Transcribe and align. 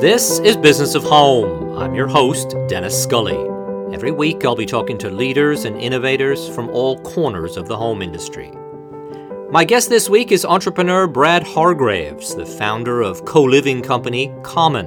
This 0.00 0.38
is 0.38 0.56
Business 0.56 0.94
of 0.94 1.02
Home. 1.02 1.76
I'm 1.76 1.94
your 1.94 2.06
host, 2.06 2.56
Dennis 2.68 3.02
Scully. 3.02 3.36
Every 3.94 4.10
week 4.10 4.46
I'll 4.46 4.56
be 4.56 4.64
talking 4.64 4.96
to 4.96 5.10
leaders 5.10 5.66
and 5.66 5.78
innovators 5.78 6.48
from 6.48 6.70
all 6.70 6.98
corners 7.00 7.58
of 7.58 7.68
the 7.68 7.76
home 7.76 8.00
industry. 8.00 8.50
My 9.50 9.62
guest 9.62 9.90
this 9.90 10.08
week 10.08 10.32
is 10.32 10.46
entrepreneur 10.46 11.06
Brad 11.06 11.42
Hargreaves, 11.42 12.34
the 12.34 12.46
founder 12.46 13.02
of 13.02 13.26
co 13.26 13.42
living 13.42 13.82
company 13.82 14.32
Common. 14.42 14.86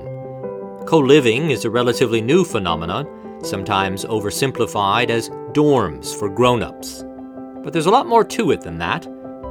Co 0.88 0.98
living 0.98 1.52
is 1.52 1.64
a 1.64 1.70
relatively 1.70 2.20
new 2.20 2.44
phenomenon, 2.44 3.06
sometimes 3.44 4.06
oversimplified 4.06 5.12
as 5.12 5.30
dorms 5.52 6.18
for 6.18 6.28
grown 6.28 6.64
ups. 6.64 7.04
But 7.64 7.72
there's 7.72 7.86
a 7.86 7.92
lot 7.92 8.08
more 8.08 8.24
to 8.24 8.50
it 8.50 8.62
than 8.62 8.80
that 8.80 9.06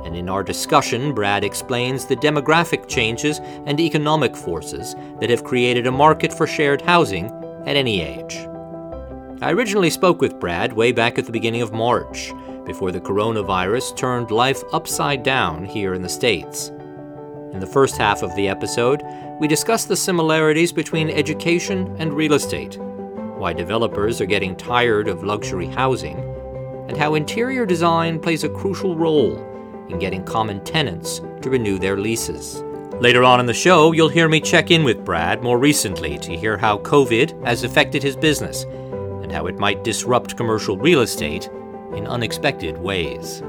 and 0.04 0.16
in 0.16 0.28
our 0.28 0.42
discussion, 0.42 1.14
Brad 1.14 1.44
explains 1.44 2.06
the 2.06 2.16
demographic 2.16 2.88
changes 2.88 3.38
and 3.66 3.78
economic 3.78 4.36
forces 4.36 4.94
that 5.20 5.30
have 5.30 5.44
created 5.44 5.86
a 5.86 5.92
market 5.92 6.32
for 6.32 6.46
shared 6.46 6.82
housing 6.82 7.26
at 7.66 7.76
any 7.76 8.00
age. 8.00 8.36
I 9.40 9.52
originally 9.52 9.90
spoke 9.90 10.20
with 10.20 10.38
Brad 10.38 10.72
way 10.72 10.92
back 10.92 11.18
at 11.18 11.26
the 11.26 11.32
beginning 11.32 11.62
of 11.62 11.72
March, 11.72 12.32
before 12.64 12.92
the 12.92 13.00
coronavirus 13.00 13.96
turned 13.96 14.30
life 14.30 14.62
upside 14.72 15.22
down 15.22 15.64
here 15.64 15.94
in 15.94 16.02
the 16.02 16.08
States. 16.08 16.68
In 17.52 17.58
the 17.60 17.66
first 17.66 17.96
half 17.96 18.22
of 18.22 18.34
the 18.36 18.48
episode, 18.48 19.02
we 19.40 19.48
discussed 19.48 19.88
the 19.88 19.96
similarities 19.96 20.72
between 20.72 21.10
education 21.10 21.94
and 21.98 22.12
real 22.12 22.34
estate, 22.34 22.78
why 22.78 23.52
developers 23.52 24.20
are 24.20 24.26
getting 24.26 24.56
tired 24.56 25.08
of 25.08 25.24
luxury 25.24 25.66
housing, 25.66 26.18
and 26.88 26.96
how 26.96 27.14
interior 27.14 27.66
design 27.66 28.20
plays 28.20 28.44
a 28.44 28.48
crucial 28.48 28.96
role 28.96 29.51
in 29.92 29.98
getting 29.98 30.24
common 30.24 30.64
tenants 30.64 31.20
to 31.42 31.50
renew 31.50 31.78
their 31.78 31.98
leases. 31.98 32.64
Later 33.00 33.24
on 33.24 33.40
in 33.40 33.46
the 33.46 33.54
show, 33.54 33.92
you'll 33.92 34.08
hear 34.08 34.28
me 34.28 34.40
check 34.40 34.70
in 34.70 34.84
with 34.84 35.04
Brad 35.04 35.42
more 35.42 35.58
recently 35.58 36.18
to 36.18 36.36
hear 36.36 36.56
how 36.56 36.78
COVID 36.78 37.44
has 37.44 37.64
affected 37.64 38.02
his 38.02 38.16
business 38.16 38.64
and 39.22 39.30
how 39.30 39.46
it 39.46 39.58
might 39.58 39.84
disrupt 39.84 40.36
commercial 40.36 40.76
real 40.76 41.00
estate 41.00 41.48
in 41.94 42.06
unexpected 42.06 42.78
ways. 42.78 43.42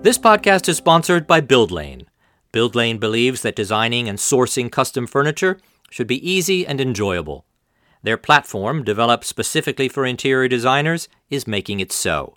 This 0.00 0.18
podcast 0.18 0.68
is 0.68 0.78
sponsored 0.78 1.26
by 1.26 1.40
BuildLane. 1.40 2.06
BuildLane 2.52 2.98
believes 2.98 3.42
that 3.42 3.54
designing 3.54 4.08
and 4.08 4.18
sourcing 4.18 4.70
custom 4.70 5.06
furniture 5.06 5.58
should 5.90 6.06
be 6.06 6.28
easy 6.28 6.66
and 6.66 6.80
enjoyable. 6.80 7.44
Their 8.02 8.16
platform, 8.16 8.82
developed 8.82 9.24
specifically 9.24 9.88
for 9.88 10.04
interior 10.04 10.48
designers, 10.48 11.08
is 11.30 11.46
making 11.46 11.80
it 11.80 11.92
so. 11.92 12.34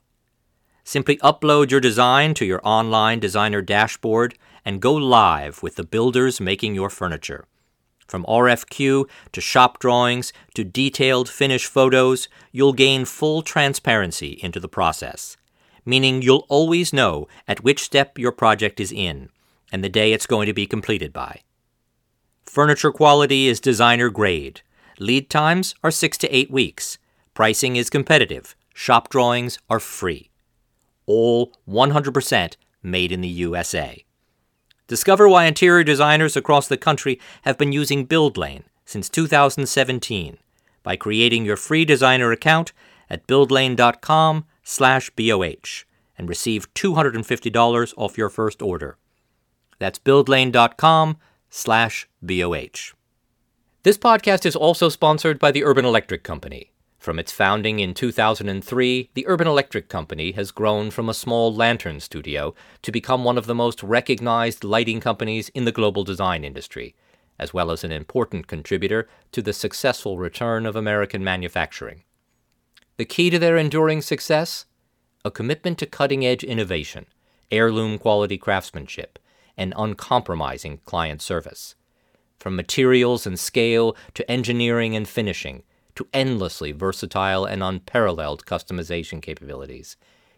Simply 0.87 1.17
upload 1.17 1.71
your 1.71 1.79
design 1.79 2.35
to 2.35 2.45
your 2.45 2.61
online 2.63 3.19
designer 3.19 3.63
dashboard 3.63 4.37
and 4.63 4.79
go 4.79 4.93
live 4.93 5.63
with 5.63 5.77
the 5.77 5.83
builders 5.83 6.39
making 6.39 6.75
your 6.75 6.91
furniture. 6.91 7.45
From 8.07 8.23
RFQ 8.25 9.09
to 9.31 9.41
shop 9.41 9.79
drawings 9.79 10.31
to 10.53 10.63
detailed 10.63 11.27
finish 11.27 11.65
photos, 11.65 12.29
you'll 12.51 12.71
gain 12.71 13.03
full 13.03 13.41
transparency 13.41 14.39
into 14.43 14.59
the 14.59 14.69
process, 14.69 15.37
meaning 15.87 16.21
you'll 16.21 16.45
always 16.49 16.93
know 16.93 17.27
at 17.47 17.63
which 17.63 17.81
step 17.81 18.19
your 18.19 18.31
project 18.31 18.79
is 18.79 18.91
in 18.91 19.29
and 19.71 19.83
the 19.83 19.89
day 19.89 20.13
it's 20.13 20.27
going 20.27 20.45
to 20.45 20.53
be 20.53 20.67
completed 20.67 21.11
by. 21.11 21.41
Furniture 22.45 22.91
quality 22.91 23.47
is 23.47 23.59
designer 23.59 24.11
grade. 24.11 24.61
Lead 24.99 25.31
times 25.31 25.73
are 25.83 25.89
six 25.89 26.15
to 26.19 26.29
eight 26.29 26.51
weeks. 26.51 26.99
Pricing 27.33 27.75
is 27.75 27.89
competitive. 27.89 28.55
Shop 28.75 29.09
drawings 29.09 29.57
are 29.67 29.79
free 29.79 30.29
all 31.05 31.53
100% 31.67 32.55
made 32.83 33.11
in 33.11 33.21
the 33.21 33.27
USA. 33.27 34.05
Discover 34.87 35.27
why 35.27 35.45
interior 35.45 35.83
designers 35.83 36.37
across 36.37 36.67
the 36.67 36.77
country 36.77 37.19
have 37.41 37.57
been 37.57 37.71
using 37.71 38.05
BuildLane 38.05 38.65
since 38.85 39.09
2017 39.09 40.37
by 40.83 40.95
creating 40.95 41.43
your 41.45 41.57
free 41.57 41.85
designer 41.85 42.31
account 42.31 42.71
at 43.09 43.25
buildlane.com/boh 43.25 45.83
and 46.17 46.29
receive 46.29 46.73
$250 46.73 47.93
off 47.97 48.17
your 48.17 48.29
first 48.29 48.61
order. 48.61 48.97
That's 49.79 49.99
buildlane.com/boh. 49.99 52.93
This 53.83 53.97
podcast 53.97 54.45
is 54.45 54.55
also 54.55 54.87
sponsored 54.89 55.39
by 55.39 55.51
the 55.51 55.63
Urban 55.63 55.85
Electric 55.85 56.23
Company. 56.23 56.71
From 56.97 57.19
its 57.19 57.31
founding 57.31 57.79
in 57.79 57.93
2003, 57.93 59.09
the 59.13 59.27
Urban 59.27 59.47
Electric 59.47 59.89
Company 59.89 60.31
has 60.31 60.51
grown 60.51 60.89
from 60.89 61.07
a 61.07 61.13
small 61.13 61.53
lantern 61.53 61.99
studio 61.99 62.55
to 62.81 62.91
become 62.91 63.23
one 63.23 63.37
of 63.37 63.45
the 63.45 63.55
most 63.55 63.83
recognized 63.83 64.63
lighting 64.63 64.99
companies 64.99 65.49
in 65.49 65.65
the 65.65 65.71
global 65.71 66.03
design 66.03 66.43
industry, 66.43 66.95
as 67.37 67.53
well 67.53 67.69
as 67.69 67.83
an 67.83 67.91
important 67.91 68.47
contributor 68.47 69.07
to 69.31 69.41
the 69.41 69.53
successful 69.53 70.17
return 70.17 70.65
of 70.65 70.75
American 70.75 71.23
manufacturing. 71.23 72.03
The 72.97 73.05
key 73.05 73.29
to 73.29 73.37
their 73.37 73.57
enduring 73.57 74.01
success? 74.01 74.65
A 75.23 75.31
commitment 75.31 75.77
to 75.79 75.85
cutting 75.85 76.25
edge 76.25 76.43
innovation, 76.43 77.07
heirloom 77.51 77.97
quality 77.97 78.37
craftsmanship, 78.37 79.19
and 79.57 79.73
uncompromising 79.77 80.79
client 80.85 81.21
service. 81.21 81.75
From 82.39 82.55
materials 82.55 83.27
and 83.27 83.39
scale 83.39 83.95
to 84.13 84.29
engineering 84.31 84.95
and 84.95 85.07
finishing, 85.07 85.63
to 85.95 86.07
endlessly 86.13 86.71
versatile 86.71 87.45
and 87.45 87.63
unparalleled 87.63 88.45
customization 88.45 89.21
capabilities. 89.21 89.97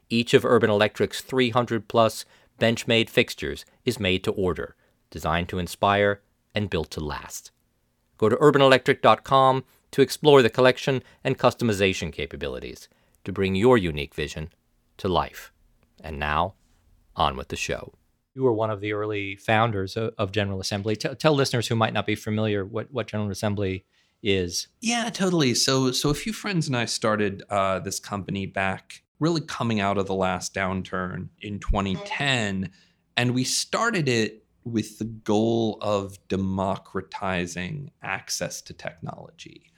Each 0.09 0.34
of 0.34 0.45
Urban 0.45 0.69
Electric's 0.69 1.22
300 1.22 1.88
plus 1.88 2.25
bench-made 2.59 3.09
fixtures 3.09 3.66
is 3.85 4.00
made 4.00 4.23
to 4.23 4.31
order, 4.31 4.75
designed 5.09 5.50
to 5.50 5.59
inspire, 5.59 6.22
and 6.56 6.69
built 6.69 6.91
to 6.91 7.00
last. 7.00 7.51
Go 8.17 8.29
to 8.29 8.35
urbanelectric.com 8.35 9.63
to 9.91 10.01
explore 10.01 10.41
the 10.41 10.50
collection 10.50 11.03
and 11.23 11.38
customization 11.38 12.12
capabilities 12.12 12.88
to 13.23 13.31
bring 13.31 13.56
your 13.56 13.78
unique 13.78 14.16
vision 14.16 14.51
to 14.97 15.07
life. 15.07 15.51
And 16.03 16.19
now, 16.19 16.56
on 17.16 17.35
with 17.35 17.50
the 17.50 17.56
show. 17.56 17.94
You 18.34 18.44
were 18.44 18.53
one 18.53 18.69
of 18.69 18.81
the 18.81 18.94
early 18.94 19.35
founders 19.35 19.97
of 19.97 20.31
General 20.31 20.59
Assembly. 20.59 20.96
T- 20.96 21.16
tell 21.16 21.34
listeners 21.34 21.67
who 21.67 21.75
might 21.75 21.94
not 21.94 22.06
be 22.06 22.16
familiar 22.16 22.63
what, 22.63 22.91
what 22.91 23.07
General 23.07 23.31
Assembly 23.31 23.85
is. 24.23 24.67
Yeah, 24.81 25.09
totally. 25.09 25.53
So 25.53 25.91
so 25.91 26.09
a 26.09 26.13
few 26.13 26.33
friends 26.33 26.67
and 26.67 26.75
I 26.75 26.85
started 26.85 27.44
uh, 27.50 27.79
this 27.79 28.00
company 28.00 28.45
back 28.45 29.03
really 29.19 29.41
coming 29.41 29.79
out 29.79 29.97
of 29.97 30.05
the 30.05 30.13
last 30.13 30.53
downturn 30.53 31.29
in 31.41 31.59
2010 31.59 32.69
and 33.16 33.33
we 33.33 33.44
started 33.44 34.07
it 34.07 34.44
with 34.63 35.00
the 35.00 35.05
goal 35.05 35.79
of 35.81 36.17
democratizing 36.28 37.91
access 38.03 38.61
to 38.61 38.73
technology. 38.73 39.72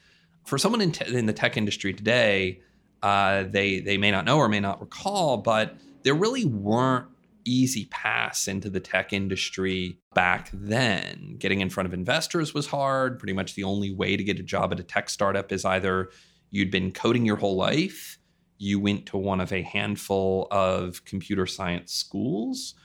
For 0.45 0.57
someone 0.57 0.81
in, 0.81 0.91
te- 0.91 1.16
in 1.16 1.25
the 1.25 1.33
tech 1.33 1.56
industry 1.56 1.94
today, 1.94 2.61
uh, 3.01 3.44
they 3.44 3.79
they 3.79 3.97
may 3.97 4.11
not 4.11 4.25
know 4.25 4.38
or 4.38 4.50
may 4.50 4.59
not 4.59 4.81
recall, 4.81 5.38
but 5.38 5.75
there 6.03 6.13
really 6.13 6.45
weren't 6.45 7.07
easy 7.50 7.86
pass 7.86 8.48
into 8.48 8.70
the 8.70 8.80
tech 8.80 9.12
industry 9.12 10.00
back 10.14 10.50
then. 10.54 11.36
Getting 11.40 11.62
in 11.62 11.70
front 11.70 11.88
of 11.88 11.94
investors 11.94 12.54
was 12.54 12.68
hard. 12.68 13.20
Pretty 13.20 13.34
much 13.34 13.56
the 13.56 13.64
only 13.64 13.92
way 13.94 14.16
to 14.16 14.24
get 14.24 14.40
a 14.40 14.44
job 14.44 14.72
at 14.72 14.80
a 14.80 14.84
tech 14.84 15.10
startup 15.10 15.52
is 15.52 15.66
either 15.66 16.10
you'd 16.52 16.72
been 16.72 16.92
coding 16.92 17.26
your 17.26 17.38
whole 17.38 17.56
life, 17.56 18.18
you 18.58 18.80
went 18.80 19.06
to 19.08 19.18
one 19.18 19.40
of 19.40 19.52
a 19.52 19.62
handful 19.62 20.48
of 20.52 21.04
computer 21.06 21.46
science 21.46 21.94
schools, 21.94 22.76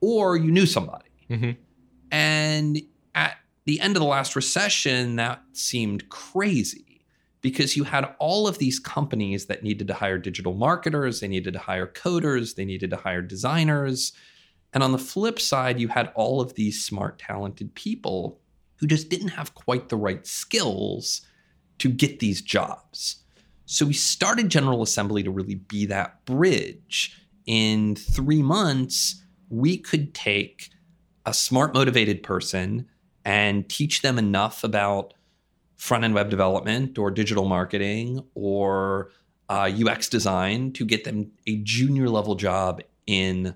or 0.00 0.36
you 0.36 0.50
knew 0.50 0.66
somebody. 0.66 1.10
Mm-hmm. 1.30 1.50
And 2.10 2.82
at 3.14 3.36
the 3.64 3.80
end 3.80 3.96
of 3.96 4.00
the 4.00 4.08
last 4.08 4.34
recession, 4.34 5.16
that 5.16 5.42
seemed 5.52 6.08
crazy 6.08 6.91
because 7.42 7.76
you 7.76 7.84
had 7.84 8.14
all 8.18 8.48
of 8.48 8.58
these 8.58 8.78
companies 8.78 9.46
that 9.46 9.62
needed 9.62 9.88
to 9.88 9.94
hire 9.94 10.16
digital 10.16 10.54
marketers, 10.54 11.20
they 11.20 11.28
needed 11.28 11.52
to 11.52 11.58
hire 11.58 11.86
coders, 11.86 12.54
they 12.54 12.64
needed 12.64 12.90
to 12.90 12.96
hire 12.96 13.20
designers. 13.20 14.12
And 14.72 14.82
on 14.82 14.92
the 14.92 14.98
flip 14.98 15.38
side, 15.38 15.78
you 15.78 15.88
had 15.88 16.12
all 16.14 16.40
of 16.40 16.54
these 16.54 16.82
smart, 16.82 17.18
talented 17.18 17.74
people 17.74 18.40
who 18.76 18.86
just 18.86 19.08
didn't 19.08 19.28
have 19.28 19.54
quite 19.54 19.88
the 19.88 19.96
right 19.96 20.26
skills 20.26 21.22
to 21.78 21.88
get 21.90 22.20
these 22.20 22.40
jobs. 22.40 23.16
So 23.66 23.86
we 23.86 23.92
started 23.92 24.48
General 24.48 24.82
Assembly 24.82 25.22
to 25.22 25.30
really 25.30 25.56
be 25.56 25.86
that 25.86 26.24
bridge. 26.24 27.18
In 27.44 27.96
three 27.96 28.42
months, 28.42 29.22
we 29.48 29.76
could 29.76 30.14
take 30.14 30.70
a 31.26 31.34
smart, 31.34 31.74
motivated 31.74 32.22
person 32.22 32.86
and 33.24 33.68
teach 33.68 34.02
them 34.02 34.18
enough 34.18 34.64
about 34.64 35.14
front 35.82 36.04
end 36.04 36.14
web 36.14 36.30
development 36.30 36.96
or 36.96 37.10
digital 37.10 37.44
marketing 37.44 38.24
or 38.36 39.10
uh, 39.48 39.68
UX 39.84 40.08
design 40.08 40.72
to 40.72 40.84
get 40.84 41.02
them 41.02 41.32
a 41.48 41.56
junior 41.56 42.08
level 42.08 42.36
job 42.36 42.80
in 43.04 43.52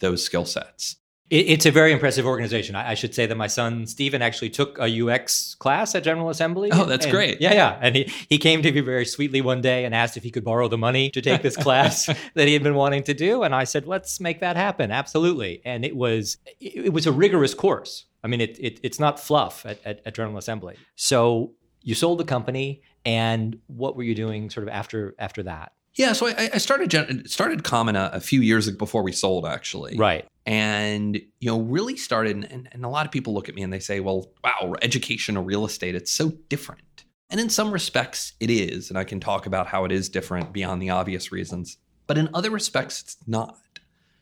those 0.00 0.22
skill 0.22 0.44
sets. 0.44 0.96
It's 1.30 1.64
a 1.64 1.70
very 1.70 1.92
impressive 1.92 2.26
organization. 2.26 2.74
I 2.74 2.94
should 2.94 3.14
say 3.14 3.24
that 3.24 3.36
my 3.36 3.46
son 3.46 3.86
Stephen 3.86 4.20
actually 4.20 4.50
took 4.50 4.78
a 4.78 5.08
UX 5.08 5.54
class 5.54 5.94
at 5.94 6.02
General 6.02 6.28
Assembly. 6.28 6.70
Oh, 6.70 6.84
that's 6.84 7.06
and, 7.06 7.12
great. 7.14 7.40
Yeah, 7.40 7.54
yeah. 7.54 7.78
And 7.80 7.96
he, 7.96 8.12
he 8.28 8.36
came 8.36 8.60
to 8.62 8.72
me 8.72 8.80
very 8.80 9.06
sweetly 9.06 9.40
one 9.40 9.62
day 9.62 9.84
and 9.84 9.94
asked 9.94 10.16
if 10.16 10.24
he 10.24 10.30
could 10.30 10.44
borrow 10.44 10.68
the 10.68 10.76
money 10.76 11.08
to 11.10 11.22
take 11.22 11.40
this 11.40 11.56
class 11.66 12.06
that 12.34 12.46
he 12.46 12.52
had 12.52 12.64
been 12.64 12.74
wanting 12.74 13.04
to 13.04 13.14
do. 13.14 13.42
And 13.42 13.54
I 13.54 13.64
said, 13.64 13.86
let's 13.86 14.20
make 14.20 14.40
that 14.40 14.56
happen. 14.56 14.90
Absolutely. 14.90 15.62
And 15.64 15.84
it 15.84 15.96
was 15.96 16.36
it 16.60 16.92
was 16.92 17.06
a 17.06 17.12
rigorous 17.12 17.54
course 17.54 18.06
I 18.22 18.28
mean, 18.28 18.40
it, 18.40 18.58
it 18.58 18.80
it's 18.82 19.00
not 19.00 19.18
fluff 19.18 19.64
at, 19.64 19.84
at, 19.84 20.00
at 20.04 20.14
General 20.14 20.38
Assembly. 20.38 20.76
So 20.94 21.52
you 21.82 21.94
sold 21.94 22.18
the 22.18 22.24
company, 22.24 22.82
and 23.04 23.58
what 23.66 23.96
were 23.96 24.02
you 24.02 24.14
doing 24.14 24.50
sort 24.50 24.66
of 24.66 24.72
after 24.72 25.14
after 25.18 25.42
that? 25.44 25.72
Yeah, 25.94 26.12
so 26.12 26.28
I, 26.28 26.50
I 26.54 26.58
started 26.58 27.28
started 27.28 27.64
Common 27.64 27.96
a, 27.96 28.10
a, 28.14 28.20
few 28.20 28.40
years 28.40 28.70
before 28.70 29.02
we 29.02 29.12
sold, 29.12 29.44
actually. 29.44 29.96
Right. 29.96 30.26
And 30.46 31.16
you 31.16 31.50
know, 31.50 31.60
really 31.60 31.96
started, 31.96 32.46
and, 32.50 32.68
and 32.72 32.84
a 32.84 32.88
lot 32.88 33.06
of 33.06 33.12
people 33.12 33.34
look 33.34 33.48
at 33.48 33.54
me 33.54 33.62
and 33.62 33.72
they 33.72 33.80
say, 33.80 34.00
"Well, 34.00 34.30
wow, 34.44 34.74
education 34.82 35.36
or 35.36 35.42
real 35.42 35.64
estate, 35.64 35.94
it's 35.94 36.10
so 36.10 36.30
different." 36.48 37.04
And 37.28 37.40
in 37.40 37.48
some 37.48 37.70
respects, 37.70 38.34
it 38.40 38.50
is, 38.50 38.88
and 38.88 38.98
I 38.98 39.04
can 39.04 39.20
talk 39.20 39.46
about 39.46 39.68
how 39.68 39.84
it 39.84 39.92
is 39.92 40.08
different 40.08 40.52
beyond 40.52 40.82
the 40.82 40.90
obvious 40.90 41.30
reasons. 41.30 41.76
But 42.06 42.18
in 42.18 42.28
other 42.34 42.50
respects, 42.50 43.02
it's 43.02 43.16
not. 43.26 43.58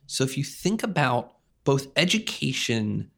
So 0.07 0.25
if 0.25 0.37
you 0.37 0.45
think 0.45 0.83
about 0.83 1.35
both 1.65 1.89
education 1.97 3.11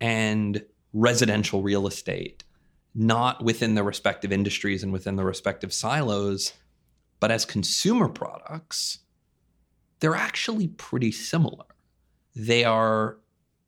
and 0.00 0.64
residential 0.92 1.62
real 1.62 1.86
estate, 1.86 2.44
not 2.94 3.44
within 3.44 3.74
the 3.74 3.82
respective 3.82 4.32
industries 4.32 4.82
and 4.82 4.92
within 4.92 5.16
the 5.16 5.24
respective 5.24 5.72
silos, 5.72 6.52
but 7.20 7.30
as 7.30 7.44
consumer 7.44 8.08
products, 8.08 8.98
they're 10.00 10.14
actually 10.14 10.68
pretty 10.68 11.12
similar. 11.12 11.64
They 12.34 12.64
are 12.64 13.18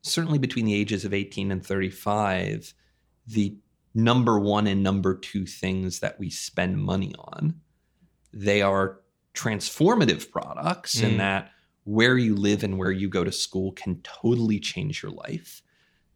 certainly 0.03 0.39
between 0.39 0.67
the 0.67 0.75
ages 0.75 1.05
of 1.05 1.13
18 1.13 1.51
and 1.51 1.65
35, 1.65 2.75
the 3.27 3.57
number 3.95 4.39
one 4.39 4.67
and 4.67 4.83
number 4.83 5.15
two 5.15 5.47
things 5.47 6.01
that 6.01 6.19
we 6.19 6.31
spend 6.31 6.79
money 6.79 7.15
on. 7.19 7.61
They 8.33 8.63
are 8.63 9.01
transformative 9.35 10.31
products 10.31 10.97
mm. 11.01 11.11
in 11.11 11.17
that 11.19 11.51
where 11.85 12.17
you 12.17 12.37
live 12.37 12.63
and 12.63 12.79
where 12.79 12.93
you 12.93 13.09
go 13.09 13.25
to 13.25 13.33
school 13.33 13.73
can 13.73 14.01
totally 14.03 14.61
change 14.61 15.03
your 15.03 15.13
life. 15.13 15.63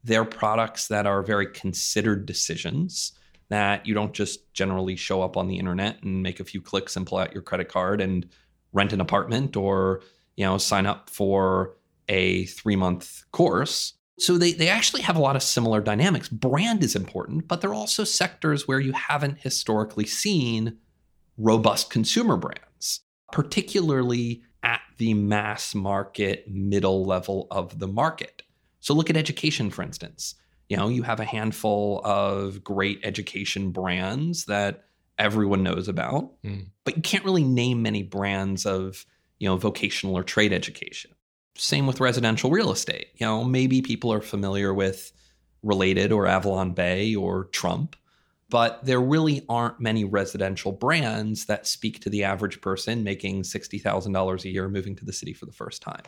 They're 0.04 0.24
products 0.24 0.88
that 0.88 1.06
are 1.06 1.22
very 1.22 1.46
considered 1.46 2.26
decisions 2.26 3.12
that 3.48 3.86
you 3.86 3.94
don't 3.94 4.12
just 4.12 4.52
generally 4.52 4.96
show 4.96 5.22
up 5.22 5.36
on 5.36 5.48
the 5.48 5.58
internet 5.58 6.02
and 6.02 6.22
make 6.22 6.40
a 6.40 6.44
few 6.44 6.60
clicks 6.60 6.96
and 6.96 7.06
pull 7.06 7.18
out 7.18 7.32
your 7.32 7.42
credit 7.42 7.68
card 7.68 8.00
and 8.00 8.28
rent 8.72 8.92
an 8.92 9.00
apartment 9.00 9.56
or 9.56 10.02
you 10.36 10.44
know 10.44 10.58
sign 10.58 10.86
up 10.86 11.08
for 11.10 11.76
a 12.08 12.44
3 12.46 12.76
month 12.76 13.24
course. 13.32 13.94
So 14.18 14.38
they, 14.38 14.52
they 14.52 14.68
actually 14.68 15.02
have 15.02 15.16
a 15.16 15.20
lot 15.20 15.34
of 15.34 15.42
similar 15.42 15.80
dynamics. 15.80 16.28
Brand 16.28 16.84
is 16.84 16.94
important 16.94 17.48
but 17.48 17.60
there 17.60 17.70
are 17.70 17.74
also 17.74 18.04
sectors 18.04 18.68
where 18.68 18.80
you 18.80 18.92
haven't 18.92 19.38
historically 19.40 20.06
seen 20.06 20.78
robust 21.36 21.90
consumer 21.90 22.36
brands 22.36 23.00
particularly 23.32 24.42
at 24.62 24.80
the 24.98 25.14
mass 25.14 25.74
market 25.74 26.44
middle 26.48 27.04
level 27.04 27.48
of 27.50 27.78
the 27.80 27.88
market 27.88 28.42
so 28.84 28.94
look 28.94 29.10
at 29.10 29.16
education 29.16 29.70
for 29.70 29.82
instance 29.82 30.36
you 30.68 30.76
know, 30.76 30.88
you 30.88 31.02
have 31.02 31.20
a 31.20 31.24
handful 31.24 32.00
of 32.04 32.64
great 32.64 33.00
education 33.02 33.70
brands 33.70 34.46
that 34.46 34.84
everyone 35.18 35.62
knows 35.62 35.88
about, 35.88 36.42
mm. 36.42 36.66
but 36.84 36.96
you 36.96 37.02
can't 37.02 37.24
really 37.24 37.44
name 37.44 37.82
many 37.82 38.02
brands 38.02 38.66
of, 38.66 39.04
you 39.38 39.48
know, 39.48 39.56
vocational 39.56 40.16
or 40.16 40.22
trade 40.22 40.52
education. 40.52 41.12
Same 41.56 41.86
with 41.86 42.00
residential 42.00 42.50
real 42.50 42.72
estate. 42.72 43.08
You 43.16 43.26
know, 43.26 43.44
maybe 43.44 43.82
people 43.82 44.12
are 44.12 44.20
familiar 44.20 44.72
with 44.72 45.12
Related 45.62 46.12
or 46.12 46.26
Avalon 46.26 46.72
Bay 46.72 47.14
or 47.14 47.44
Trump, 47.44 47.96
but 48.50 48.84
there 48.84 49.00
really 49.00 49.44
aren't 49.48 49.80
many 49.80 50.04
residential 50.04 50.72
brands 50.72 51.46
that 51.46 51.66
speak 51.66 52.00
to 52.00 52.10
the 52.10 52.24
average 52.24 52.60
person 52.60 53.04
making 53.04 53.42
$60,000 53.42 54.44
a 54.44 54.48
year 54.50 54.68
moving 54.68 54.96
to 54.96 55.04
the 55.04 55.12
city 55.12 55.32
for 55.32 55.46
the 55.46 55.52
first 55.52 55.80
time. 55.80 56.02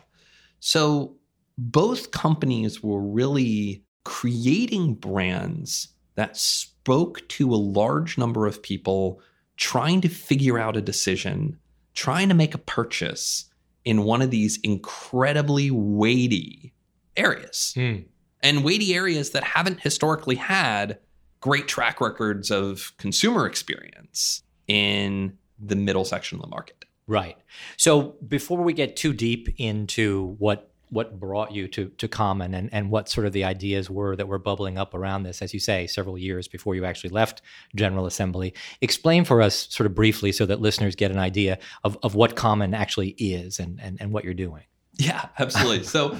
So 0.59 1.15
both 1.57 2.11
companies 2.11 2.83
were 2.83 3.01
really 3.01 3.83
creating 4.03 4.93
brands 4.93 5.89
that 6.15 6.37
spoke 6.37 7.27
to 7.27 7.53
a 7.53 7.55
large 7.55 8.17
number 8.17 8.47
of 8.47 8.61
people 8.61 9.19
trying 9.57 10.01
to 10.01 10.09
figure 10.09 10.57
out 10.57 10.77
a 10.77 10.81
decision, 10.81 11.57
trying 11.93 12.29
to 12.29 12.35
make 12.35 12.53
a 12.53 12.59
purchase 12.59 13.45
in 13.83 14.03
one 14.03 14.21
of 14.21 14.31
these 14.31 14.59
incredibly 14.63 15.71
weighty 15.71 16.73
areas. 17.15 17.73
Mm. 17.75 18.05
And 18.41 18.63
weighty 18.63 18.93
areas 18.93 19.31
that 19.31 19.43
haven't 19.43 19.81
historically 19.81 20.35
had 20.35 20.99
great 21.39 21.67
track 21.67 21.99
records 21.99 22.51
of 22.51 22.93
consumer 22.97 23.45
experience 23.45 24.43
in 24.67 25.37
the 25.59 25.75
middle 25.75 26.05
section 26.05 26.37
of 26.37 26.41
the 26.41 26.47
market. 26.47 26.85
Right. 27.07 27.37
So 27.77 28.15
before 28.27 28.61
we 28.61 28.73
get 28.73 28.95
too 28.95 29.13
deep 29.13 29.53
into 29.57 30.35
what 30.39 30.71
what 30.89 31.19
brought 31.19 31.51
you 31.51 31.67
to 31.69 31.89
to 31.89 32.07
Common 32.07 32.53
and 32.53 32.69
and 32.73 32.89
what 32.89 33.09
sort 33.09 33.27
of 33.27 33.33
the 33.33 33.43
ideas 33.43 33.89
were 33.89 34.15
that 34.15 34.27
were 34.27 34.39
bubbling 34.39 34.77
up 34.77 34.93
around 34.93 35.23
this, 35.23 35.41
as 35.41 35.53
you 35.53 35.59
say, 35.59 35.87
several 35.87 36.17
years 36.17 36.47
before 36.47 36.75
you 36.75 36.85
actually 36.85 37.09
left 37.09 37.41
General 37.75 38.05
Assembly. 38.05 38.53
Explain 38.81 39.25
for 39.25 39.41
us 39.41 39.67
sort 39.69 39.85
of 39.85 39.95
briefly 39.95 40.31
so 40.31 40.45
that 40.45 40.61
listeners 40.61 40.95
get 40.95 41.11
an 41.11 41.19
idea 41.19 41.59
of, 41.83 41.97
of 42.03 42.15
what 42.15 42.35
Common 42.35 42.73
actually 42.73 43.09
is 43.17 43.59
and, 43.59 43.79
and 43.81 43.97
and 43.99 44.11
what 44.11 44.23
you're 44.23 44.33
doing. 44.33 44.63
Yeah, 44.97 45.27
absolutely. 45.39 45.83
so 45.83 46.17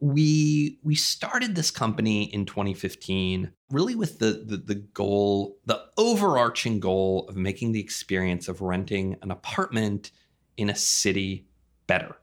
we 0.00 0.78
we 0.82 0.94
started 0.94 1.54
this 1.54 1.70
company 1.70 2.24
in 2.24 2.44
2015 2.44 3.50
really 3.70 3.94
with 3.94 4.18
the, 4.18 4.44
the 4.46 4.56
the 4.56 4.74
goal 4.74 5.56
the 5.64 5.82
overarching 5.96 6.80
goal 6.80 7.26
of 7.28 7.36
making 7.36 7.72
the 7.72 7.80
experience 7.80 8.48
of 8.48 8.60
renting 8.60 9.16
an 9.22 9.30
apartment 9.30 10.10
in 10.56 10.68
a 10.68 10.74
city 10.74 11.46
better 11.86 12.16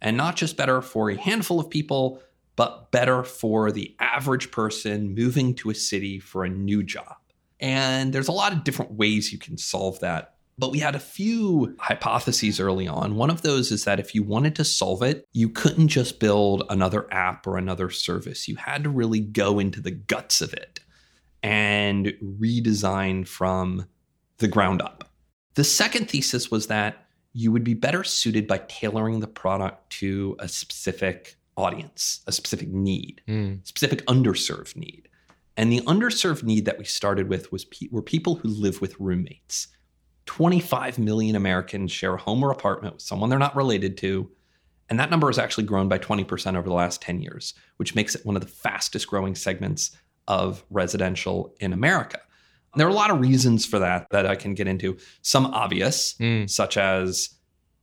and 0.00 0.16
not 0.16 0.36
just 0.36 0.56
better 0.56 0.80
for 0.80 1.10
a 1.10 1.16
handful 1.16 1.60
of 1.60 1.70
people, 1.70 2.22
but 2.56 2.90
better 2.90 3.22
for 3.22 3.72
the 3.72 3.94
average 4.00 4.50
person 4.50 5.14
moving 5.14 5.54
to 5.54 5.70
a 5.70 5.74
city 5.74 6.18
for 6.18 6.44
a 6.44 6.50
new 6.50 6.82
job. 6.82 7.16
And 7.58 8.12
there's 8.12 8.28
a 8.28 8.32
lot 8.32 8.52
of 8.52 8.64
different 8.64 8.92
ways 8.92 9.32
you 9.32 9.38
can 9.38 9.58
solve 9.58 10.00
that. 10.00 10.34
But 10.58 10.72
we 10.72 10.78
had 10.78 10.94
a 10.94 11.00
few 11.00 11.74
hypotheses 11.78 12.60
early 12.60 12.86
on. 12.86 13.14
One 13.14 13.30
of 13.30 13.40
those 13.40 13.72
is 13.72 13.84
that 13.84 13.98
if 13.98 14.14
you 14.14 14.22
wanted 14.22 14.54
to 14.56 14.64
solve 14.64 15.02
it, 15.02 15.26
you 15.32 15.48
couldn't 15.48 15.88
just 15.88 16.20
build 16.20 16.64
another 16.68 17.06
app 17.12 17.46
or 17.46 17.56
another 17.56 17.88
service. 17.88 18.46
You 18.46 18.56
had 18.56 18.84
to 18.84 18.90
really 18.90 19.20
go 19.20 19.58
into 19.58 19.80
the 19.80 19.90
guts 19.90 20.42
of 20.42 20.52
it 20.52 20.80
and 21.42 22.12
redesign 22.22 23.26
from 23.26 23.86
the 24.36 24.48
ground 24.48 24.82
up. 24.82 25.10
The 25.54 25.64
second 25.64 26.10
thesis 26.10 26.50
was 26.50 26.66
that 26.66 27.06
you 27.32 27.52
would 27.52 27.64
be 27.64 27.74
better 27.74 28.04
suited 28.04 28.46
by 28.46 28.58
tailoring 28.68 29.20
the 29.20 29.26
product 29.26 29.90
to 29.90 30.36
a 30.38 30.48
specific 30.48 31.36
audience, 31.56 32.20
a 32.26 32.32
specific 32.32 32.68
need, 32.68 33.22
mm. 33.28 33.66
specific 33.66 34.04
underserved 34.06 34.76
need. 34.76 35.08
And 35.56 35.70
the 35.70 35.80
underserved 35.82 36.42
need 36.42 36.64
that 36.64 36.78
we 36.78 36.84
started 36.84 37.28
with 37.28 37.52
was 37.52 37.64
pe- 37.66 37.88
were 37.90 38.02
people 38.02 38.36
who 38.36 38.48
live 38.48 38.80
with 38.80 38.98
roommates. 38.98 39.68
25 40.26 40.98
million 40.98 41.36
Americans 41.36 41.92
share 41.92 42.14
a 42.14 42.20
home 42.20 42.42
or 42.42 42.50
apartment 42.50 42.94
with 42.94 43.02
someone 43.02 43.28
they're 43.28 43.38
not 43.38 43.56
related 43.56 43.96
to. 43.98 44.30
And 44.88 44.98
that 44.98 45.10
number 45.10 45.28
has 45.28 45.38
actually 45.38 45.64
grown 45.64 45.88
by 45.88 45.98
20% 45.98 46.56
over 46.56 46.68
the 46.68 46.74
last 46.74 47.02
10 47.02 47.20
years, 47.20 47.54
which 47.76 47.94
makes 47.94 48.14
it 48.14 48.24
one 48.24 48.36
of 48.36 48.42
the 48.42 48.48
fastest 48.48 49.06
growing 49.06 49.34
segments 49.34 49.96
of 50.28 50.64
residential 50.70 51.54
in 51.60 51.72
America. 51.72 52.20
There 52.76 52.86
are 52.86 52.90
a 52.90 52.94
lot 52.94 53.10
of 53.10 53.20
reasons 53.20 53.66
for 53.66 53.78
that 53.78 54.06
that 54.10 54.26
I 54.26 54.36
can 54.36 54.54
get 54.54 54.66
into. 54.68 54.96
Some 55.22 55.46
obvious, 55.46 56.14
mm. 56.14 56.48
such 56.48 56.76
as 56.76 57.30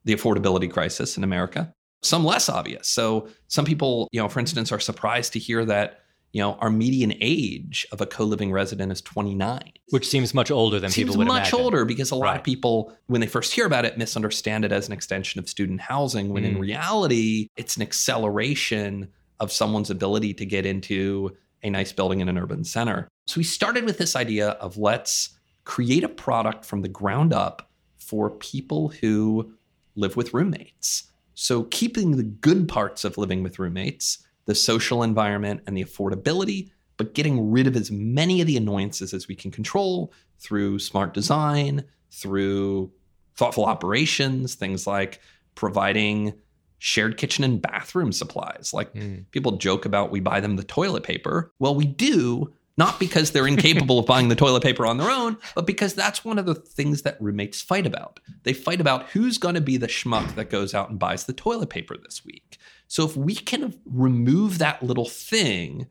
the 0.05 0.15
affordability 0.15 0.71
crisis 0.71 1.17
in 1.17 1.23
America. 1.23 1.73
Some 2.01 2.23
less 2.23 2.47
obvious. 2.47 2.87
So 2.87 3.27
some 3.47 3.65
people, 3.65 4.07
you 4.11 4.21
know, 4.21 4.29
for 4.29 4.39
instance, 4.39 4.71
are 4.71 4.79
surprised 4.79 5.33
to 5.33 5.39
hear 5.39 5.65
that 5.65 5.99
you 6.33 6.41
know, 6.41 6.53
our 6.59 6.69
median 6.69 7.13
age 7.19 7.87
of 7.91 8.01
a 8.01 8.05
co-living 8.05 8.51
resident 8.51 8.91
is 8.91 9.01
29, 9.01 9.71
which 9.89 10.07
seems 10.07 10.33
much 10.33 10.51
older 10.51 10.79
than 10.79 10.91
seems 10.91 11.07
people 11.07 11.17
would 11.17 11.27
much 11.27 11.49
imagine. 11.49 11.59
older 11.59 11.85
because 11.85 12.11
a 12.11 12.15
lot 12.15 12.25
right. 12.25 12.37
of 12.37 12.43
people, 12.43 12.93
when 13.07 13.21
they 13.21 13.27
first 13.27 13.53
hear 13.53 13.65
about 13.65 13.85
it, 13.85 13.97
misunderstand 13.97 14.65
it 14.65 14.71
as 14.71 14.87
an 14.87 14.93
extension 14.93 15.39
of 15.39 15.47
student 15.47 15.81
housing. 15.81 16.29
When 16.29 16.43
mm. 16.43 16.49
in 16.49 16.59
reality, 16.59 17.47
it's 17.55 17.77
an 17.77 17.81
acceleration 17.81 19.07
of 19.39 19.51
someone's 19.51 19.89
ability 19.89 20.33
to 20.35 20.45
get 20.45 20.65
into 20.65 21.35
a 21.63 21.69
nice 21.69 21.91
building 21.91 22.19
in 22.19 22.29
an 22.29 22.37
urban 22.37 22.63
center. 22.63 23.07
So 23.27 23.39
we 23.39 23.43
started 23.43 23.83
with 23.83 23.97
this 23.97 24.15
idea 24.15 24.49
of 24.51 24.77
let's 24.77 25.37
create 25.65 26.03
a 26.03 26.09
product 26.09 26.65
from 26.65 26.81
the 26.81 26.87
ground 26.87 27.33
up 27.33 27.69
for 27.99 28.29
people 28.29 28.87
who 28.87 29.53
live 29.95 30.15
with 30.15 30.33
roommates. 30.33 31.11
So 31.33 31.63
keeping 31.65 32.15
the 32.15 32.23
good 32.23 32.67
parts 32.67 33.03
of 33.03 33.17
living 33.17 33.43
with 33.43 33.59
roommates, 33.59 34.25
the 34.45 34.55
social 34.55 35.03
environment 35.03 35.61
and 35.67 35.75
the 35.75 35.83
affordability, 35.83 36.71
but 36.95 37.13
getting 37.13 37.51
rid 37.51 37.67
of 37.67 37.75
as 37.75 37.91
many 37.91 38.39
of 38.39 38.47
the 38.47 38.57
annoyances 38.57 39.13
as 39.13 39.27
we 39.27 39.35
can 39.35 39.51
control 39.51 40.13
through 40.39 40.79
smart 40.79 41.13
design, 41.13 41.83
through 42.11 42.91
thoughtful 43.35 43.65
operations, 43.65 44.55
things 44.55 44.87
like 44.87 45.19
providing 45.53 46.33
shared 46.79 47.17
kitchen 47.17 47.43
and 47.43 47.61
bathroom 47.61 48.11
supplies. 48.11 48.71
Like 48.73 48.93
mm. 48.93 49.25
people 49.31 49.53
joke 49.53 49.85
about 49.85 50.11
we 50.11 50.21
buy 50.21 50.39
them 50.39 50.55
the 50.55 50.63
toilet 50.63 51.03
paper. 51.03 51.51
Well, 51.59 51.75
we 51.75 51.85
do, 51.85 52.53
not 52.77 52.99
because 52.99 53.31
they're 53.31 53.47
incapable 53.47 53.99
of 53.99 54.05
buying 54.13 54.29
the 54.29 54.35
toilet 54.35 54.63
paper 54.63 54.85
on 54.85 54.97
their 54.97 55.09
own, 55.09 55.37
but 55.55 55.65
because 55.65 55.93
that's 55.95 56.23
one 56.23 56.37
of 56.39 56.45
the 56.45 56.55
things 56.55 57.01
that 57.03 57.19
roommates 57.21 57.61
fight 57.61 57.85
about. 57.87 58.19
They 58.43 58.53
fight 58.53 58.79
about 58.81 59.07
who's 59.09 59.37
going 59.37 59.55
to 59.55 59.61
be 59.61 59.77
the 59.77 59.87
schmuck 59.87 60.35
that 60.35 60.49
goes 60.49 60.73
out 60.73 60.89
and 60.89 60.99
buys 60.99 61.25
the 61.25 61.33
toilet 61.33 61.69
paper 61.69 61.97
this 61.97 62.23
week. 62.23 62.57
So 62.87 63.05
if 63.05 63.17
we 63.17 63.35
can 63.35 63.79
remove 63.85 64.59
that 64.59 64.83
little 64.83 65.07
thing 65.09 65.87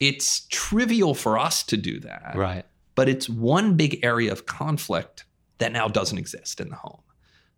It's 0.00 0.46
trivial 0.50 1.14
for 1.14 1.38
us 1.38 1.62
to 1.64 1.76
do 1.76 2.00
that. 2.00 2.32
Right. 2.36 2.64
But 2.94 3.08
it's 3.08 3.28
one 3.28 3.76
big 3.76 4.04
area 4.04 4.32
of 4.32 4.46
conflict 4.46 5.24
that 5.58 5.72
now 5.72 5.88
doesn't 5.88 6.18
exist 6.18 6.60
in 6.60 6.68
the 6.68 6.76
home. 6.76 7.00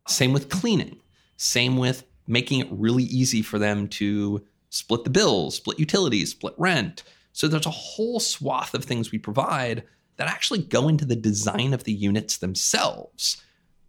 Same 0.09 0.33
with 0.33 0.49
cleaning. 0.49 1.01
Same 1.37 1.77
with 1.77 2.05
making 2.27 2.61
it 2.61 2.69
really 2.71 3.05
easy 3.05 3.43
for 3.43 3.59
them 3.59 3.89
to 3.89 4.45
split 4.71 5.05
the 5.05 5.11
bills, 5.11 5.57
split 5.57 5.79
utilities, 5.79 6.31
split 6.31 6.55
rent. 6.59 7.03
So 7.33 7.49
there's 7.49 7.67
a 7.67 7.71
whole 7.71 8.21
swath 8.21 8.75
of 8.75 8.85
things 8.85 9.11
we 9.11 9.19
provide 9.19 9.85
that 10.17 10.29
actually 10.29 10.63
go 10.63 10.89
into 10.89 11.05
the 11.05 11.17
design 11.17 11.73
of 11.73 11.85
the 11.85 11.93
units 11.93 12.39
themselves. 12.39 13.43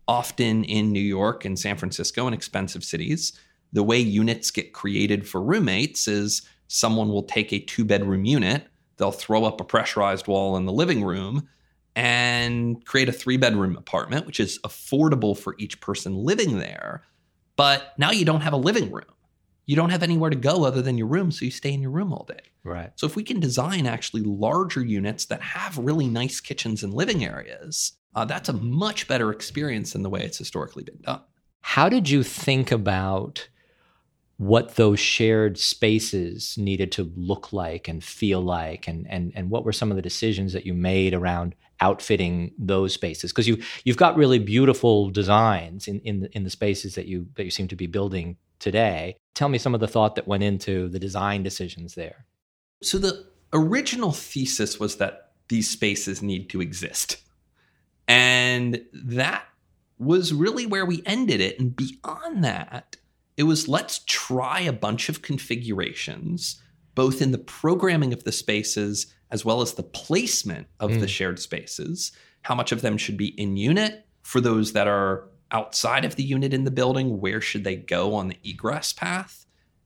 Often 0.08 0.66
in 0.66 0.92
New 0.92 1.00
York 1.02 1.46
and 1.46 1.60
San 1.60 1.78
Francisco 1.78 2.26
and 2.26 2.34
expensive 2.34 2.84
cities, 2.84 3.34
the 3.74 3.84
way 3.84 4.00
units 4.00 4.52
get 4.52 4.74
created 4.74 5.28
for 5.28 5.42
roommates 5.42 6.08
is 6.08 6.42
someone 6.68 7.10
will 7.10 7.24
take 7.24 7.52
a 7.52 7.60
two 7.60 7.86
bedroom 7.86 8.26
unit, 8.26 8.68
they'll 8.98 9.12
throw 9.12 9.44
up 9.44 9.60
a 9.60 9.66
pressurized 9.66 10.28
wall 10.28 10.56
in 10.58 10.66
the 10.66 10.72
living 10.72 11.04
room 11.04 11.48
and 11.96 12.86
create 12.86 13.10
a 13.10 13.14
three 13.14 13.38
bedroom 13.38 13.76
apartment, 13.76 14.26
which 14.26 14.40
is 14.40 14.60
affordable 14.60 15.38
for 15.38 15.56
each 15.58 15.82
person 15.82 16.16
living 16.16 16.60
there. 16.60 17.04
But 17.56 17.94
now 17.98 18.12
you 18.12 18.26
don't 18.26 18.42
have 18.42 18.54
a 18.54 18.58
living 18.58 18.92
room. 18.92 19.04
You 19.66 19.76
don't 19.76 19.90
have 19.90 20.04
anywhere 20.04 20.30
to 20.30 20.36
go 20.36 20.66
other 20.66 20.82
than 20.82 20.98
your 20.98 21.08
room, 21.08 21.32
so 21.32 21.46
you 21.46 21.52
stay 21.52 21.74
in 21.74 21.82
your 21.82 21.92
room 21.92 22.12
all 22.12 22.26
day. 22.26 22.42
Right. 22.64 22.92
So 22.96 23.06
if 23.06 23.16
we 23.16 23.24
can 23.24 23.40
design 23.40 23.86
actually 23.88 24.24
larger 24.24 24.84
units 24.84 25.26
that 25.26 25.42
have 25.42 25.78
really 25.78 26.08
nice 26.08 26.40
kitchens 26.40 26.84
and 26.84 26.94
living 26.94 27.24
areas, 27.24 27.94
uh, 28.16 28.26
that's 28.26 28.50
a 28.50 28.54
much 28.54 29.08
better 29.08 29.32
experience 29.32 29.94
than 29.94 30.04
the 30.04 30.10
way 30.10 30.22
it's 30.22 30.38
historically 30.38 30.84
been 30.84 31.02
done. 31.02 31.22
How 31.62 31.90
did 31.90 32.10
you 32.10 32.24
think 32.24 32.72
about 32.72 33.48
what 34.42 34.76
those 34.76 35.00
shared 35.00 35.56
spaces 35.60 36.58
needed 36.58 36.92
to 36.92 37.12
look 37.16 37.54
like 37.54 37.88
and 37.88 38.04
feel 38.04 38.42
like 38.42 38.88
and 38.88 39.06
and 39.08 39.32
and 39.36 39.52
what 39.52 39.64
were 39.64 39.72
some 39.72 39.92
of 39.92 39.96
the 39.96 40.02
decisions 40.02 40.52
that 40.52 40.66
you 40.66 40.74
made 40.74 41.14
around 41.14 41.54
outfitting 41.80 42.52
those 42.58 42.92
spaces 42.92 43.32
because 43.32 43.48
you 43.48 43.62
you've 43.84 43.98
got 43.98 44.18
really 44.18 44.40
beautiful 44.40 45.12
designs 45.12 45.88
in 45.88 46.00
in 46.00 46.22
the, 46.22 46.36
in 46.36 46.44
the 46.44 46.50
spaces 46.50 46.96
that 46.96 47.06
you 47.06 47.28
that 47.36 47.44
you 47.44 47.52
seem 47.52 47.68
to 47.68 47.76
be 47.76 47.86
building 47.86 48.36
today 48.62 49.16
tell 49.36 49.50
me 49.50 49.58
some 49.58 49.74
of 49.74 49.82
the 49.82 49.88
thought 49.88 50.16
that 50.16 50.28
went 50.28 50.44
into 50.44 50.88
the 50.88 51.00
design 51.00 51.44
decisions 51.44 51.96
there 51.96 52.26
so 52.82 52.98
the 52.98 53.26
original 53.52 54.14
thesis 54.14 54.80
was 54.80 54.96
that 54.96 55.32
these 55.50 55.70
spaces 55.70 56.22
need 56.22 56.50
to 56.50 56.62
exist 56.62 57.18
and 58.08 58.82
that 58.94 59.44
was 60.00 60.34
really 60.34 60.66
where 60.66 60.86
we 60.86 61.04
ended 61.06 61.42
it 61.42 61.60
and 61.60 61.76
beyond 61.76 62.44
that 62.44 62.96
it 63.38 63.44
was 63.44 63.68
let's 63.68 64.00
try 64.06 64.60
a 64.60 64.72
bunch 64.72 65.10
of 65.10 65.24
configurations, 65.24 66.62
both 66.94 67.24
in 67.24 67.32
the 67.32 67.40
programming 67.40 68.14
of 68.14 68.24
the 68.24 68.32
spaces 68.32 69.12
as 69.32 69.44
well 69.44 69.62
as 69.62 69.74
the 69.74 69.84
placement 69.84 70.68
of 70.80 70.92
mm. 70.92 71.00
the 71.00 71.08
shared 71.08 71.40
spaces. 71.40 72.12
How 72.44 72.54
much 72.54 72.72
of 72.72 72.82
them 72.82 72.98
should 72.98 73.18
be 73.18 73.30
in 73.40 73.58
unit? 73.58 74.06
For 74.22 74.42
those 74.42 74.74
that 74.74 74.88
are 74.88 75.28
outside 75.52 76.06
of 76.06 76.16
the 76.16 76.24
unit 76.24 76.54
in 76.54 76.64
the 76.64 76.72
building, 76.72 77.20
where 77.20 77.42
should 77.42 77.64
they 77.64 77.76
go 77.76 78.16
on 78.16 78.30
the 78.30 78.38
egress 78.44 78.94
path? 78.94 79.46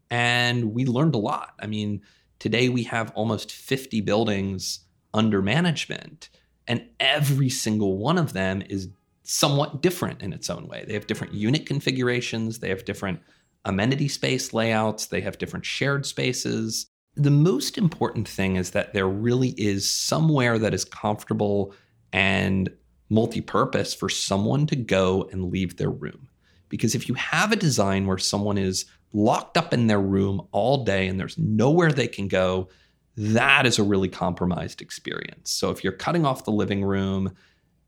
And 0.09 0.73
we 0.73 0.85
learned 0.85 1.15
a 1.15 1.19
lot. 1.19 1.55
I 1.59 1.67
mean, 1.67 2.01
today 2.39 2.69
we 2.69 2.83
have 2.83 3.11
almost 3.15 3.51
50 3.51 4.01
buildings 4.01 4.81
under 5.13 5.41
management, 5.41 6.29
and 6.67 6.87
every 6.99 7.49
single 7.49 7.97
one 7.97 8.17
of 8.17 8.33
them 8.33 8.61
is 8.69 8.89
somewhat 9.23 9.81
different 9.81 10.21
in 10.21 10.33
its 10.33 10.49
own 10.49 10.67
way. 10.67 10.85
They 10.85 10.93
have 10.93 11.07
different 11.07 11.33
unit 11.33 11.65
configurations, 11.65 12.59
they 12.59 12.69
have 12.69 12.85
different 12.85 13.19
amenity 13.65 14.07
space 14.07 14.53
layouts, 14.53 15.07
they 15.07 15.21
have 15.21 15.37
different 15.37 15.65
shared 15.65 16.05
spaces. 16.05 16.85
The 17.15 17.31
most 17.31 17.77
important 17.77 18.27
thing 18.27 18.55
is 18.55 18.71
that 18.71 18.93
there 18.93 19.07
really 19.07 19.49
is 19.57 19.89
somewhere 19.89 20.59
that 20.59 20.73
is 20.73 20.85
comfortable 20.85 21.73
and 22.13 22.69
multi 23.09 23.41
purpose 23.41 23.93
for 23.93 24.09
someone 24.09 24.65
to 24.67 24.75
go 24.75 25.27
and 25.31 25.51
leave 25.51 25.77
their 25.77 25.89
room. 25.89 26.27
Because 26.69 26.95
if 26.95 27.07
you 27.07 27.13
have 27.15 27.51
a 27.51 27.57
design 27.57 28.07
where 28.07 28.17
someone 28.17 28.57
is 28.57 28.85
locked 29.13 29.57
up 29.57 29.73
in 29.73 29.87
their 29.87 30.01
room 30.01 30.47
all 30.51 30.83
day 30.83 31.07
and 31.07 31.19
there's 31.19 31.37
nowhere 31.37 31.91
they 31.91 32.07
can 32.07 32.27
go, 32.27 32.69
that 33.17 33.65
is 33.65 33.79
a 33.79 33.83
really 33.83 34.09
compromised 34.09 34.81
experience. 34.81 35.51
So 35.51 35.69
if 35.69 35.83
you're 35.83 35.93
cutting 35.93 36.25
off 36.25 36.43
the 36.43 36.51
living 36.51 36.83
room 36.83 37.33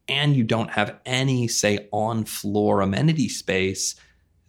and 0.08 0.36
you 0.36 0.44
don't 0.44 0.70
have 0.72 1.00
any, 1.06 1.48
say, 1.48 1.90
on 1.92 2.24
floor 2.24 2.82
amenity 2.82 3.28
space, 3.28 3.96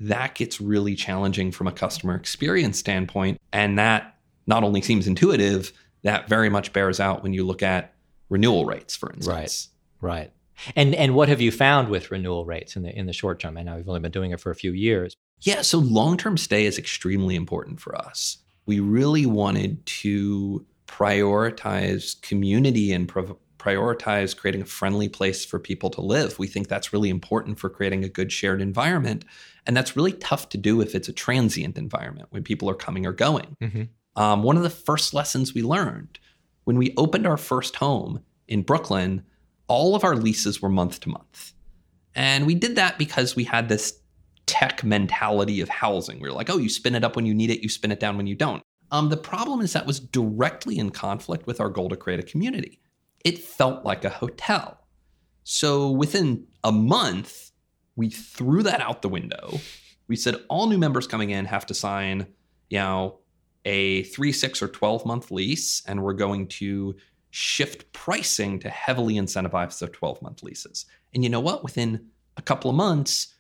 that 0.01 0.37
gets 0.37 0.61
really 0.61 0.95
challenging 0.95 1.51
from 1.51 1.67
a 1.67 1.73
customer 1.73 2.15
experience 2.15 2.79
standpoint. 2.79 3.41
And 3.53 3.79
that 3.79 4.17
not 4.47 4.63
only 4.63 4.83
seems 4.83 5.09
intuitive, 5.09 5.73
that 6.03 6.29
very 6.29 6.49
much 6.49 6.73
bears 6.73 7.01
out 7.01 7.25
when 7.25 7.33
you 7.33 7.45
look 7.45 7.63
at 7.63 7.95
renewal 8.29 8.65
rates, 8.65 8.95
for 8.95 9.11
instance. 9.13 9.71
Right. 10.01 10.11
Right. 10.13 10.33
And 10.77 10.95
and 10.95 11.15
what 11.15 11.29
have 11.29 11.41
you 11.41 11.51
found 11.51 11.89
with 11.89 12.11
renewal 12.11 12.45
rates 12.45 12.77
in 12.77 12.83
the 12.83 12.97
in 12.97 13.07
the 13.07 13.13
short 13.13 13.41
term? 13.41 13.57
I 13.57 13.63
know 13.63 13.77
you've 13.77 13.89
only 13.89 14.01
been 14.01 14.11
doing 14.11 14.33
it 14.33 14.41
for 14.41 14.51
a 14.51 14.57
few 14.57 14.73
years. 14.73 15.15
Yeah, 15.41 15.63
so 15.63 15.79
long-term 15.79 16.37
stay 16.37 16.67
is 16.67 16.79
extremely 16.79 17.37
important 17.37 17.81
for 17.81 17.95
us. 17.97 18.39
We 18.67 18.81
really 18.81 19.25
wanted 19.25 19.85
to 19.87 20.67
prioritize 20.89 22.21
community 22.23 22.93
and 22.93 23.09
pro- 23.09 23.39
prioritize 23.59 24.37
creating 24.37 24.63
a 24.63 24.67
friendly 24.67 25.09
place 25.09 25.45
for 25.45 25.59
people 25.59 25.91
to 25.91 26.01
live. 26.01 26.39
We 26.39 26.47
think 26.47 26.69
that's 26.69 26.93
really 26.93 27.11
important 27.11 27.59
for 27.59 27.69
creating 27.69 28.05
a 28.05 28.09
good 28.09 28.33
shared 28.33 28.61
environment. 28.61 29.25
And 29.67 29.77
that's 29.77 29.97
really 29.97 30.13
tough 30.13 30.49
to 30.51 30.59
do 30.59 30.81
if 30.81 30.95
it's 30.95 31.09
a 31.09 31.13
transient 31.13 31.77
environment 31.77 32.29
when 32.31 32.43
people 32.43 32.71
are 32.71 32.75
coming 32.75 33.05
or 33.07 33.13
going. 33.13 33.57
Mm-hmm. 33.61 34.21
Um, 34.21 34.43
one 34.43 34.57
of 34.57 34.63
the 34.63 34.71
first 34.71 35.13
lessons 35.13 35.55
we 35.55 35.63
learned 35.63 36.19
when 36.65 36.77
we 36.77 36.95
opened 36.97 37.27
our 37.27 37.37
first 37.37 37.77
home 37.77 38.23
in 38.47 38.63
Brooklyn, 38.63 39.25
all 39.69 39.95
of 39.95 40.05
our 40.05 40.17
leases 40.17 40.61
were 40.61 40.69
month 40.69 41.01
to 41.01 41.11
month. 41.11 41.53
And 42.15 42.47
we 42.47 42.55
did 42.55 42.77
that 42.77 42.99
because 42.99 43.37
we 43.37 43.45
had 43.45 43.69
this 43.69 44.01
tech 44.47 44.83
mentality 44.83 45.61
of 45.61 45.69
housing. 45.69 46.21
We 46.21 46.29
were 46.29 46.35
like, 46.35 46.51
oh, 46.51 46.59
you 46.59 46.69
spin 46.69 46.95
it 46.95 47.05
up 47.05 47.17
when 47.17 47.27
you 47.27 47.35
need 47.35 47.51
it, 47.51 47.61
you 47.61 47.69
spin 47.69 47.93
it 47.93 48.01
down 48.01 48.17
when 48.17 48.27
you 48.27 48.35
don't. 48.35 48.63
Um, 48.91 49.11
the 49.11 49.17
problem 49.17 49.61
is 49.61 49.75
that 49.75 49.87
was 49.87 50.01
directly 50.01 50.79
in 50.79 50.91
conflict 50.91 51.47
with 51.47 51.61
our 51.61 51.69
goal 51.69 51.91
to 51.91 51.97
create 51.97 52.19
a 52.19 52.23
community 52.23 52.81
it 53.25 53.39
felt 53.39 53.85
like 53.85 54.05
a 54.05 54.11
hotel. 54.11 54.79
So 55.45 55.91
within 55.91 56.47
a 56.63 56.73
month, 56.73 57.51
we 57.97 58.11
threw 58.11 58.63
that 58.63 58.81
out 58.81 59.03
the 59.03 59.09
window. 59.09 59.59
We 60.07 60.17
said 60.17 60.37
all 60.49 60.67
new 60.67 60.79
members 60.79 61.07
coming 61.07 61.31
in 61.31 61.45
have 61.47 61.67
to 61.67 61.75
sign, 61.75 62.27
you 62.71 62.79
know, 62.79 63.19
a 63.65 64.05
three, 64.05 64.33
six, 64.33 64.63
or 64.63 64.69
12 64.69 65.05
month 65.05 65.31
lease, 65.31 65.83
and 65.87 66.03
we're 66.03 66.15
going 66.15 66.47
to 66.49 66.95
shift 67.31 67.93
pricing 67.93 68.59
to 68.61 68.71
heavily 68.71 69.15
incentivize 69.15 69.79
the 69.79 69.89
12 69.89 70.23
month 70.23 70.43
leases. 70.43 70.87
And 71.15 71.23
you 71.23 71.31
know 71.31 71.41
what? 71.41 71.63
Within 71.63 72.07
a 72.37 72.43
couple 72.43 72.71
of 72.71 72.77
months, 72.77 73.35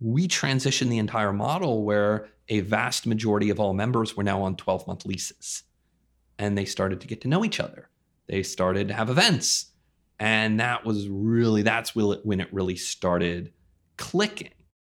we 0.00 0.28
transitioned 0.28 0.88
the 0.88 0.98
entire 0.98 1.32
model 1.32 1.84
where 1.84 2.28
a 2.48 2.60
vast 2.60 3.06
majority 3.06 3.50
of 3.50 3.58
all 3.58 3.74
members 3.74 4.16
were 4.16 4.22
now 4.22 4.42
on 4.42 4.56
12 4.56 4.86
month 4.86 5.04
leases. 5.04 5.62
And 6.38 6.56
they 6.56 6.64
started 6.64 7.00
to 7.00 7.06
get 7.06 7.22
to 7.22 7.28
know 7.28 7.44
each 7.44 7.60
other 7.60 7.88
they 8.26 8.42
started 8.42 8.88
to 8.88 8.94
have 8.94 9.10
events. 9.10 9.66
And 10.18 10.60
that 10.60 10.84
was 10.84 11.08
really, 11.08 11.62
that's 11.62 11.94
when 11.94 12.40
it 12.40 12.52
really 12.52 12.76
started 12.76 13.52
clicking. 13.96 14.50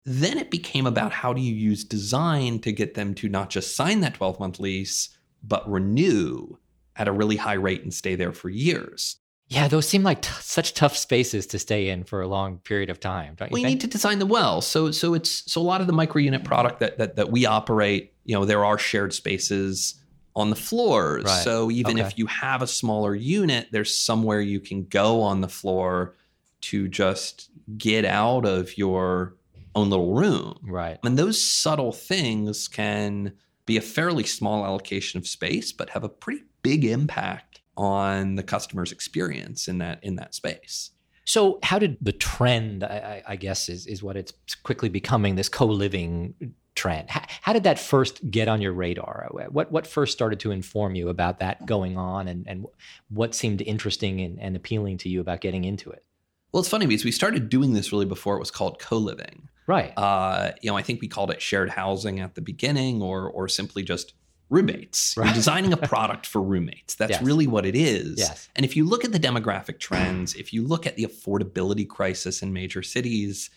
Then 0.05 0.37
it 0.37 0.49
became 0.49 0.87
about 0.87 1.11
how 1.11 1.33
do 1.33 1.41
you 1.41 1.53
use 1.53 1.83
design 1.83 2.59
to 2.59 2.71
get 2.71 2.93
them 2.93 3.13
to 3.15 3.29
not 3.29 3.49
just 3.49 3.75
sign 3.75 3.99
that 4.01 4.15
12 4.15 4.39
month 4.39 4.59
lease, 4.59 5.09
but 5.43 5.69
renew 5.69 6.57
at 6.99 7.07
a 7.07 7.11
really 7.11 7.37
high 7.37 7.53
rate 7.53 7.81
and 7.81 7.93
stay 7.93 8.15
there 8.15 8.33
for 8.33 8.49
years. 8.49 9.15
Yeah, 9.47 9.67
those 9.67 9.87
seem 9.87 10.03
like 10.03 10.21
t- 10.21 10.29
such 10.41 10.75
tough 10.75 10.95
spaces 10.95 11.47
to 11.47 11.59
stay 11.59 11.89
in 11.89 12.03
for 12.03 12.21
a 12.21 12.27
long 12.27 12.59
period 12.59 12.91
of 12.91 12.99
time. 12.99 13.33
Don't 13.35 13.49
you 13.49 13.53
we 13.55 13.63
think? 13.63 13.69
need 13.69 13.81
to 13.81 13.87
design 13.87 14.19
them 14.19 14.27
well. 14.27 14.61
So, 14.61 14.91
so 14.91 15.15
it's 15.15 15.51
so 15.51 15.59
a 15.59 15.63
lot 15.63 15.81
of 15.81 15.87
the 15.87 15.93
micro 15.93 16.21
unit 16.21 16.43
product 16.43 16.79
that, 16.81 16.99
that 16.99 17.15
that 17.15 17.31
we 17.31 17.47
operate. 17.47 18.13
You 18.25 18.35
know, 18.35 18.45
there 18.45 18.63
are 18.63 18.77
shared 18.77 19.11
spaces 19.11 19.95
on 20.35 20.51
the 20.51 20.55
floors. 20.55 21.23
Right. 21.23 21.43
So 21.43 21.71
even 21.71 21.99
okay. 21.99 22.07
if 22.07 22.19
you 22.19 22.27
have 22.27 22.61
a 22.61 22.67
smaller 22.67 23.15
unit, 23.15 23.69
there's 23.71 23.95
somewhere 23.95 24.39
you 24.39 24.59
can 24.59 24.85
go 24.85 25.21
on 25.21 25.41
the 25.41 25.49
floor 25.49 26.15
to 26.61 26.87
just 26.87 27.49
get 27.75 28.05
out 28.05 28.45
of 28.45 28.77
your 28.77 29.35
own 29.73 29.89
little 29.89 30.13
room. 30.13 30.59
Right. 30.63 30.99
And 31.03 31.17
those 31.17 31.43
subtle 31.43 31.91
things 31.91 32.67
can 32.67 33.33
be 33.65 33.77
a 33.77 33.81
fairly 33.81 34.23
small 34.23 34.65
allocation 34.65 35.17
of 35.17 35.27
space, 35.27 35.71
but 35.71 35.91
have 35.91 36.03
a 36.03 36.09
pretty 36.09 36.43
big 36.61 36.85
impact 36.85 37.61
on 37.77 38.35
the 38.35 38.43
customer's 38.43 38.91
experience 38.91 39.67
in 39.67 39.77
that 39.79 40.03
in 40.03 40.15
that 40.15 40.35
space. 40.35 40.91
So, 41.25 41.59
how 41.61 41.77
did 41.77 41.97
the 42.01 42.11
trend, 42.11 42.83
I, 42.83 43.21
I, 43.27 43.35
guess, 43.35 43.69
is, 43.69 43.85
is 43.85 44.01
what 44.01 44.17
it's 44.17 44.33
quickly 44.63 44.89
becoming 44.89 45.35
this 45.35 45.47
co 45.47 45.67
living 45.67 46.33
trend. 46.79 47.09
How, 47.09 47.21
how, 47.41 47.53
did 47.53 47.63
that 47.63 47.77
first 47.77 48.31
get 48.31 48.47
on 48.47 48.61
your 48.61 48.71
radar? 48.71 49.29
What 49.49 49.71
what 49.71 49.85
first 49.85 50.13
started 50.13 50.39
to 50.41 50.51
inform 50.51 50.95
you 50.95 51.09
about 51.09 51.39
that 51.39 51.65
going 51.65 51.97
on, 51.97 52.27
and 52.27 52.47
and 52.47 52.65
what 53.09 53.35
seemed 53.35 53.61
interesting 53.61 54.21
and, 54.21 54.39
and 54.39 54.55
appealing 54.55 54.97
to 54.99 55.09
you 55.09 55.19
about 55.21 55.41
getting 55.41 55.65
into 55.65 55.89
it? 55.91 56.03
Well, 56.51 56.61
it's 56.61 56.69
funny 56.69 56.87
because 56.87 57.05
we 57.05 57.11
started 57.11 57.49
doing 57.49 57.73
this 57.73 57.91
really 57.91 58.05
before 58.05 58.35
it 58.35 58.39
was 58.39 58.49
called 58.49 58.79
co-living. 58.79 59.49
Right. 59.67 59.93
Uh, 59.95 60.53
you 60.61 60.71
know, 60.71 60.77
I 60.77 60.81
think 60.81 60.99
we 60.99 61.07
called 61.07 61.29
it 61.29 61.43
shared 61.43 61.69
housing 61.69 62.19
at 62.21 62.33
the 62.35 62.41
beginning, 62.41 63.01
or 63.01 63.29
or 63.29 63.47
simply 63.47 63.83
just 63.83 64.13
roommates. 64.49 65.15
Right. 65.15 65.25
You're 65.27 65.33
designing 65.35 65.73
a 65.73 65.77
product 65.93 66.25
for 66.25 66.41
roommates. 66.41 66.95
That's 66.95 67.11
Yes. 67.11 67.21
really 67.21 67.47
what 67.47 67.65
it 67.65 67.75
is. 67.75 68.17
Yes. 68.17 68.49
And 68.55 68.65
if 68.65 68.75
you 68.75 68.83
look 68.85 69.05
at 69.05 69.11
the 69.11 69.19
demographic 69.19 69.79
trends, 69.79 70.33
if 70.35 70.51
you 70.53 70.65
look 70.65 70.87
at 70.87 70.95
the 70.95 71.05
affordability 71.05 71.87
crisis 71.87 72.41
in 72.41 72.51
major 72.53 72.81
cities, 72.81 73.49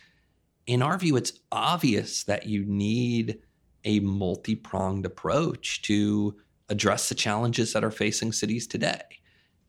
in 0.66 0.82
our 0.82 0.98
view, 0.98 1.16
it's 1.16 1.32
obvious 1.50 2.24
that 2.24 2.46
you 2.46 2.64
need 2.66 3.38
a 3.84 4.00
multi 4.00 4.54
pronged 4.54 5.04
approach 5.06 5.82
to 5.82 6.36
address 6.68 7.08
the 7.08 7.14
challenges 7.14 7.72
that 7.72 7.82
are 7.82 7.90
facing 7.90 8.30
cities 8.32 8.66
today. 8.66 9.00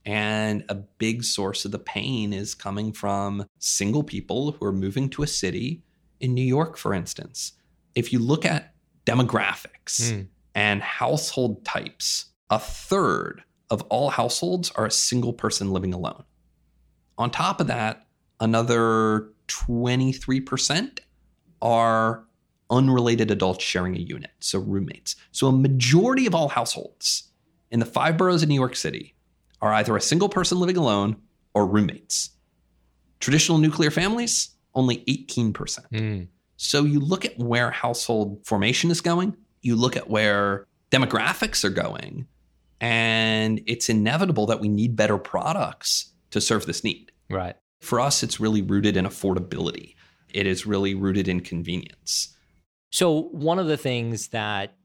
And 0.05 0.65
a 0.69 0.75
big 0.75 1.23
source 1.23 1.63
of 1.65 1.71
the 1.71 1.79
pain 1.79 2.33
is 2.33 2.53
coming 2.53 2.91
from 2.91 3.45
single 3.59 4.03
people 4.03 4.51
who 4.51 4.65
are 4.65 4.73
moving 4.73 5.09
to 5.11 5.23
a 5.23 5.27
city 5.27 5.81
in 6.19 6.33
New 6.33 6.43
York, 6.43 6.77
for 6.77 6.93
instance. 6.93 7.53
If 7.95 8.11
you 8.11 8.19
look 8.19 8.45
at 8.45 8.73
demographics 9.05 10.11
Mm. 10.11 10.27
And 10.55 10.81
household 10.81 11.65
types, 11.65 12.25
a 12.49 12.59
third 12.59 13.43
of 13.69 13.81
all 13.83 14.09
households 14.09 14.71
are 14.71 14.85
a 14.85 14.91
single 14.91 15.33
person 15.33 15.71
living 15.71 15.93
alone. 15.93 16.23
On 17.17 17.29
top 17.29 17.59
of 17.59 17.67
that, 17.67 18.05
another 18.39 19.29
23% 19.47 20.99
are 21.61 22.25
unrelated 22.69 23.31
adults 23.31 23.63
sharing 23.63 23.95
a 23.95 23.99
unit, 23.99 24.31
so 24.39 24.59
roommates. 24.59 25.15
So 25.31 25.47
a 25.47 25.51
majority 25.51 26.25
of 26.25 26.35
all 26.35 26.49
households 26.49 27.31
in 27.71 27.79
the 27.79 27.85
five 27.85 28.17
boroughs 28.17 28.43
of 28.43 28.49
New 28.49 28.55
York 28.55 28.75
City 28.75 29.15
are 29.61 29.73
either 29.73 29.95
a 29.95 30.01
single 30.01 30.29
person 30.29 30.59
living 30.59 30.77
alone 30.77 31.15
or 31.53 31.65
roommates. 31.65 32.31
Traditional 33.19 33.57
nuclear 33.57 33.91
families, 33.91 34.49
only 34.75 34.97
18%. 35.05 35.53
Mm. 35.91 36.27
So 36.57 36.83
you 36.83 36.99
look 36.99 37.25
at 37.25 37.37
where 37.37 37.71
household 37.71 38.45
formation 38.45 38.91
is 38.91 39.01
going, 39.01 39.35
you 39.63 39.75
look 39.75 39.97
at 39.97 40.09
where 40.09 40.67
demographics 40.91 41.63
are 41.63 41.71
going, 41.71 42.27
and 42.79 43.61
it's 43.65 43.89
inevitable 43.89 44.45
that 44.45 44.59
we 44.59 44.67
need 44.67 44.95
better 44.95 45.17
products 45.17 46.11
to 46.29 46.39
serve 46.39 46.67
this 46.67 46.83
need. 46.83 47.11
Right. 47.29 47.55
For 47.81 47.99
us, 47.99 48.21
it's 48.21 48.39
really 48.39 48.61
rooted 48.61 48.95
in 48.95 49.05
affordability. 49.05 49.95
It 50.29 50.45
is 50.45 50.65
really 50.65 50.93
rooted 50.93 51.27
in 51.27 51.39
convenience. 51.39 52.35
So 52.91 53.23
one 53.31 53.57
of 53.57 53.67
the 53.67 53.77
things 53.77 54.27
that 54.29 54.75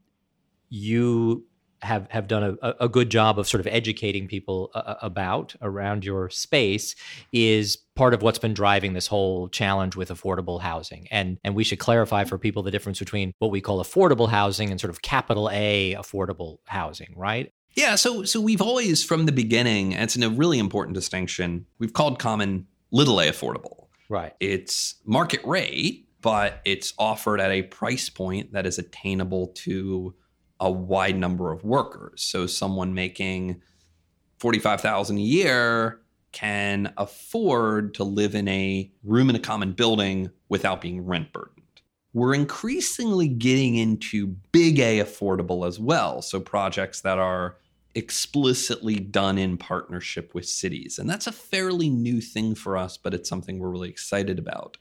you 0.71 1.45
have 1.83 2.07
have 2.11 2.29
done 2.29 2.59
a, 2.63 2.75
a 2.81 2.89
good 2.89 3.11
job 3.11 3.39
of 3.39 3.49
sort 3.49 3.61
of 3.61 3.67
educating 3.67 4.27
people 4.27 4.71
uh, 4.75 4.95
about 5.03 5.55
around 5.63 6.05
your 6.05 6.29
space 6.31 6.95
is 7.33 7.77
part 7.95 8.15
of 8.15 8.23
what's 8.23 8.39
been 8.39 8.55
driving 8.55 8.93
this 8.93 9.07
whole 9.07 9.49
challenge 9.49 9.97
with 9.97 10.11
affordable 10.11 10.61
housing. 10.61 11.09
And 11.11 11.39
and 11.45 11.55
we 11.55 11.65
should 11.65 11.79
clarify 11.79 12.25
for 12.25 12.39
people 12.39 12.63
the 12.63 12.71
difference 12.71 12.99
between 12.99 13.33
what 13.39 13.51
we 13.51 13.61
call 13.61 13.83
affordable 13.83 14.29
housing 14.29 14.71
and 14.71 14.81
sort 14.81 14.91
of 14.91 15.03
capital 15.03 15.51
A 15.53 15.95
affordable 15.95 16.59
housing, 16.67 17.15
right? 17.17 17.53
Yeah, 17.75 17.95
so 17.95 18.25
so 18.25 18.41
we've 18.41 18.63
always 18.63 19.05
from 19.05 19.27
the 19.27 19.33
beginning, 19.33 19.93
it's 19.93 20.17
a 20.17 20.31
really 20.31 20.59
important 20.59 20.95
distinction. 20.95 21.67
We've 21.79 21.93
called 21.93 22.19
common 22.19 22.67
little 22.91 23.21
a 23.21 23.29
affordable. 23.29 23.87
Right. 24.09 24.35
It's 24.41 24.95
market 25.05 25.45
rate, 25.45 26.09
but 26.23 26.61
it's 26.65 26.95
offered 26.99 27.41
at 27.41 27.51
a 27.51 27.63
price 27.63 28.09
point 28.09 28.53
that 28.53 28.67
is 28.67 28.79
attainable 28.79 29.49
to 29.49 30.15
a 30.61 30.71
wide 30.71 31.17
number 31.17 31.53
of 31.53 31.65
workers. 31.65 32.23
So 32.23 32.47
someone 32.47 32.95
making 32.95 33.63
45,000 34.39 35.19
a 35.19 35.21
year 35.21 36.01
can 36.33 36.93
afford 36.97 37.95
to 37.95 38.05
live 38.05 38.35
in 38.35 38.49
a 38.49 38.91
room 39.03 39.31
in 39.31 39.37
a 39.37 39.41
common 39.41 39.73
building 39.73 40.31
without 40.49 40.81
being 40.81 41.05
rent 41.05 41.33
burdened. 41.33 41.55
We're 42.13 42.35
increasingly 42.35 43.29
getting 43.29 43.77
into 43.77 44.29
big 44.53 44.79
A 44.79 45.01
affordable 45.01 45.67
as 45.67 45.79
well. 45.79 46.23
So 46.23 46.41
projects 46.41 47.01
that 47.03 47.19
are 47.19 47.57
explicitly 47.95 48.97
done 48.97 49.39
in 49.39 49.57
partnership 49.57 50.35
with 50.35 50.47
cities. 50.47 50.99
And 50.99 51.09
that's 51.09 51.27
a 51.27 51.33
fairly 51.33 51.89
new 51.89 52.21
thing 52.21 52.55
for 52.55 52.77
us, 52.77 52.97
but 52.97 53.15
it's 53.15 53.29
something 53.29 53.59
we're 53.59 53.71
really 53.71 53.89
excited 53.89 54.39
about. 54.39 54.77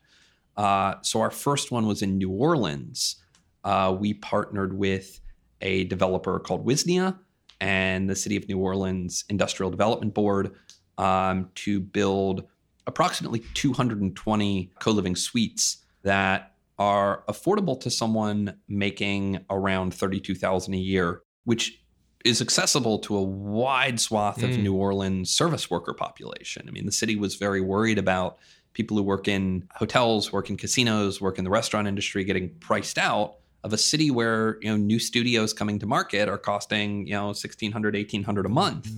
Uh, 0.56 0.96
so 1.02 1.22
our 1.22 1.32
first 1.32 1.72
one 1.72 1.88
was 1.88 2.02
in 2.02 2.18
New 2.18 2.32
Orleans. 2.32 3.16
Uh, 3.64 3.96
we 3.98 4.14
partnered 4.14 4.78
with 4.78 5.20
a 5.62 5.86
developer 5.86 6.40
called 6.40 6.66
Wisznia 6.66 7.18
and 7.60 8.10
the 8.10 8.16
City 8.16 8.36
of 8.38 8.48
New 8.48 8.60
Orleans 8.60 9.26
Industrial 9.30 9.70
Development 9.70 10.14
Board 10.14 10.54
um, 10.98 11.50
to 11.56 11.80
build 11.80 12.44
approximately 12.86 13.44
220 13.54 14.72
co-living 14.80 15.16
suites 15.16 15.84
that 16.04 16.54
are 16.80 17.24
affordable 17.28 17.80
to 17.82 17.90
someone 17.90 18.56
making 18.68 19.40
around 19.50 19.94
32,000 19.94 20.74
a 20.74 20.78
year, 20.78 21.22
which 21.44 21.82
is 22.24 22.42
accessible 22.42 23.00
to 23.00 23.16
a 23.16 23.22
wide 23.22 24.00
swath 24.00 24.44
of 24.44 24.52
Mm. 24.52 24.64
New 24.64 24.76
Orleans 24.76 25.30
service 25.30 25.70
worker 25.70 25.94
population. 25.94 26.66
I 26.68 26.72
mean, 26.72 26.86
the 26.86 26.92
city 26.92 27.16
was 27.16 27.36
very 27.36 27.62
worried 27.62 27.98
about 27.98 28.38
people 28.74 28.98
who 28.98 29.04
work 29.04 29.28
in 29.28 29.68
hotels, 29.76 30.32
work 30.32 30.50
in 30.50 30.58
casinos, 30.58 31.20
work 31.20 31.38
in 31.38 31.44
the 31.44 31.50
restaurant 31.50 31.88
industry 31.88 32.24
getting 32.24 32.50
priced 32.60 32.98
out 32.98 33.38
of 33.68 33.74
a 33.74 33.78
city 33.78 34.10
where, 34.10 34.58
you 34.62 34.70
know, 34.70 34.78
new 34.78 34.98
studios 34.98 35.54
coming 35.54 35.78
to 35.78 35.86
market 35.86 36.28
are 36.30 36.38
costing, 36.38 37.06
you 37.06 37.14
know, 37.14 37.28
1600, 37.28 37.94
1800 37.94 38.46
a 38.46 38.50
month. 38.50 38.90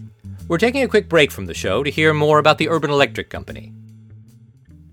We're 0.47 0.59
taking 0.59 0.83
a 0.83 0.87
quick 0.87 1.09
break 1.09 1.31
from 1.31 1.47
the 1.47 1.53
show 1.53 1.83
to 1.83 1.89
hear 1.89 2.13
more 2.13 2.37
about 2.37 2.59
the 2.59 2.69
Urban 2.69 2.91
Electric 2.91 3.29
Company. 3.29 3.73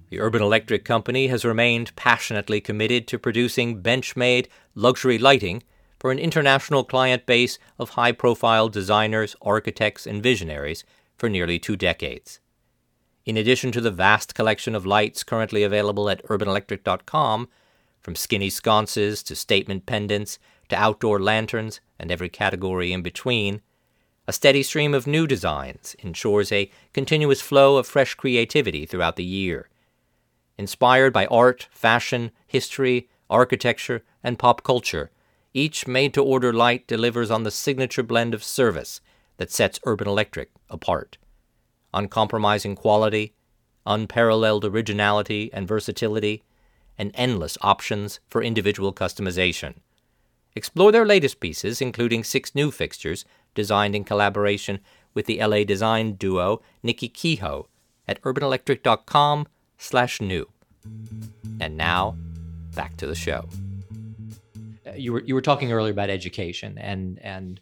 The 0.09 0.19
Urban 0.19 0.41
Electric 0.41 0.85
Company 0.85 1.27
has 1.29 1.45
remained 1.45 1.95
passionately 1.95 2.61
committed 2.61 3.07
to 3.09 3.19
producing 3.19 3.83
bench 3.83 4.17
made 4.17 4.49
luxury 4.75 5.19
lighting 5.19 5.63
for 6.01 6.11
an 6.11 6.19
international 6.19 6.83
client 6.83 7.27
base 7.27 7.59
of 7.79 7.91
high 7.91 8.13
profile 8.13 8.71
designers, 8.71 9.37
architects, 9.43 10.07
and 10.07 10.23
visionaries 10.23 10.85
for 11.19 11.29
nearly 11.29 11.59
two 11.59 11.77
decades. 11.77 12.41
In 13.27 13.37
addition 13.37 13.73
to 13.73 13.81
the 13.83 13.91
vast 13.91 14.35
collection 14.35 14.75
of 14.75 14.87
lights 14.87 15.23
currently 15.23 15.63
available 15.63 16.09
at 16.09 16.25
urbanelectric.com, 16.25 17.49
from 18.07 18.15
skinny 18.15 18.49
sconces 18.49 19.21
to 19.21 19.35
statement 19.35 19.85
pendants 19.85 20.39
to 20.69 20.77
outdoor 20.77 21.19
lanterns 21.19 21.81
and 21.99 22.13
every 22.13 22.29
category 22.29 22.93
in 22.93 23.03
between, 23.03 23.61
a 24.29 24.33
steady 24.33 24.63
stream 24.63 24.95
of 24.95 25.09
new 25.09 25.27
designs 25.27 25.97
ensures 25.99 26.53
a 26.53 26.71
continuous 26.93 27.41
flow 27.41 27.79
of 27.79 27.85
fresh 27.85 28.15
creativity 28.15 28.87
throughout 28.87 29.17
the 29.17 29.25
year. 29.25 29.69
Inspired 30.57 31.13
by 31.13 31.27
art, 31.27 31.67
fashion, 31.73 32.31
history, 32.47 33.09
architecture, 33.29 34.05
and 34.23 34.39
pop 34.39 34.63
culture, 34.63 35.11
each 35.53 35.89
made 35.89 36.15
to 36.15 36.23
order 36.23 36.53
light 36.53 36.87
delivers 36.87 37.29
on 37.29 37.43
the 37.43 37.51
signature 37.51 38.05
blend 38.05 38.35
of 38.35 38.45
service 38.45 39.01
that 39.39 39.51
sets 39.51 39.81
Urban 39.85 40.07
Electric 40.07 40.51
apart. 40.71 41.19
Uncompromising 41.93 42.77
quality, 42.77 43.35
unparalleled 43.85 44.65
originality 44.65 45.51
and 45.53 45.67
versatility, 45.67 46.45
and 46.99 47.11
endless 47.15 47.59
options 47.61 48.21
for 48.29 48.43
individual 48.43 48.93
customization. 48.93 49.75
Explore 50.55 50.93
their 50.93 51.05
latest 51.05 51.41
pieces, 51.41 51.83
including 51.83 52.25
six 52.25 52.55
new 52.55 52.71
fixtures 52.71 53.25
designed 53.55 53.95
in 53.95 54.05
collaboration 54.05 54.81
with 55.15 55.27
the 55.27 55.39
LA 55.45 55.65
design 55.65 56.13
duo 56.13 56.63
Nickey 56.83 57.09
Kehoe 57.09 57.67
at 58.09 58.21
urbanelectric.com 58.23 59.47
slash 59.79 60.21
new. 60.21 60.49
And 61.61 61.77
now, 61.77 62.17
back 62.75 62.97
to 62.99 63.07
the 63.07 63.15
show. 63.15 63.49
Uh, 64.87 64.93
You 64.93 65.13
were 65.15 65.23
you 65.23 65.35
were 65.35 65.43
talking 65.43 65.73
earlier 65.73 65.93
about 65.93 66.11
education 66.11 66.79
and 66.79 67.19
and 67.23 67.61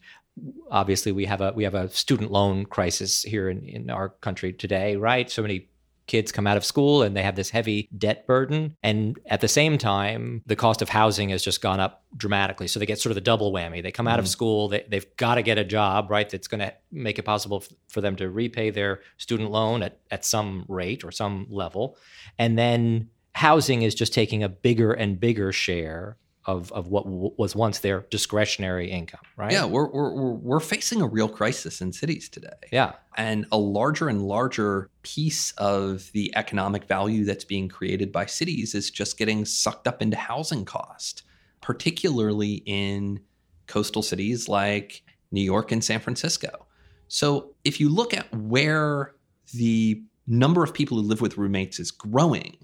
obviously 0.70 1.12
we 1.12 1.24
have 1.26 1.40
a 1.40 1.52
we 1.52 1.64
have 1.64 1.74
a 1.74 1.88
student 1.88 2.30
loan 2.30 2.66
crisis 2.66 3.22
here 3.22 3.48
in, 3.48 3.64
in 3.64 3.90
our 3.90 4.10
country 4.20 4.52
today, 4.52 4.96
right? 4.96 5.30
So 5.30 5.42
many 5.42 5.68
kids 6.06 6.30
come 6.32 6.46
out 6.46 6.56
of 6.56 6.64
school 6.64 7.02
and 7.02 7.16
they 7.16 7.22
have 7.22 7.36
this 7.36 7.50
heavy 7.50 7.88
debt 7.96 8.26
burden. 8.26 8.76
And 8.82 9.18
at 9.26 9.40
the 9.40 9.48
same 9.48 9.78
time 9.78 10.42
the 10.46 10.56
cost 10.56 10.82
of 10.82 10.88
housing 10.88 11.30
has 11.30 11.42
just 11.42 11.62
gone 11.62 11.80
up 11.80 12.04
dramatically. 12.16 12.68
So 12.68 12.78
they 12.78 12.86
get 12.86 12.98
sort 13.00 13.10
of 13.10 13.14
the 13.14 13.20
double 13.22 13.52
whammy. 13.52 13.82
They 13.82 13.90
come 13.92 14.06
out 14.06 14.18
of 14.18 14.26
Mhm. 14.26 14.28
school 14.28 14.68
they, 14.68 14.84
they've 14.88 15.16
got 15.16 15.36
to 15.36 15.42
get 15.42 15.56
a 15.58 15.64
job 15.64 16.10
right 16.10 16.28
that's 16.28 16.46
going 16.48 16.60
to 16.60 16.74
make 16.92 17.18
it 17.18 17.22
possible 17.24 17.62
f- 17.64 17.76
for 17.88 18.00
them 18.00 18.16
to 18.16 18.28
repay 18.30 18.70
their 18.70 19.00
student 19.16 19.50
loan 19.50 19.82
at, 19.82 19.98
at 20.10 20.24
some 20.24 20.64
rate 20.68 21.04
or 21.04 21.10
some 21.10 21.46
level. 21.48 21.96
And 22.38 22.58
then 22.58 23.08
housing 23.32 23.82
is 23.82 23.94
just 23.94 24.12
taking 24.12 24.42
a 24.42 24.48
bigger 24.48 24.92
and 24.92 25.18
bigger 25.18 25.52
share 25.52 26.16
of, 26.46 26.70
of 26.72 26.88
what 26.88 27.04
w- 27.04 27.32
was 27.38 27.56
once 27.56 27.78
their 27.78 28.06
discretionary 28.10 28.90
income 28.90 29.20
right 29.36 29.52
Yeah, 29.52 29.64
we're, 29.64 29.88
we're, 29.88 30.32
we're, 30.32 30.60
facing 30.60 31.00
a 31.00 31.06
real 31.06 31.28
crisis 31.28 31.80
in 31.80 31.92
cities 31.92 32.28
today. 32.28 32.48
yeah 32.72 32.92
And 33.16 33.46
a 33.52 33.58
larger 33.58 34.08
and 34.08 34.22
larger 34.22 34.90
piece 35.02 35.52
of 35.52 36.10
the 36.12 36.32
economic 36.36 36.84
value 36.84 37.24
that's 37.24 37.44
being 37.44 37.68
created 37.68 38.12
by 38.12 38.26
cities 38.26 38.74
is 38.74 38.90
just 38.90 39.18
getting 39.18 39.44
sucked 39.44 39.88
up 39.88 40.02
into 40.02 40.16
housing 40.16 40.64
cost, 40.64 41.22
particularly 41.60 42.62
in 42.66 43.20
coastal 43.66 44.02
cities 44.02 44.48
like 44.48 45.02
New 45.30 45.42
York 45.42 45.72
and 45.72 45.82
San 45.82 46.00
Francisco. 46.00 46.66
So 47.08 47.54
if 47.64 47.80
you 47.80 47.88
look 47.88 48.14
at 48.14 48.32
where 48.34 49.14
the 49.52 50.02
number 50.26 50.62
of 50.62 50.72
people 50.74 50.98
who 50.98 51.04
live 51.06 51.20
with 51.20 51.36
roommates 51.36 51.78
is 51.78 51.90
growing, 51.90 52.56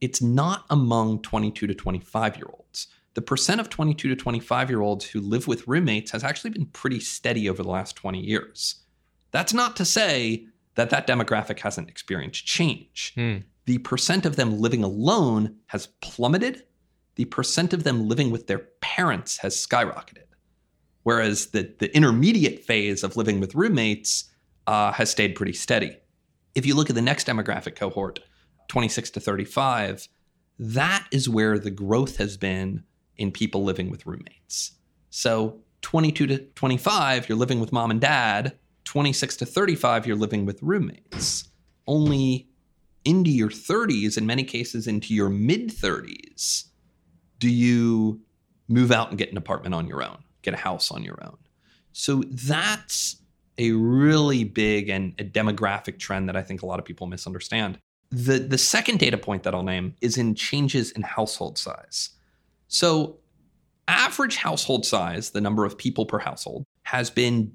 it's 0.00 0.20
not 0.20 0.64
among 0.70 1.22
22 1.22 1.66
to 1.66 1.74
25 1.74 2.36
year 2.36 2.46
olds. 2.52 2.65
The 3.16 3.22
percent 3.22 3.62
of 3.62 3.70
22 3.70 4.10
to 4.10 4.14
25 4.14 4.68
year 4.68 4.82
olds 4.82 5.06
who 5.06 5.22
live 5.22 5.48
with 5.48 5.66
roommates 5.66 6.10
has 6.10 6.22
actually 6.22 6.50
been 6.50 6.66
pretty 6.66 7.00
steady 7.00 7.48
over 7.48 7.62
the 7.62 7.70
last 7.70 7.96
20 7.96 8.20
years. 8.20 8.82
That's 9.30 9.54
not 9.54 9.74
to 9.76 9.86
say 9.86 10.46
that 10.74 10.90
that 10.90 11.06
demographic 11.06 11.60
hasn't 11.60 11.88
experienced 11.88 12.44
change. 12.44 13.14
Hmm. 13.14 13.38
The 13.64 13.78
percent 13.78 14.26
of 14.26 14.36
them 14.36 14.60
living 14.60 14.84
alone 14.84 15.56
has 15.68 15.86
plummeted. 16.02 16.64
The 17.14 17.24
percent 17.24 17.72
of 17.72 17.84
them 17.84 18.06
living 18.06 18.30
with 18.30 18.48
their 18.48 18.58
parents 18.82 19.38
has 19.38 19.56
skyrocketed. 19.56 20.26
Whereas 21.02 21.46
the, 21.46 21.74
the 21.78 21.94
intermediate 21.96 22.64
phase 22.64 23.02
of 23.02 23.16
living 23.16 23.40
with 23.40 23.54
roommates 23.54 24.30
uh, 24.66 24.92
has 24.92 25.10
stayed 25.10 25.34
pretty 25.34 25.54
steady. 25.54 25.96
If 26.54 26.66
you 26.66 26.74
look 26.74 26.90
at 26.90 26.96
the 26.96 27.02
next 27.02 27.26
demographic 27.26 27.76
cohort, 27.76 28.20
26 28.68 29.08
to 29.12 29.20
35, 29.20 30.06
that 30.58 31.06
is 31.10 31.30
where 31.30 31.58
the 31.58 31.70
growth 31.70 32.18
has 32.18 32.36
been 32.36 32.84
in 33.18 33.30
people 33.30 33.64
living 33.64 33.90
with 33.90 34.06
roommates. 34.06 34.72
So 35.10 35.60
22 35.82 36.26
to 36.26 36.38
25, 36.38 37.28
you're 37.28 37.38
living 37.38 37.60
with 37.60 37.72
mom 37.72 37.90
and 37.90 38.00
dad. 38.00 38.56
26 38.84 39.36
to 39.36 39.46
35, 39.46 40.06
you're 40.06 40.16
living 40.16 40.46
with 40.46 40.62
roommates. 40.62 41.48
Only 41.86 42.48
into 43.04 43.30
your 43.30 43.50
30s, 43.50 44.18
in 44.18 44.26
many 44.26 44.44
cases 44.44 44.86
into 44.86 45.14
your 45.14 45.28
mid 45.28 45.68
30s, 45.68 46.64
do 47.38 47.48
you 47.48 48.20
move 48.68 48.90
out 48.90 49.10
and 49.10 49.18
get 49.18 49.30
an 49.30 49.36
apartment 49.36 49.74
on 49.74 49.86
your 49.86 50.02
own, 50.02 50.18
get 50.42 50.54
a 50.54 50.56
house 50.56 50.90
on 50.90 51.02
your 51.02 51.18
own. 51.22 51.36
So 51.92 52.22
that's 52.30 53.16
a 53.58 53.72
really 53.72 54.44
big 54.44 54.88
and 54.88 55.14
a 55.18 55.24
demographic 55.24 55.98
trend 55.98 56.28
that 56.28 56.36
I 56.36 56.42
think 56.42 56.62
a 56.62 56.66
lot 56.66 56.78
of 56.78 56.84
people 56.84 57.06
misunderstand. 57.06 57.78
The, 58.10 58.38
the 58.38 58.58
second 58.58 58.98
data 58.98 59.18
point 59.18 59.42
that 59.44 59.54
I'll 59.54 59.62
name 59.62 59.94
is 60.00 60.18
in 60.18 60.34
changes 60.34 60.90
in 60.92 61.02
household 61.02 61.58
size. 61.58 62.10
So, 62.68 63.18
average 63.88 64.36
household 64.36 64.84
size, 64.84 65.30
the 65.30 65.40
number 65.40 65.64
of 65.64 65.78
people 65.78 66.06
per 66.06 66.18
household, 66.18 66.64
has 66.82 67.10
been 67.10 67.52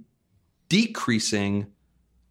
decreasing 0.70 1.68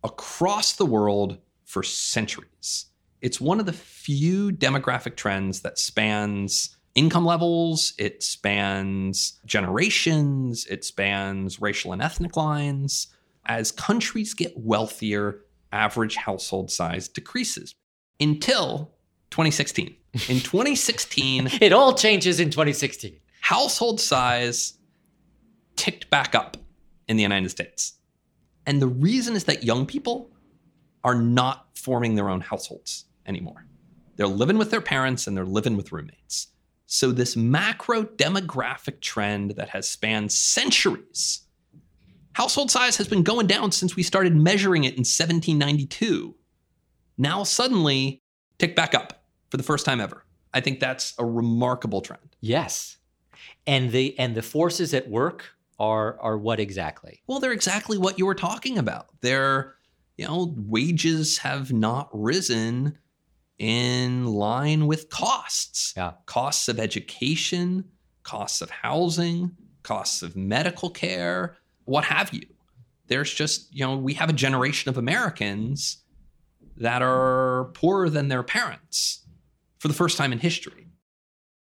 across 0.02 0.74
the 0.74 0.86
world 0.86 1.38
for 1.64 1.82
centuries. 1.82 2.86
It's 3.20 3.40
one 3.40 3.60
of 3.60 3.66
the 3.66 3.72
few 3.72 4.50
demographic 4.50 5.16
trends 5.16 5.60
that 5.60 5.78
spans 5.78 6.76
income 6.94 7.24
levels, 7.24 7.92
it 7.98 8.22
spans 8.22 9.38
generations, 9.44 10.66
it 10.66 10.84
spans 10.84 11.60
racial 11.60 11.92
and 11.92 12.02
ethnic 12.02 12.36
lines. 12.36 13.08
As 13.46 13.72
countries 13.72 14.34
get 14.34 14.52
wealthier, 14.56 15.44
average 15.72 16.16
household 16.16 16.70
size 16.70 17.08
decreases 17.08 17.74
until 18.18 18.92
2016. 19.30 19.94
In 20.28 20.40
2016, 20.40 21.48
It 21.60 21.72
all 21.72 21.94
changes 21.94 22.40
in 22.40 22.50
2016. 22.50 23.16
household 23.40 24.00
size 24.00 24.74
ticked 25.76 26.10
back 26.10 26.34
up 26.34 26.56
in 27.08 27.16
the 27.16 27.22
United 27.22 27.48
States. 27.50 27.94
And 28.66 28.80
the 28.82 28.86
reason 28.86 29.34
is 29.34 29.44
that 29.44 29.64
young 29.64 29.86
people 29.86 30.30
are 31.02 31.14
not 31.14 31.66
forming 31.74 32.14
their 32.14 32.28
own 32.28 32.40
households 32.40 33.06
anymore. 33.26 33.66
They're 34.16 34.26
living 34.26 34.58
with 34.58 34.70
their 34.70 34.82
parents 34.82 35.26
and 35.26 35.36
they're 35.36 35.46
living 35.46 35.76
with 35.76 35.92
roommates. 35.92 36.48
So, 36.86 37.12
this 37.12 37.36
macro 37.36 38.02
demographic 38.02 39.00
trend 39.00 39.52
that 39.52 39.68
has 39.70 39.88
spanned 39.88 40.32
centuries, 40.32 41.42
household 42.32 42.70
size 42.70 42.96
has 42.96 43.06
been 43.08 43.22
going 43.22 43.46
down 43.46 43.70
since 43.72 43.94
we 43.96 44.02
started 44.02 44.34
measuring 44.36 44.84
it 44.84 44.94
in 44.94 45.00
1792. 45.06 46.34
Now, 47.16 47.44
suddenly, 47.44 48.22
tick 48.58 48.74
back 48.74 48.94
up 48.94 49.19
for 49.50 49.56
the 49.56 49.62
first 49.62 49.84
time 49.84 50.00
ever. 50.00 50.24
I 50.52 50.60
think 50.60 50.80
that's 50.80 51.14
a 51.18 51.24
remarkable 51.24 52.00
trend. 52.00 52.36
Yes. 52.40 52.96
And 53.66 53.92
the 53.92 54.18
and 54.18 54.34
the 54.34 54.42
forces 54.42 54.94
at 54.94 55.08
work 55.08 55.44
are 55.78 56.18
are 56.20 56.38
what 56.38 56.60
exactly? 56.60 57.22
Well, 57.26 57.40
they're 57.40 57.52
exactly 57.52 57.98
what 57.98 58.18
you 58.18 58.26
were 58.26 58.34
talking 58.34 58.78
about. 58.78 59.08
They're 59.20 59.74
you 60.20 60.26
know, 60.26 60.54
wages 60.54 61.38
have 61.38 61.72
not 61.72 62.10
risen 62.12 62.98
in 63.58 64.26
line 64.26 64.86
with 64.86 65.08
costs. 65.08 65.94
Yeah. 65.96 66.12
Costs 66.26 66.68
of 66.68 66.78
education, 66.78 67.86
costs 68.22 68.60
of 68.60 68.68
housing, 68.68 69.56
costs 69.82 70.20
of 70.20 70.36
medical 70.36 70.90
care, 70.90 71.56
what 71.86 72.04
have 72.04 72.34
you. 72.34 72.42
There's 73.06 73.32
just, 73.32 73.74
you 73.74 73.82
know, 73.82 73.96
we 73.96 74.12
have 74.12 74.28
a 74.28 74.34
generation 74.34 74.90
of 74.90 74.98
Americans 74.98 76.04
that 76.76 77.00
are 77.00 77.70
poorer 77.72 78.10
than 78.10 78.28
their 78.28 78.42
parents 78.42 79.19
for 79.80 79.88
the 79.88 79.94
first 79.94 80.16
time 80.16 80.32
in 80.32 80.38
history. 80.38 80.86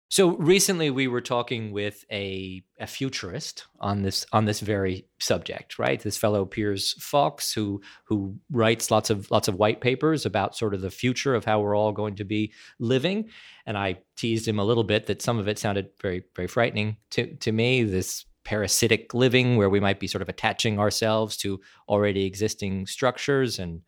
So 0.08 0.36
recently 0.36 0.90
we 0.90 1.08
were 1.08 1.20
talking 1.20 1.72
with 1.72 2.04
a, 2.12 2.62
a 2.78 2.86
futurist 2.86 3.66
on 3.80 4.02
this 4.02 4.24
on 4.32 4.44
this 4.44 4.60
very 4.60 5.06
subject, 5.18 5.80
right? 5.80 6.00
This 6.00 6.16
fellow 6.16 6.44
Piers 6.44 6.94
Fawkes 7.00 7.52
who 7.52 7.82
who 8.04 8.36
writes 8.50 8.90
lots 8.90 9.10
of 9.10 9.28
lots 9.32 9.48
of 9.48 9.56
white 9.56 9.80
papers 9.80 10.24
about 10.24 10.56
sort 10.56 10.74
of 10.74 10.80
the 10.80 10.92
future 10.92 11.34
of 11.34 11.44
how 11.44 11.60
we're 11.60 11.76
all 11.76 11.92
going 11.92 12.14
to 12.16 12.24
be 12.24 12.52
living. 12.78 13.30
And 13.66 13.76
I 13.76 13.98
teased 14.16 14.46
him 14.46 14.60
a 14.60 14.64
little 14.64 14.84
bit 14.84 15.06
that 15.06 15.22
some 15.22 15.38
of 15.38 15.48
it 15.48 15.58
sounded 15.58 15.88
very, 16.00 16.22
very 16.36 16.48
frightening 16.48 16.98
to, 17.10 17.34
to 17.36 17.50
me. 17.50 17.82
This 17.82 18.24
parasitic 18.44 19.12
living 19.12 19.56
where 19.56 19.68
we 19.68 19.80
might 19.80 19.98
be 19.98 20.06
sort 20.06 20.22
of 20.22 20.28
attaching 20.28 20.78
ourselves 20.78 21.36
to 21.38 21.60
already 21.88 22.24
existing 22.24 22.86
structures 22.86 23.58
and 23.58 23.82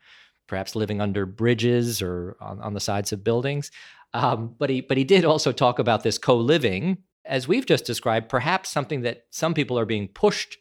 perhaps 0.48 0.74
living 0.74 1.00
under 1.00 1.26
bridges 1.26 2.02
or 2.02 2.36
on, 2.40 2.60
on 2.60 2.74
the 2.74 2.80
sides 2.80 3.12
of 3.12 3.22
buildings. 3.22 3.70
Um, 4.14 4.54
but 4.58 4.70
he 4.70 4.80
but 4.80 4.96
he 4.96 5.04
did 5.04 5.24
also 5.24 5.52
talk 5.52 5.78
about 5.78 6.02
this 6.02 6.18
co-living, 6.18 6.98
as 7.24 7.46
we've 7.46 7.66
just 7.66 7.84
described, 7.84 8.28
perhaps 8.28 8.70
something 8.70 9.02
that 9.02 9.24
some 9.30 9.54
people 9.54 9.78
are 9.78 9.84
being 9.84 10.08
pushed 10.08 10.56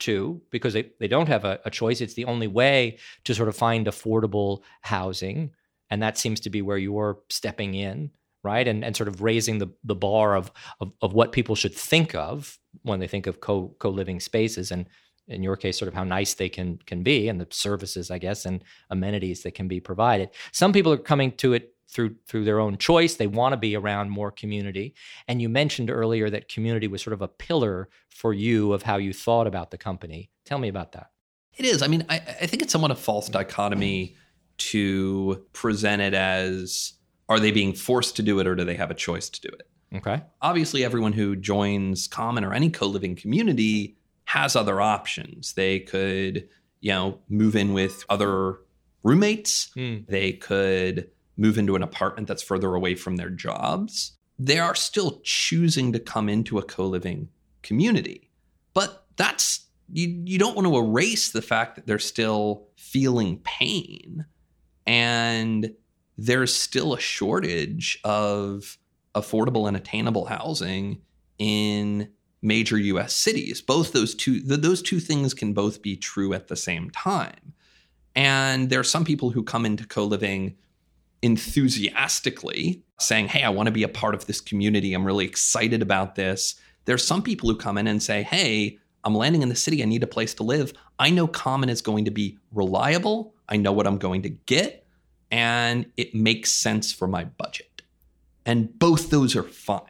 to 0.00 0.40
because 0.50 0.72
they, 0.72 0.90
they 0.98 1.08
don't 1.08 1.28
have 1.28 1.44
a, 1.44 1.60
a 1.64 1.70
choice. 1.70 2.00
It's 2.00 2.14
the 2.14 2.24
only 2.24 2.46
way 2.46 2.98
to 3.24 3.34
sort 3.34 3.48
of 3.48 3.56
find 3.56 3.86
affordable 3.86 4.62
housing. 4.80 5.50
And 5.90 6.02
that 6.02 6.16
seems 6.16 6.40
to 6.40 6.50
be 6.50 6.62
where 6.62 6.78
you're 6.78 7.18
stepping 7.28 7.74
in, 7.74 8.10
right? 8.42 8.66
And 8.66 8.84
and 8.84 8.96
sort 8.96 9.08
of 9.08 9.20
raising 9.20 9.58
the, 9.58 9.68
the 9.84 9.94
bar 9.94 10.36
of, 10.36 10.50
of 10.80 10.92
of 11.02 11.12
what 11.12 11.32
people 11.32 11.54
should 11.54 11.74
think 11.74 12.14
of 12.14 12.58
when 12.82 13.00
they 13.00 13.08
think 13.08 13.26
of 13.26 13.40
co 13.40 13.74
co-living 13.78 14.20
spaces 14.20 14.70
and 14.70 14.86
in 15.28 15.44
your 15.44 15.56
case, 15.56 15.78
sort 15.78 15.88
of 15.88 15.94
how 15.94 16.04
nice 16.04 16.34
they 16.34 16.48
can 16.48 16.78
can 16.86 17.02
be 17.02 17.28
and 17.28 17.40
the 17.40 17.46
services, 17.50 18.10
I 18.10 18.18
guess, 18.18 18.44
and 18.44 18.62
amenities 18.90 19.42
that 19.42 19.54
can 19.54 19.68
be 19.68 19.80
provided. 19.80 20.30
Some 20.52 20.72
people 20.72 20.92
are 20.92 20.98
coming 20.98 21.32
to 21.36 21.52
it 21.52 21.74
through 21.90 22.14
through 22.26 22.44
their 22.44 22.60
own 22.60 22.78
choice. 22.78 23.16
They 23.16 23.26
want 23.26 23.52
to 23.52 23.56
be 23.56 23.76
around 23.76 24.10
more 24.10 24.30
community. 24.30 24.94
And 25.26 25.42
you 25.42 25.48
mentioned 25.48 25.90
earlier 25.90 26.30
that 26.30 26.48
community 26.48 26.86
was 26.86 27.02
sort 27.02 27.14
of 27.14 27.22
a 27.22 27.28
pillar 27.28 27.88
for 28.08 28.32
you 28.32 28.72
of 28.72 28.82
how 28.82 28.96
you 28.96 29.12
thought 29.12 29.46
about 29.46 29.70
the 29.70 29.78
company. 29.78 30.30
Tell 30.44 30.58
me 30.58 30.68
about 30.68 30.92
that. 30.92 31.10
It 31.56 31.64
is. 31.64 31.82
I 31.82 31.88
mean, 31.88 32.06
I, 32.08 32.16
I 32.16 32.46
think 32.46 32.62
it's 32.62 32.72
somewhat 32.72 32.90
a 32.90 32.96
false 32.96 33.28
dichotomy 33.28 34.16
to 34.58 35.44
present 35.52 36.00
it 36.00 36.14
as 36.14 36.94
are 37.28 37.40
they 37.40 37.50
being 37.50 37.72
forced 37.72 38.16
to 38.16 38.22
do 38.22 38.38
it 38.40 38.46
or 38.46 38.54
do 38.54 38.64
they 38.64 38.74
have 38.74 38.90
a 38.90 38.94
choice 38.94 39.28
to 39.30 39.40
do 39.40 39.48
it? 39.48 39.66
Okay. 39.96 40.22
Obviously, 40.40 40.84
everyone 40.84 41.12
who 41.12 41.34
joins 41.34 42.06
Common 42.06 42.44
or 42.44 42.52
any 42.52 42.70
co 42.70 42.86
living 42.86 43.16
community 43.16 43.96
has 44.26 44.54
other 44.54 44.80
options. 44.80 45.54
They 45.54 45.80
could, 45.80 46.48
you 46.80 46.92
know, 46.92 47.18
move 47.28 47.56
in 47.56 47.72
with 47.72 48.04
other 48.08 48.58
roommates. 49.02 49.72
Hmm. 49.74 49.98
They 50.08 50.32
could 50.32 51.10
move 51.40 51.56
into 51.56 51.74
an 51.74 51.82
apartment 51.82 52.28
that's 52.28 52.42
further 52.42 52.74
away 52.74 52.94
from 52.94 53.16
their 53.16 53.30
jobs. 53.30 54.12
They 54.38 54.58
are 54.58 54.74
still 54.74 55.20
choosing 55.24 55.92
to 55.92 55.98
come 55.98 56.28
into 56.28 56.58
a 56.58 56.62
co 56.62 56.86
living 56.86 57.30
community. 57.62 58.30
But 58.74 59.06
that's, 59.16 59.66
you, 59.92 60.22
you 60.24 60.38
don't 60.38 60.54
want 60.54 60.68
to 60.68 60.76
erase 60.76 61.30
the 61.30 61.42
fact 61.42 61.76
that 61.76 61.86
they're 61.86 61.98
still 61.98 62.68
feeling 62.76 63.38
pain. 63.38 64.26
And 64.86 65.74
there's 66.18 66.54
still 66.54 66.92
a 66.92 67.00
shortage 67.00 67.98
of 68.04 68.76
affordable 69.14 69.66
and 69.66 69.76
attainable 69.76 70.26
housing 70.26 71.00
in 71.38 72.10
major 72.42 72.78
US 72.78 73.14
cities. 73.14 73.62
Both 73.62 73.92
those 73.92 74.14
two 74.14 74.40
th- 74.40 74.60
those 74.60 74.82
two 74.82 75.00
things 75.00 75.34
can 75.34 75.52
both 75.54 75.82
be 75.82 75.96
true 75.96 76.34
at 76.34 76.48
the 76.48 76.56
same 76.56 76.90
time. 76.90 77.54
And 78.14 78.70
there 78.70 78.80
are 78.80 78.84
some 78.84 79.04
people 79.04 79.30
who 79.30 79.42
come 79.42 79.64
into 79.64 79.86
co-living 79.86 80.56
enthusiastically 81.22 82.82
saying, 82.98 83.28
"Hey, 83.28 83.42
I 83.42 83.50
want 83.50 83.66
to 83.66 83.72
be 83.72 83.82
a 83.82 83.88
part 83.88 84.14
of 84.14 84.26
this 84.26 84.40
community. 84.40 84.94
I'm 84.94 85.04
really 85.04 85.26
excited 85.26 85.82
about 85.82 86.14
this." 86.14 86.54
There's 86.84 87.04
some 87.04 87.22
people 87.22 87.48
who 87.48 87.56
come 87.56 87.78
in 87.78 87.86
and 87.86 88.02
say, 88.02 88.22
"Hey, 88.22 88.78
I'm 89.04 89.14
landing 89.14 89.42
in 89.42 89.48
the 89.48 89.56
city. 89.56 89.82
I 89.82 89.86
need 89.86 90.02
a 90.02 90.06
place 90.06 90.34
to 90.34 90.42
live. 90.42 90.72
I 90.98 91.10
know 91.10 91.26
Common 91.26 91.68
is 91.68 91.82
going 91.82 92.04
to 92.04 92.10
be 92.10 92.38
reliable. 92.52 93.34
I 93.48 93.56
know 93.56 93.72
what 93.72 93.86
I'm 93.86 93.98
going 93.98 94.22
to 94.22 94.28
get, 94.30 94.86
and 95.30 95.86
it 95.96 96.14
makes 96.14 96.52
sense 96.52 96.92
for 96.92 97.06
my 97.06 97.24
budget." 97.24 97.82
And 98.46 98.78
both 98.78 99.10
those 99.10 99.36
are 99.36 99.42
fine. 99.42 99.82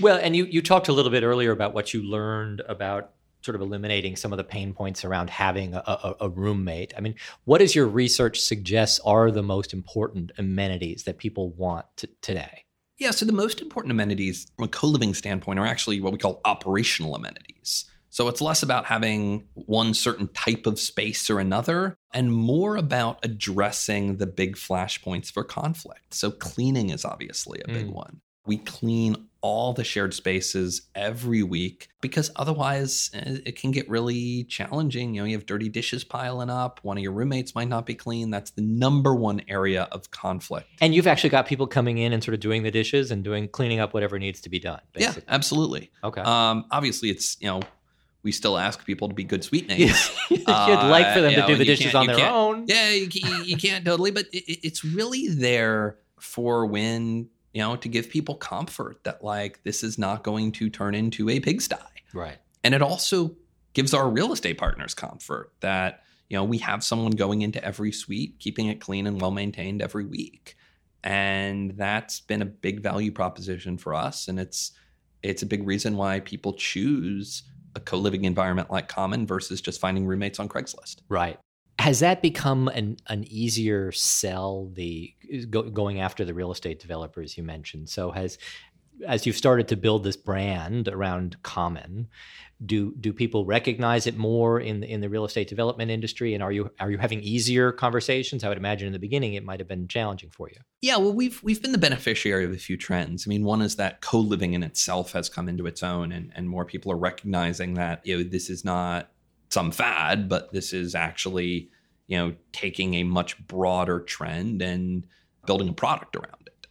Well, 0.00 0.18
and 0.20 0.36
you 0.36 0.44
you 0.44 0.62
talked 0.62 0.88
a 0.88 0.92
little 0.92 1.10
bit 1.10 1.22
earlier 1.22 1.50
about 1.50 1.74
what 1.74 1.92
you 1.94 2.02
learned 2.02 2.60
about 2.68 3.12
sort 3.42 3.54
of 3.54 3.60
eliminating 3.60 4.16
some 4.16 4.32
of 4.32 4.36
the 4.36 4.44
pain 4.44 4.72
points 4.72 5.04
around 5.04 5.30
having 5.30 5.74
a, 5.74 5.82
a, 5.86 6.14
a 6.22 6.28
roommate. 6.28 6.92
I 6.96 7.00
mean, 7.00 7.14
what 7.44 7.58
does 7.58 7.74
your 7.74 7.86
research 7.86 8.40
suggest 8.40 9.00
are 9.04 9.30
the 9.30 9.42
most 9.42 9.72
important 9.72 10.32
amenities 10.38 11.04
that 11.04 11.18
people 11.18 11.50
want 11.50 11.86
to, 11.98 12.08
today? 12.20 12.64
Yeah, 12.98 13.12
so 13.12 13.24
the 13.24 13.32
most 13.32 13.60
important 13.60 13.92
amenities 13.92 14.48
from 14.56 14.64
a 14.64 14.68
co 14.68 14.88
living 14.88 15.14
standpoint 15.14 15.58
are 15.58 15.66
actually 15.66 16.00
what 16.00 16.12
we 16.12 16.18
call 16.18 16.40
operational 16.44 17.14
amenities. 17.14 17.84
So 18.10 18.26
it's 18.26 18.40
less 18.40 18.62
about 18.62 18.86
having 18.86 19.46
one 19.54 19.94
certain 19.94 20.28
type 20.28 20.66
of 20.66 20.80
space 20.80 21.30
or 21.30 21.38
another, 21.38 21.96
and 22.12 22.32
more 22.32 22.76
about 22.76 23.18
addressing 23.22 24.16
the 24.16 24.26
big 24.26 24.56
flashpoints 24.56 25.30
for 25.30 25.44
conflict. 25.44 26.14
So 26.14 26.30
cleaning 26.30 26.90
is 26.90 27.04
obviously 27.04 27.60
a 27.60 27.68
big 27.68 27.86
Mm. 27.86 27.92
one. 27.92 28.20
We 28.46 28.56
clean 28.56 29.27
all 29.40 29.72
the 29.72 29.84
shared 29.84 30.12
spaces 30.14 30.82
every 30.96 31.42
week 31.44 31.88
because 32.00 32.28
otherwise 32.36 33.08
eh, 33.14 33.38
it 33.46 33.56
can 33.60 33.70
get 33.70 33.88
really 33.88 34.42
challenging. 34.44 35.14
You 35.14 35.20
know, 35.20 35.26
you 35.26 35.36
have 35.36 35.46
dirty 35.46 35.68
dishes 35.68 36.02
piling 36.02 36.50
up, 36.50 36.80
one 36.82 36.96
of 36.96 37.02
your 37.02 37.12
roommates 37.12 37.54
might 37.54 37.68
not 37.68 37.86
be 37.86 37.94
clean. 37.94 38.30
That's 38.30 38.50
the 38.50 38.62
number 38.62 39.14
one 39.14 39.42
area 39.48 39.88
of 39.92 40.10
conflict. 40.10 40.66
And 40.80 40.92
you've 40.94 41.06
actually 41.06 41.30
got 41.30 41.46
people 41.46 41.66
coming 41.68 41.98
in 41.98 42.12
and 42.12 42.22
sort 42.24 42.34
of 42.34 42.40
doing 42.40 42.64
the 42.64 42.70
dishes 42.72 43.10
and 43.12 43.22
doing 43.22 43.46
cleaning 43.48 43.78
up 43.78 43.94
whatever 43.94 44.18
needs 44.18 44.40
to 44.40 44.48
be 44.48 44.58
done. 44.58 44.80
Yeah, 44.96 45.14
absolutely. 45.28 45.92
Okay. 46.02 46.20
Um, 46.22 46.64
obviously, 46.72 47.10
it's, 47.10 47.36
you 47.40 47.46
know, 47.46 47.60
we 48.24 48.32
still 48.32 48.58
ask 48.58 48.84
people 48.84 49.06
to 49.08 49.14
be 49.14 49.22
good 49.22 49.42
suitemates. 49.42 50.10
You'd 50.30 50.46
like 50.48 51.14
for 51.14 51.20
them 51.20 51.32
Uh, 51.34 51.36
to 51.36 51.40
you 51.42 51.46
do 51.46 51.56
the 51.56 51.64
dishes 51.64 51.94
on 51.94 52.06
their 52.08 52.28
own. 52.28 52.64
Yeah, 52.66 52.90
you, 52.90 53.08
you 53.44 53.56
can't 53.56 53.84
totally, 53.84 54.10
but 54.10 54.26
it- 54.32 54.58
it's 54.64 54.84
really 54.84 55.28
there 55.28 55.96
for 56.18 56.66
when 56.66 57.28
you 57.58 57.64
know 57.64 57.74
to 57.74 57.88
give 57.88 58.08
people 58.08 58.36
comfort 58.36 59.02
that 59.02 59.24
like 59.24 59.60
this 59.64 59.82
is 59.82 59.98
not 59.98 60.22
going 60.22 60.52
to 60.52 60.70
turn 60.70 60.94
into 60.94 61.28
a 61.28 61.40
pigsty, 61.40 61.74
Right. 62.14 62.36
and 62.62 62.72
it 62.72 62.82
also 62.82 63.34
gives 63.72 63.92
our 63.92 64.08
real 64.08 64.32
estate 64.32 64.58
partners 64.58 64.94
comfort 64.94 65.52
that 65.58 66.04
you 66.28 66.36
know 66.36 66.44
we 66.44 66.58
have 66.58 66.84
someone 66.84 67.10
going 67.10 67.42
into 67.42 67.62
every 67.64 67.90
suite, 67.90 68.36
keeping 68.38 68.68
it 68.68 68.80
clean 68.80 69.08
and 69.08 69.20
well 69.20 69.32
maintained 69.32 69.82
every 69.82 70.04
week, 70.04 70.54
and 71.02 71.72
that's 71.72 72.20
been 72.20 72.42
a 72.42 72.46
big 72.46 72.80
value 72.80 73.10
proposition 73.10 73.76
for 73.76 73.92
us, 73.92 74.28
and 74.28 74.38
it's 74.38 74.70
it's 75.24 75.42
a 75.42 75.46
big 75.46 75.66
reason 75.66 75.96
why 75.96 76.20
people 76.20 76.52
choose 76.52 77.42
a 77.74 77.80
co-living 77.80 78.24
environment 78.24 78.70
like 78.70 78.86
Common 78.86 79.26
versus 79.26 79.60
just 79.60 79.80
finding 79.80 80.06
roommates 80.06 80.38
on 80.38 80.48
Craigslist. 80.48 80.98
Right. 81.08 81.40
Has 81.78 82.00
that 82.00 82.22
become 82.22 82.68
an, 82.68 82.96
an 83.06 83.24
easier 83.28 83.92
sell? 83.92 84.70
The 84.74 85.14
go, 85.48 85.62
going 85.62 86.00
after 86.00 86.24
the 86.24 86.34
real 86.34 86.50
estate 86.50 86.80
developers 86.80 87.36
you 87.36 87.44
mentioned. 87.44 87.88
So 87.88 88.10
has 88.10 88.38
as 89.06 89.26
you've 89.26 89.36
started 89.36 89.68
to 89.68 89.76
build 89.76 90.04
this 90.04 90.16
brand 90.16 90.88
around 90.88 91.40
Common, 91.42 92.08
do 92.64 92.94
do 92.98 93.12
people 93.12 93.44
recognize 93.44 94.06
it 94.06 94.16
more 94.16 94.58
in 94.58 94.80
the, 94.80 94.90
in 94.90 95.00
the 95.00 95.08
real 95.08 95.24
estate 95.24 95.48
development 95.48 95.90
industry? 95.90 96.34
And 96.34 96.42
are 96.42 96.50
you 96.50 96.70
are 96.80 96.90
you 96.90 96.98
having 96.98 97.20
easier 97.20 97.70
conversations? 97.70 98.42
I 98.42 98.48
would 98.48 98.58
imagine 98.58 98.86
in 98.86 98.92
the 98.92 98.98
beginning 98.98 99.34
it 99.34 99.44
might 99.44 99.60
have 99.60 99.68
been 99.68 99.86
challenging 99.86 100.30
for 100.30 100.48
you. 100.48 100.56
Yeah, 100.80 100.96
well, 100.96 101.12
we've 101.12 101.40
we've 101.42 101.62
been 101.62 101.72
the 101.72 101.78
beneficiary 101.78 102.44
of 102.44 102.52
a 102.52 102.56
few 102.56 102.76
trends. 102.76 103.26
I 103.26 103.28
mean, 103.28 103.44
one 103.44 103.62
is 103.62 103.76
that 103.76 104.00
co-living 104.00 104.54
in 104.54 104.62
itself 104.62 105.12
has 105.12 105.28
come 105.28 105.48
into 105.48 105.66
its 105.66 105.82
own, 105.82 106.10
and 106.10 106.32
and 106.34 106.48
more 106.48 106.64
people 106.64 106.90
are 106.90 106.98
recognizing 106.98 107.74
that 107.74 108.04
you 108.04 108.16
know 108.16 108.22
this 108.24 108.50
is 108.50 108.64
not 108.64 109.10
some 109.48 109.70
fad, 109.70 110.28
but 110.28 110.52
this 110.52 110.72
is 110.72 110.94
actually 110.94 111.70
you 112.06 112.16
know 112.16 112.34
taking 112.52 112.94
a 112.94 113.04
much 113.04 113.38
broader 113.46 114.00
trend 114.00 114.62
and 114.62 115.06
building 115.46 115.68
a 115.68 115.72
product 115.72 116.16
around 116.16 116.46
it. 116.46 116.66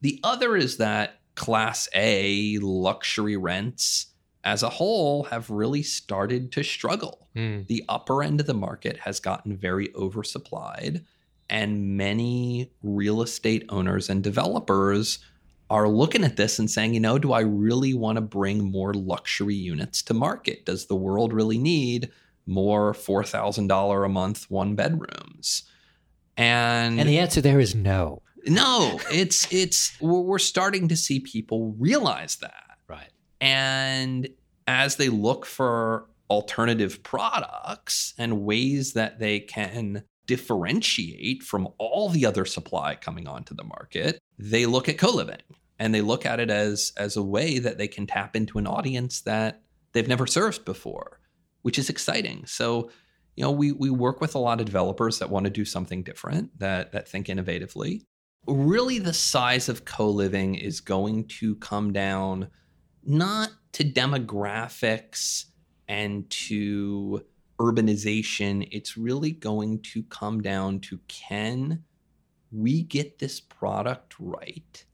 The 0.00 0.20
other 0.24 0.56
is 0.56 0.78
that 0.78 1.20
Class 1.34 1.88
A 1.94 2.58
luxury 2.58 3.36
rents 3.36 4.06
as 4.44 4.62
a 4.62 4.68
whole 4.68 5.24
have 5.24 5.50
really 5.50 5.82
started 5.82 6.50
to 6.52 6.62
struggle 6.62 7.28
hmm. 7.34 7.60
the 7.68 7.84
upper 7.88 8.22
end 8.22 8.40
of 8.40 8.46
the 8.46 8.54
market 8.54 8.98
has 8.98 9.20
gotten 9.20 9.56
very 9.56 9.88
oversupplied 9.88 11.04
and 11.48 11.96
many 11.96 12.72
real 12.82 13.22
estate 13.22 13.64
owners 13.68 14.08
and 14.08 14.24
developers 14.24 15.18
are 15.70 15.88
looking 15.88 16.24
at 16.24 16.36
this 16.36 16.58
and 16.58 16.70
saying, 16.70 16.92
you 16.92 17.00
know, 17.00 17.18
do 17.18 17.32
I 17.32 17.40
really 17.40 17.94
want 17.94 18.16
to 18.16 18.22
bring 18.22 18.70
more 18.70 18.92
luxury 18.92 19.54
units 19.54 20.02
to 20.02 20.14
market? 20.14 20.66
Does 20.66 20.86
the 20.86 20.96
world 20.96 21.32
really 21.32 21.58
need 21.58 22.10
more 22.46 22.92
$4,000 22.92 24.04
a 24.04 24.08
month 24.08 24.50
one 24.50 24.74
bedrooms? 24.74 25.64
And, 26.36 26.98
And 26.98 27.08
the 27.08 27.18
answer 27.18 27.40
there 27.40 27.60
is 27.60 27.74
no. 27.74 28.22
no, 28.46 28.98
it's 29.10 29.52
it's 29.52 30.00
we're 30.00 30.20
we're 30.20 30.38
starting 30.38 30.88
to 30.88 30.96
see 30.96 31.20
people 31.20 31.74
realize 31.78 32.36
that. 32.36 32.78
Right. 32.88 33.10
And 33.40 34.28
as 34.66 34.96
they 34.96 35.08
look 35.08 35.46
for 35.46 36.06
alternative 36.30 37.02
products 37.02 38.14
and 38.18 38.42
ways 38.42 38.94
that 38.94 39.18
they 39.18 39.40
can 39.40 40.04
differentiate 40.26 41.42
from 41.42 41.68
all 41.78 42.08
the 42.08 42.24
other 42.24 42.44
supply 42.44 42.94
coming 42.94 43.28
onto 43.28 43.54
the 43.54 43.64
market, 43.64 44.18
they 44.38 44.66
look 44.66 44.88
at 44.88 44.98
co-living 44.98 45.42
and 45.78 45.94
they 45.94 46.00
look 46.00 46.24
at 46.24 46.40
it 46.40 46.50
as 46.50 46.92
as 46.96 47.16
a 47.16 47.22
way 47.22 47.58
that 47.58 47.76
they 47.78 47.88
can 47.88 48.06
tap 48.06 48.34
into 48.34 48.58
an 48.58 48.66
audience 48.66 49.20
that 49.22 49.60
they've 49.92 50.08
never 50.08 50.26
served 50.26 50.64
before, 50.64 51.20
which 51.62 51.78
is 51.78 51.88
exciting. 51.88 52.44
So, 52.46 52.90
you 53.36 53.42
know, 53.42 53.50
we 53.50 53.72
we 53.72 53.90
work 53.90 54.20
with 54.20 54.34
a 54.34 54.38
lot 54.38 54.60
of 54.60 54.66
developers 54.66 55.18
that 55.18 55.30
want 55.30 55.44
to 55.44 55.50
do 55.50 55.64
something 55.64 56.02
different, 56.02 56.58
that 56.58 56.92
that 56.92 57.08
think 57.08 57.28
innovatively. 57.28 58.02
Really 58.46 58.98
the 58.98 59.12
size 59.12 59.68
of 59.68 59.84
co-living 59.84 60.56
is 60.56 60.80
going 60.80 61.28
to 61.28 61.54
come 61.56 61.92
down 61.92 62.48
not 63.04 63.50
to 63.72 63.84
demographics 63.84 65.46
and 65.88 66.28
to 66.30 67.24
urbanization. 67.60 68.68
It's 68.72 68.96
really 68.96 69.30
going 69.30 69.82
to 69.82 70.02
come 70.04 70.40
down 70.40 70.80
to 70.80 70.98
can 71.08 71.84
we 72.50 72.82
get 72.82 73.18
this 73.18 73.40
product 73.40 74.14
right? 74.18 74.84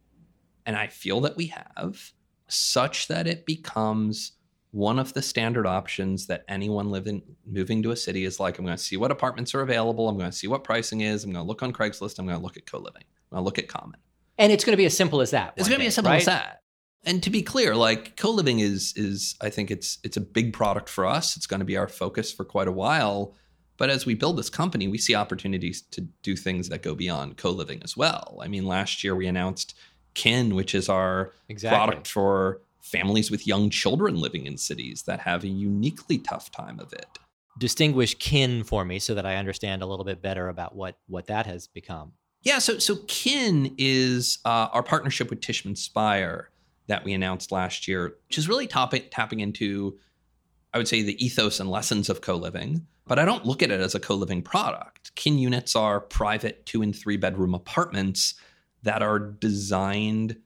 And 0.64 0.76
I 0.76 0.87
feel 0.87 1.20
that 1.22 1.37
we 1.37 1.46
have, 1.46 2.12
such 2.48 3.09
that 3.09 3.26
it 3.26 3.46
becomes 3.46 4.33
one 4.70 4.98
of 4.98 5.14
the 5.14 5.22
standard 5.22 5.66
options 5.66 6.26
that 6.26 6.44
anyone 6.48 6.90
living 6.90 7.22
moving 7.46 7.83
to 7.83 7.90
a 7.90 7.96
city 7.96 8.24
is 8.24 8.38
like, 8.38 8.59
I'm 8.59 8.64
going 8.64 8.76
to 8.76 8.83
see 8.83 8.96
what 8.96 9.11
apartments 9.11 9.54
are 9.54 9.62
available. 9.62 10.09
I'm 10.09 10.18
going 10.18 10.31
to 10.31 10.37
see 10.37 10.46
what 10.46 10.62
pricing 10.64 11.00
is. 11.00 11.24
I'm 11.24 11.33
going 11.33 11.42
to 11.42 11.48
look 11.48 11.62
on 11.62 11.72
Craigslist. 11.72 12.18
I'm 12.18 12.26
going 12.26 12.38
to 12.38 12.42
look 12.42 12.57
at 12.57 12.66
co-living. 12.66 13.04
I'm 13.31 13.37
going 13.37 13.40
to 13.40 13.44
look 13.44 13.59
at 13.59 13.68
Common. 13.68 13.98
And 14.37 14.52
it's 14.52 14.64
going 14.64 14.74
to 14.74 14.76
be 14.76 14.85
as 14.85 14.96
simple 14.96 15.20
as 15.20 15.31
that. 15.31 15.54
It's 15.57 15.68
going 15.68 15.78
to 15.78 15.83
be 15.83 15.88
as 15.88 15.94
simple 15.94 16.12
right? 16.12 16.20
as 16.20 16.26
that. 16.26 16.62
And 17.04 17.22
to 17.22 17.31
be 17.31 17.42
clear, 17.42 17.74
like 17.74 18.16
co-living 18.16 18.59
is 18.59 18.92
is 18.96 19.37
I 19.40 19.50
think 19.50 19.70
it's 19.70 19.98
it's 20.04 20.16
a 20.16 20.20
big 20.20 20.52
product 20.52 20.88
for 20.88 21.07
us. 21.07 21.37
It's 21.37 21.46
going 21.46 21.61
to 21.61 21.66
be 21.66 21.76
our 21.76 21.88
focus 21.88 22.33
for 22.33 22.44
quite 22.44 22.68
a 22.68 22.72
while. 22.72 23.35
But 23.78 23.90
as 23.90 24.04
we 24.04 24.14
build 24.14 24.37
this 24.37 24.50
company, 24.50 24.88
we 24.88 24.98
see 24.98 25.14
opportunities 25.14 25.83
to 25.92 26.02
do 26.22 26.37
things 26.37 26.68
that 26.68 26.83
go 26.83 26.94
beyond 26.94 27.37
co-living 27.37 27.81
as 27.85 27.96
well. 27.96 28.38
I 28.42 28.48
mean, 28.48 28.66
last 28.66 29.04
year 29.04 29.14
we 29.14 29.26
announced 29.28 29.74
Kin, 30.14 30.57
which 30.57 30.74
is 30.74 30.88
our 30.88 31.33
Exactly. 31.48 31.76
product 31.76 32.09
for 32.09 32.61
families 32.81 33.31
with 33.31 33.47
young 33.47 33.71
children 33.71 34.17
living 34.17 34.47
in 34.47 34.57
cities 34.57 35.03
that 35.03 35.21
have 35.21 35.45
a 35.45 35.49
uniquely 35.49 36.19
tough 36.19 36.51
time 36.51 36.81
of 36.81 36.93
it. 36.93 37.19
Distinguish 37.59 38.14
kin 38.14 38.62
for 38.64 38.85
me 38.85 38.99
so 38.99 39.14
that 39.14 39.27
I 39.27 39.37
understand 39.37 39.83
a 39.83 39.87
little 39.87 40.05
bit 40.05 40.23
better 40.23 40.49
about 40.49 40.77
what 40.77 40.99
what 41.07 41.27
that 41.27 41.47
has 41.47 41.67
become. 41.67 42.12
Yeah, 42.43 42.59
so 42.59 42.79
so 42.79 42.97
Kin 43.09 43.75
is 43.79 44.38
uh, 44.45 44.69
our 44.73 44.83
partnership 44.83 45.31
with 45.31 45.41
Tishman 45.41 45.77
Speyer 45.77 46.51
that 46.87 47.05
we 47.05 47.12
announced 47.12 47.53
last 47.53 47.88
year, 47.88 48.14
which 48.29 48.38
is 48.38 48.49
really 48.49 48.67
topping, 48.67 49.03
tapping 49.11 49.41
into, 49.41 49.99
I 50.73 50.79
would 50.79 50.88
say, 50.88 51.03
the 51.03 51.23
ethos 51.23 51.61
and 51.61 51.71
lessons 51.71 52.09
of 52.09 52.21
co-living. 52.21 52.87
But 53.07 53.19
I 53.19 53.25
don't 53.25 53.45
look 53.45 53.62
at 53.62 53.71
it 53.71 53.81
as 53.81 53.95
a 53.95 54.01
co-living 54.01 54.43
product. 54.43 55.14
Kin 55.14 55.38
units 55.38 55.75
are 55.75 56.01
private 56.01 56.64
two 56.64 56.83
and 56.83 56.95
three 56.95 57.17
bedroom 57.17 57.55
apartments 57.55 58.35
that 58.83 59.03
are 59.03 59.19
designed 59.19 60.37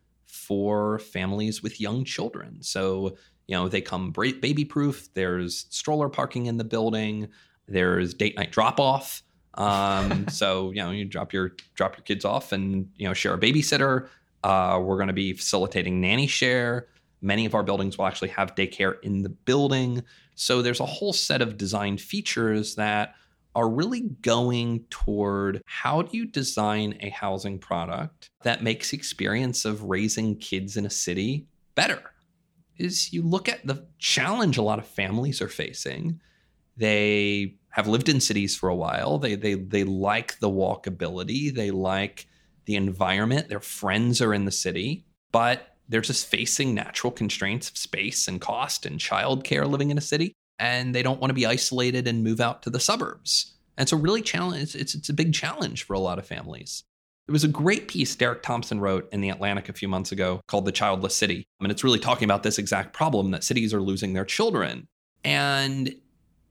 for 0.47 0.99
families 0.99 1.63
with 1.63 1.81
young 1.81 2.05
children. 2.05 2.63
So 2.63 3.17
you 3.47 3.57
know 3.57 3.69
they 3.69 3.81
come 3.81 4.13
baby 4.13 4.65
proof. 4.65 5.13
There's 5.15 5.67
stroller 5.71 6.09
parking 6.09 6.47
in 6.47 6.57
the 6.57 6.65
building. 6.65 7.29
There's 7.69 8.15
date 8.15 8.37
night 8.37 8.53
drop 8.53 8.81
off. 8.81 9.23
Um, 9.55 10.29
so 10.31 10.71
you 10.71 10.83
know, 10.83 10.91
you 10.91 11.05
drop 11.05 11.33
your 11.33 11.53
drop 11.75 11.97
your 11.97 12.05
kids 12.05 12.25
off 12.25 12.53
and 12.53 12.89
you 12.97 13.07
know 13.07 13.15
share 13.15 13.35
a 13.35 13.39
babysitter. 13.39 14.09
Uh, 14.45 14.81
we're 14.83 14.97
going 14.97 15.09
to 15.09 15.13
be 15.13 15.33
facilitating 15.33 16.01
nanny 16.01 16.27
share. 16.27 16.89
Many 17.21 17.47
of 17.47 17.55
our 17.55 17.63
buildings 17.63 17.97
will 17.97 18.07
actually 18.07 18.31
have 18.31 18.57
daycare 18.57 19.01
in 19.03 19.23
the 19.23 19.29
building. 19.29 20.03
So 20.35 20.63
there's 20.63 20.81
a 20.81 20.87
whole 20.87 21.13
set 21.13 21.41
of 21.41 21.57
design 21.57 21.97
features 21.99 22.75
that 22.75 23.15
are 23.55 23.69
really 23.69 24.01
going 24.23 24.85
toward 24.91 25.61
how 25.67 26.03
do 26.03 26.17
you 26.17 26.27
design 26.27 26.97
a 27.01 27.11
housing 27.11 27.59
product 27.59 28.29
that 28.43 28.63
makes 28.63 28.93
experience 28.93 29.65
of 29.65 29.85
raising 29.85 30.37
kids 30.37 30.77
in 30.77 30.87
a 30.87 30.91
city 30.91 31.47
better 31.75 32.03
is 32.79 33.13
you 33.13 33.23
look 33.23 33.49
at 33.49 33.67
the 33.67 33.87
challenge 33.99 34.57
a 34.57 34.63
lot 34.63 34.79
of 34.79 34.87
families 34.87 35.43
are 35.43 35.49
facing 35.49 36.21
they 36.77 37.57
have 37.71 37.89
lived 37.89 38.09
in 38.09 38.21
cities 38.21 38.57
for 38.57 38.69
a 38.69 38.75
while. 38.75 39.19
They 39.19 39.35
they 39.35 39.55
they 39.55 39.85
like 39.85 40.39
the 40.39 40.51
walkability. 40.51 41.55
They 41.55 41.71
like 41.71 42.27
the 42.67 42.77
environment. 42.77 43.49
Their 43.49 43.61
friends 43.61 44.21
are 44.21 44.33
in 44.33 44.45
the 44.45 44.51
city, 44.53 45.05
but 45.33 45.77
they're 45.89 46.01
just 46.01 46.27
facing 46.27 46.75
natural 46.75 47.11
constraints 47.11 47.69
of 47.69 47.77
space 47.77 48.29
and 48.29 48.41
cost 48.41 48.87
and 48.87 48.99
childcare 48.99 49.69
living 49.69 49.91
in 49.91 49.99
a 49.99 50.03
city, 50.03 50.33
and 50.63 50.95
they 50.95 51.03
don't 51.03 51.21
want 51.21 51.31
to 51.31 51.35
be 51.35 51.45
isolated 51.45 52.07
and 52.07 52.23
move 52.23 52.41
out 52.41 52.63
to 52.63 52.71
the 52.71 52.79
suburbs. 52.79 53.53
And 53.77 53.89
so, 53.89 53.97
really, 53.97 54.23
challenge 54.23 54.77
it's, 54.77 54.95
it's 54.95 55.09
a 55.09 55.13
big 55.15 55.35
challenge 55.35 55.83
for 55.83 55.95
a 55.95 55.99
lot 55.99 56.21
of 56.21 56.27
families. 56.27 56.85
There 57.27 57.33
was 57.33 57.45
a 57.45 57.49
great 57.49 57.89
piece 57.89 58.15
Derek 58.15 58.43
Thompson 58.43 58.81
wrote 58.81 59.09
in 59.13 59.21
The 59.21 59.31
Atlantic 59.31 59.69
a 59.69 59.73
few 59.73 59.89
months 59.89 60.13
ago 60.13 60.41
called 60.47 60.65
The 60.65 60.73
Childless 60.73 61.17
City. 61.17 61.45
I 61.61 61.65
mean, 61.65 61.71
it's 61.73 61.83
really 61.83 61.99
talking 61.99 62.27
about 62.27 62.45
this 62.45 62.59
exact 62.59 62.93
problem 62.93 63.33
that 63.33 63.43
cities 63.43 63.75
are 63.75 63.81
losing 63.81 64.13
their 64.13 64.25
children. 64.25 64.87
And 65.25 65.95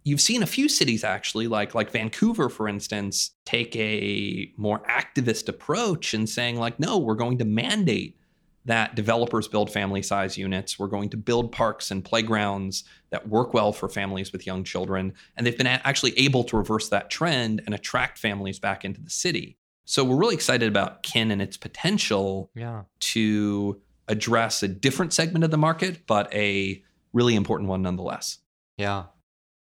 you've 0.03 0.21
seen 0.21 0.43
a 0.43 0.47
few 0.47 0.67
cities 0.67 1.03
actually, 1.05 1.47
like, 1.47 1.73
like 1.73 1.91
Vancouver, 1.91 2.49
for 2.49 2.67
instance, 2.67 3.31
take 3.45 3.73
a 3.77 4.51
more 4.57 4.79
activist 4.89 5.47
approach 5.47 6.13
and 6.13 6.27
saying, 6.27 6.57
like, 6.57 6.79
no, 6.79 6.97
we're 6.97 7.15
going 7.15 7.37
to 7.37 7.45
mandate 7.45 8.17
that 8.65 8.95
developers 8.95 9.47
build 9.47 9.71
family 9.71 10.01
size 10.01 10.37
units. 10.37 10.77
We're 10.77 10.87
going 10.87 11.09
to 11.09 11.17
build 11.17 11.51
parks 11.51 11.89
and 11.91 12.03
playgrounds 12.05 12.83
that 13.09 13.27
work 13.27 13.53
well 13.53 13.73
for 13.73 13.89
families 13.89 14.31
with 14.31 14.45
young 14.45 14.63
children. 14.63 15.13
And 15.35 15.45
they've 15.45 15.57
been 15.57 15.67
actually 15.67 16.17
able 16.19 16.43
to 16.45 16.57
reverse 16.57 16.89
that 16.89 17.09
trend 17.09 17.61
and 17.65 17.73
attract 17.73 18.19
families 18.19 18.59
back 18.59 18.85
into 18.85 19.01
the 19.01 19.09
city. 19.09 19.57
So 19.85 20.03
we're 20.03 20.17
really 20.17 20.35
excited 20.35 20.67
about 20.67 21.03
Kin 21.03 21.31
and 21.31 21.41
its 21.41 21.57
potential 21.57 22.51
yeah. 22.55 22.83
to 22.99 23.81
address 24.07 24.61
a 24.61 24.67
different 24.67 25.13
segment 25.13 25.43
of 25.43 25.51
the 25.51 25.57
market, 25.57 26.05
but 26.05 26.31
a 26.33 26.83
really 27.13 27.35
important 27.35 27.69
one 27.69 27.81
nonetheless. 27.81 28.39
Yeah. 28.77 29.05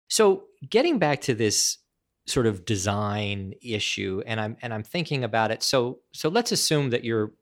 So 0.08 0.44
getting 0.68 0.98
back 0.98 1.20
to 1.22 1.34
this 1.34 1.78
sort 2.26 2.46
of 2.46 2.64
design 2.64 3.54
issue 3.62 4.22
and 4.26 4.38
I'm 4.38 4.56
and 4.60 4.74
I'm 4.74 4.82
thinking 4.82 5.24
about 5.24 5.50
it 5.50 5.62
so 5.62 6.00
so 6.12 6.28
let's 6.28 6.52
assume 6.52 6.90
that 6.90 7.02
you're 7.02 7.32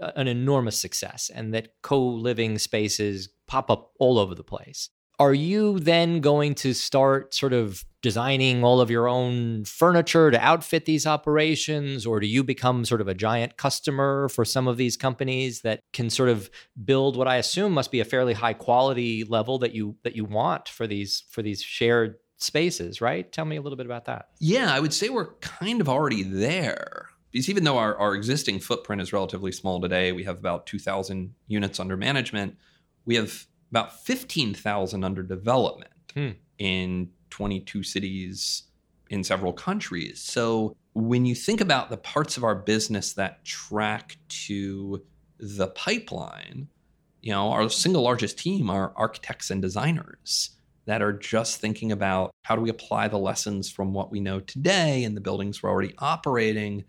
an 0.00 0.28
enormous 0.28 0.78
success 0.78 1.30
and 1.34 1.54
that 1.54 1.68
co-living 1.82 2.58
spaces 2.58 3.28
pop 3.46 3.70
up 3.70 3.92
all 3.98 4.18
over 4.18 4.34
the 4.34 4.44
place. 4.44 4.90
Are 5.18 5.32
you 5.32 5.78
then 5.78 6.20
going 6.20 6.54
to 6.56 6.74
start 6.74 7.32
sort 7.32 7.54
of 7.54 7.84
designing 8.02 8.62
all 8.62 8.80
of 8.80 8.88
your 8.88 9.08
own 9.08 9.64
furniture 9.64 10.30
to 10.30 10.38
outfit 10.38 10.84
these 10.84 11.08
operations 11.08 12.06
or 12.06 12.20
do 12.20 12.26
you 12.28 12.44
become 12.44 12.84
sort 12.84 13.00
of 13.00 13.08
a 13.08 13.14
giant 13.14 13.56
customer 13.56 14.28
for 14.28 14.44
some 14.44 14.68
of 14.68 14.76
these 14.76 14.96
companies 14.96 15.62
that 15.62 15.80
can 15.92 16.08
sort 16.08 16.28
of 16.28 16.48
build 16.84 17.16
what 17.16 17.26
i 17.26 17.34
assume 17.34 17.72
must 17.72 17.90
be 17.90 17.98
a 17.98 18.04
fairly 18.04 18.32
high 18.32 18.52
quality 18.52 19.24
level 19.24 19.58
that 19.58 19.74
you 19.74 19.96
that 20.04 20.14
you 20.14 20.24
want 20.24 20.68
for 20.68 20.86
these 20.86 21.24
for 21.30 21.42
these 21.42 21.60
shared 21.60 22.14
spaces 22.36 23.00
right? 23.00 23.32
Tell 23.32 23.44
me 23.44 23.56
a 23.56 23.60
little 23.60 23.76
bit 23.76 23.86
about 23.86 24.04
that. 24.04 24.28
Yeah 24.38 24.72
i 24.72 24.78
would 24.78 24.94
say 24.94 25.08
we're 25.08 25.34
kind 25.40 25.80
of 25.80 25.88
already 25.88 26.22
there 26.22 27.08
because 27.36 27.50
even 27.50 27.64
though 27.64 27.78
our, 27.78 27.96
our 27.96 28.14
existing 28.14 28.58
footprint 28.60 29.02
is 29.02 29.12
relatively 29.12 29.52
small 29.52 29.80
today 29.80 30.12
we 30.12 30.24
have 30.24 30.38
about 30.38 30.66
2000 30.66 31.34
units 31.46 31.78
under 31.78 31.96
management 31.96 32.56
we 33.04 33.14
have 33.14 33.46
about 33.70 34.04
15,000 34.04 35.04
under 35.04 35.22
development 35.22 35.90
Hmm. 36.16 36.30
in 36.58 37.10
22 37.28 37.82
cities 37.82 38.62
in 39.10 39.22
several 39.22 39.52
countries. 39.52 40.18
So 40.22 40.74
when 40.94 41.26
you 41.26 41.34
think 41.34 41.60
about 41.60 41.90
the 41.90 41.98
parts 41.98 42.38
of 42.38 42.44
our 42.44 42.54
business 42.54 43.12
that 43.12 43.44
track 43.44 44.16
to 44.46 45.02
the 45.38 45.68
pipeline, 45.68 46.68
you 47.20 47.32
know, 47.32 47.52
our 47.52 47.68
single 47.68 48.02
largest 48.02 48.38
team 48.38 48.70
are 48.70 48.94
architects 48.96 49.50
and 49.50 49.60
designers 49.60 50.52
that 50.86 51.02
are 51.02 51.12
just 51.12 51.60
thinking 51.60 51.92
about 51.92 52.30
how 52.44 52.56
do 52.56 52.62
we 52.62 52.70
apply 52.70 53.08
the 53.08 53.18
lessons 53.18 53.70
from 53.70 53.92
what 53.92 54.10
we 54.10 54.18
know 54.18 54.40
today 54.40 55.04
in 55.04 55.14
the 55.14 55.20
buildings 55.20 55.62
we're 55.62 55.68
already 55.68 55.92
operating 55.98 56.82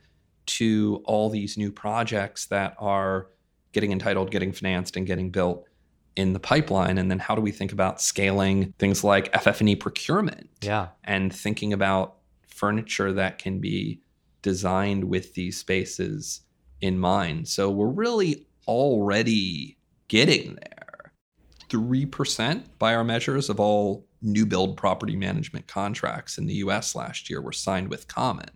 to 0.47 1.01
all 1.05 1.29
these 1.29 1.57
new 1.57 1.71
projects 1.71 2.45
that 2.47 2.75
are 2.79 3.27
getting 3.73 3.91
entitled, 3.91 4.31
getting 4.31 4.51
financed, 4.51 4.97
and 4.97 5.05
getting 5.05 5.29
built 5.29 5.67
in 6.15 6.33
the 6.33 6.39
pipeline. 6.39 6.97
And 6.97 7.11
then 7.11 7.19
how 7.19 7.35
do 7.35 7.41
we 7.41 7.51
think 7.51 7.71
about 7.71 8.01
scaling 8.01 8.73
things 8.79 9.03
like 9.03 9.31
ff&e 9.33 9.75
procurement? 9.75 10.49
Yeah. 10.61 10.87
And 11.03 11.33
thinking 11.33 11.73
about 11.73 12.15
furniture 12.47 13.13
that 13.13 13.37
can 13.37 13.59
be 13.59 14.01
designed 14.41 15.03
with 15.03 15.35
these 15.35 15.57
spaces 15.57 16.41
in 16.81 16.97
mind. 16.97 17.47
So 17.47 17.69
we're 17.69 17.87
really 17.87 18.47
already 18.67 19.77
getting 20.07 20.55
there. 20.55 21.13
3% 21.69 22.63
by 22.79 22.95
our 22.95 23.03
measures 23.03 23.49
of 23.49 23.59
all 23.59 24.05
new 24.21 24.45
build 24.45 24.77
property 24.77 25.15
management 25.15 25.67
contracts 25.67 26.37
in 26.37 26.47
the 26.47 26.55
us 26.55 26.95
last 26.95 27.29
year 27.29 27.41
were 27.41 27.51
signed 27.51 27.89
with 27.89 28.07
common 28.07 28.49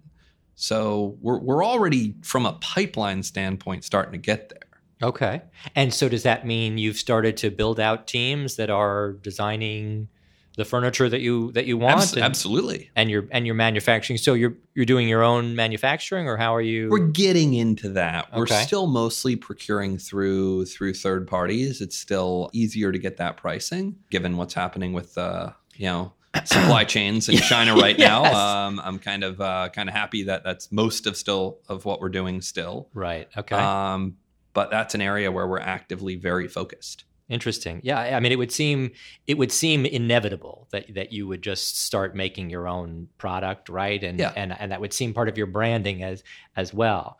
so 0.55 1.17
we're, 1.21 1.39
we're 1.39 1.65
already 1.65 2.15
from 2.21 2.45
a 2.45 2.53
pipeline 2.53 3.23
standpoint 3.23 3.83
starting 3.83 4.11
to 4.11 4.17
get 4.17 4.49
there 4.49 4.71
Okay. 5.03 5.41
And 5.75 5.93
so 5.93 6.09
does 6.09 6.23
that 6.23 6.45
mean 6.45 6.77
you've 6.77 6.97
started 6.97 7.37
to 7.37 7.49
build 7.49 7.79
out 7.79 8.07
teams 8.07 8.55
that 8.57 8.69
are 8.69 9.13
designing 9.13 10.09
the 10.57 10.65
furniture 10.65 11.09
that 11.09 11.21
you 11.21 11.51
that 11.53 11.65
you 11.65 11.77
want? 11.77 12.01
Abs- 12.01 12.13
and, 12.13 12.23
absolutely. 12.23 12.91
And 12.95 13.09
you're 13.09 13.27
and 13.31 13.45
you're 13.45 13.55
manufacturing. 13.55 14.17
So 14.17 14.33
you're 14.33 14.53
you're 14.75 14.85
doing 14.85 15.07
your 15.07 15.23
own 15.23 15.55
manufacturing 15.55 16.27
or 16.27 16.37
how 16.37 16.53
are 16.55 16.61
you 16.61 16.89
We're 16.89 17.07
getting 17.07 17.55
into 17.55 17.89
that. 17.89 18.27
Okay. 18.27 18.37
We're 18.39 18.47
still 18.47 18.87
mostly 18.87 19.35
procuring 19.35 19.97
through 19.97 20.65
through 20.65 20.93
third 20.93 21.27
parties. 21.27 21.81
It's 21.81 21.97
still 21.97 22.51
easier 22.53 22.91
to 22.91 22.99
get 22.99 23.17
that 23.17 23.37
pricing 23.37 23.95
given 24.11 24.37
what's 24.37 24.53
happening 24.53 24.93
with 24.93 25.17
uh, 25.17 25.51
you 25.75 25.87
know, 25.87 26.13
supply 26.45 26.83
chains 26.83 27.27
in 27.29 27.37
China 27.51 27.75
right 27.75 27.97
Yes. 27.97 28.07
now. 28.07 28.65
Um, 28.67 28.81
I'm 28.83 28.99
kind 28.99 29.23
of 29.23 29.39
uh, 29.41 29.69
kind 29.73 29.89
of 29.89 29.95
happy 29.95 30.23
that 30.23 30.43
that's 30.43 30.71
most 30.71 31.05
of 31.07 31.17
still 31.17 31.59
of 31.67 31.85
what 31.85 31.99
we're 32.01 32.09
doing 32.09 32.41
still. 32.41 32.87
Right. 32.93 33.27
Okay. 33.37 33.55
Um, 33.55 34.17
but 34.53 34.69
that's 34.71 34.95
an 34.95 35.01
area 35.01 35.31
where 35.31 35.47
we're 35.47 35.59
actively 35.59 36.15
very 36.15 36.47
focused. 36.47 37.05
Interesting. 37.29 37.79
Yeah, 37.83 37.97
I 37.97 38.19
mean, 38.19 38.33
it 38.33 38.37
would 38.37 38.51
seem 38.51 38.91
it 39.25 39.37
would 39.37 39.53
seem 39.53 39.85
inevitable 39.85 40.67
that 40.71 40.93
that 40.95 41.13
you 41.13 41.27
would 41.27 41.41
just 41.41 41.79
start 41.81 42.13
making 42.13 42.49
your 42.49 42.67
own 42.67 43.07
product, 43.17 43.69
right? 43.69 44.03
And 44.03 44.19
Yeah. 44.19 44.33
and 44.35 44.51
and 44.59 44.71
that 44.73 44.81
would 44.81 44.91
seem 44.91 45.13
part 45.13 45.29
of 45.29 45.37
your 45.37 45.47
branding 45.47 46.03
as 46.03 46.23
as 46.57 46.73
well. 46.73 47.19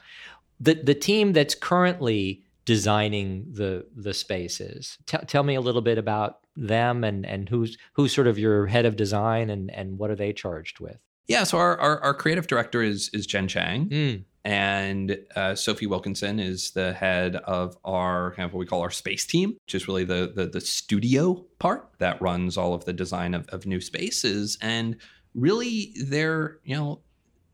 The 0.60 0.74
the 0.74 0.94
team 0.96 1.32
that's 1.32 1.56
currently 1.56 2.44
designing 2.66 3.46
the 3.54 3.86
the 3.96 4.14
spaces. 4.14 4.98
T- 5.06 5.18
tell 5.28 5.44
me 5.44 5.56
a 5.56 5.62
little 5.62 5.82
bit 5.82 5.98
about 5.98 6.40
them 6.56 7.04
and 7.04 7.26
and 7.26 7.50
who's 7.50 7.78
who's 7.94 8.14
sort 8.14 8.28
of 8.28 8.38
your 8.38 8.68
head 8.68 8.86
of 8.86 8.96
design 8.96 9.50
and 9.50 9.72
and 9.72 9.98
what 9.98 10.10
are 10.10 10.16
they 10.16 10.34
charged 10.34 10.80
with? 10.80 10.98
Yeah, 11.28 11.44
so 11.46 11.58
our, 11.58 11.80
our, 11.80 12.00
our 12.02 12.14
creative 12.14 12.48
director 12.48 12.82
is 12.82 13.10
is 13.14 13.26
Jen 13.26 13.48
Chang. 13.48 13.90
Mm, 13.90 14.24
and 14.44 15.20
uh, 15.36 15.54
Sophie 15.54 15.86
Wilkinson 15.86 16.40
is 16.40 16.72
the 16.72 16.94
head 16.94 17.36
of 17.36 17.78
our 17.86 18.32
kind 18.32 18.46
of 18.46 18.54
what 18.54 18.60
we 18.60 18.66
call 18.66 18.82
our 18.82 18.90
space 18.90 19.26
team, 19.26 19.56
which 19.66 19.76
is 19.76 19.88
really 19.88 20.04
the 20.04 20.32
the, 20.36 20.48
the 20.48 20.62
studio 20.62 21.46
part 21.60 21.90
that 22.00 22.22
runs 22.22 22.58
all 22.58 22.74
of 22.74 22.86
the 22.86 22.94
design 22.94 23.34
of, 23.34 23.48
of 23.50 23.66
new 23.66 23.80
spaces. 23.80 24.58
And 24.62 24.98
really, 25.36 25.94
they're 26.04 26.58
you 26.64 26.76
know 26.76 27.02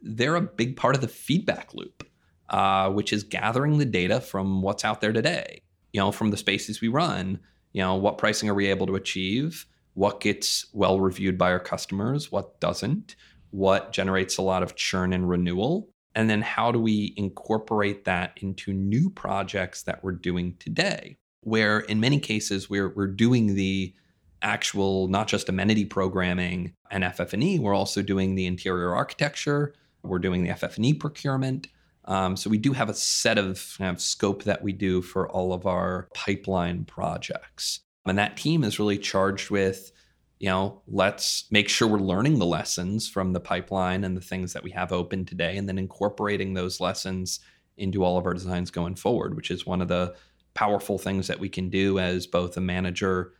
they're 0.01 0.35
a 0.35 0.41
big 0.41 0.77
part 0.77 0.95
of 0.95 1.01
the 1.01 1.07
feedback 1.07 1.73
loop, 1.73 2.07
uh, 2.49 2.89
which 2.89 3.11
is 3.11 3.23
gathering 3.23 3.77
the 3.77 3.85
data 3.85 4.21
from 4.21 4.61
what's 4.61 4.85
out 4.85 5.01
there 5.01 5.13
today. 5.13 5.61
You 5.91 5.99
know, 5.99 6.11
from 6.11 6.31
the 6.31 6.37
spaces 6.37 6.79
we 6.79 6.87
run. 6.87 7.39
You 7.77 7.83
know, 7.83 7.93
what 7.93 8.17
pricing 8.17 8.49
are 8.49 8.55
we 8.55 8.65
able 8.71 8.87
to 8.87 8.95
achieve? 8.95 9.67
What 9.93 10.19
gets 10.19 10.65
well 10.73 10.99
reviewed 10.99 11.37
by 11.37 11.51
our 11.51 11.59
customers? 11.59 12.31
What 12.31 12.59
doesn't? 12.59 13.15
What 13.51 13.91
generates 13.91 14.37
a 14.37 14.41
lot 14.41 14.63
of 14.63 14.75
churn 14.75 15.13
and 15.13 15.29
renewal? 15.29 15.87
And 16.15 16.27
then 16.27 16.41
how 16.41 16.71
do 16.71 16.79
we 16.79 17.13
incorporate 17.17 18.05
that 18.05 18.35
into 18.41 18.73
new 18.73 19.11
projects 19.11 19.83
that 19.83 20.03
we're 20.03 20.13
doing 20.13 20.55
today? 20.57 21.17
Where 21.41 21.81
in 21.81 21.99
many 21.99 22.19
cases 22.19 22.67
we're 22.67 22.89
we're 22.89 23.05
doing 23.05 23.53
the 23.53 23.93
actual 24.41 25.07
not 25.07 25.27
just 25.27 25.47
amenity 25.47 25.85
programming 25.85 26.73
and 26.89 27.05
FF&E, 27.05 27.59
we're 27.59 27.75
also 27.75 28.01
doing 28.01 28.33
the 28.33 28.47
interior 28.47 28.95
architecture, 28.95 29.75
we're 30.01 30.17
doing 30.17 30.43
the 30.43 30.55
FF&E 30.55 30.95
procurement. 30.95 31.67
Um, 32.07 32.35
so 32.35 32.49
we 32.49 32.57
do 32.57 32.73
have 32.73 32.89
a 32.89 32.93
set 32.93 33.37
of, 33.37 33.75
kind 33.77 33.95
of 33.95 34.01
scope 34.01 34.43
that 34.43 34.63
we 34.63 34.73
do 34.73 35.01
for 35.01 35.29
all 35.29 35.53
of 35.53 35.65
our 35.65 36.07
pipeline 36.13 36.85
projects. 36.85 37.81
And 38.05 38.17
that 38.17 38.37
team 38.37 38.63
is 38.63 38.79
really 38.79 38.97
charged 38.97 39.51
with 39.51 39.91
you 40.39 40.49
know, 40.49 40.81
let's 40.87 41.45
make 41.51 41.67
sure 41.67 41.87
we're 41.87 41.97
learning 41.97 42.37
the 42.37 42.45
lessons 42.45 43.09
from 43.09 43.33
the 43.33 43.39
pipeline 43.39 44.03
and 44.03 44.15
the 44.15 44.21
things 44.21 44.53
that 44.53 44.63
we 44.63 44.71
have 44.71 44.91
open 44.91 45.25
today, 45.25 45.57
and 45.57 45.67
then 45.67 45.77
incorporating 45.77 46.53
those 46.53 46.79
lessons 46.79 47.39
into 47.77 48.03
all 48.03 48.17
of 48.17 48.25
our 48.25 48.33
designs 48.33 48.71
going 48.71 48.95
forward, 48.95 49.35
which 49.35 49.51
is 49.51 49.65
one 49.65 49.81
of 49.81 49.87
the 49.87 50.15
powerful 50.53 50.97
things 50.97 51.27
that 51.27 51.39
we 51.39 51.49
can 51.49 51.69
do 51.69 51.99
as 51.99 52.27
both 52.27 52.57
a 52.57 52.61
manager 52.61 53.33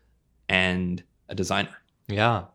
and 0.49 1.03
a 1.30 1.36
designer. 1.36 1.76
Yeah. 2.08 2.45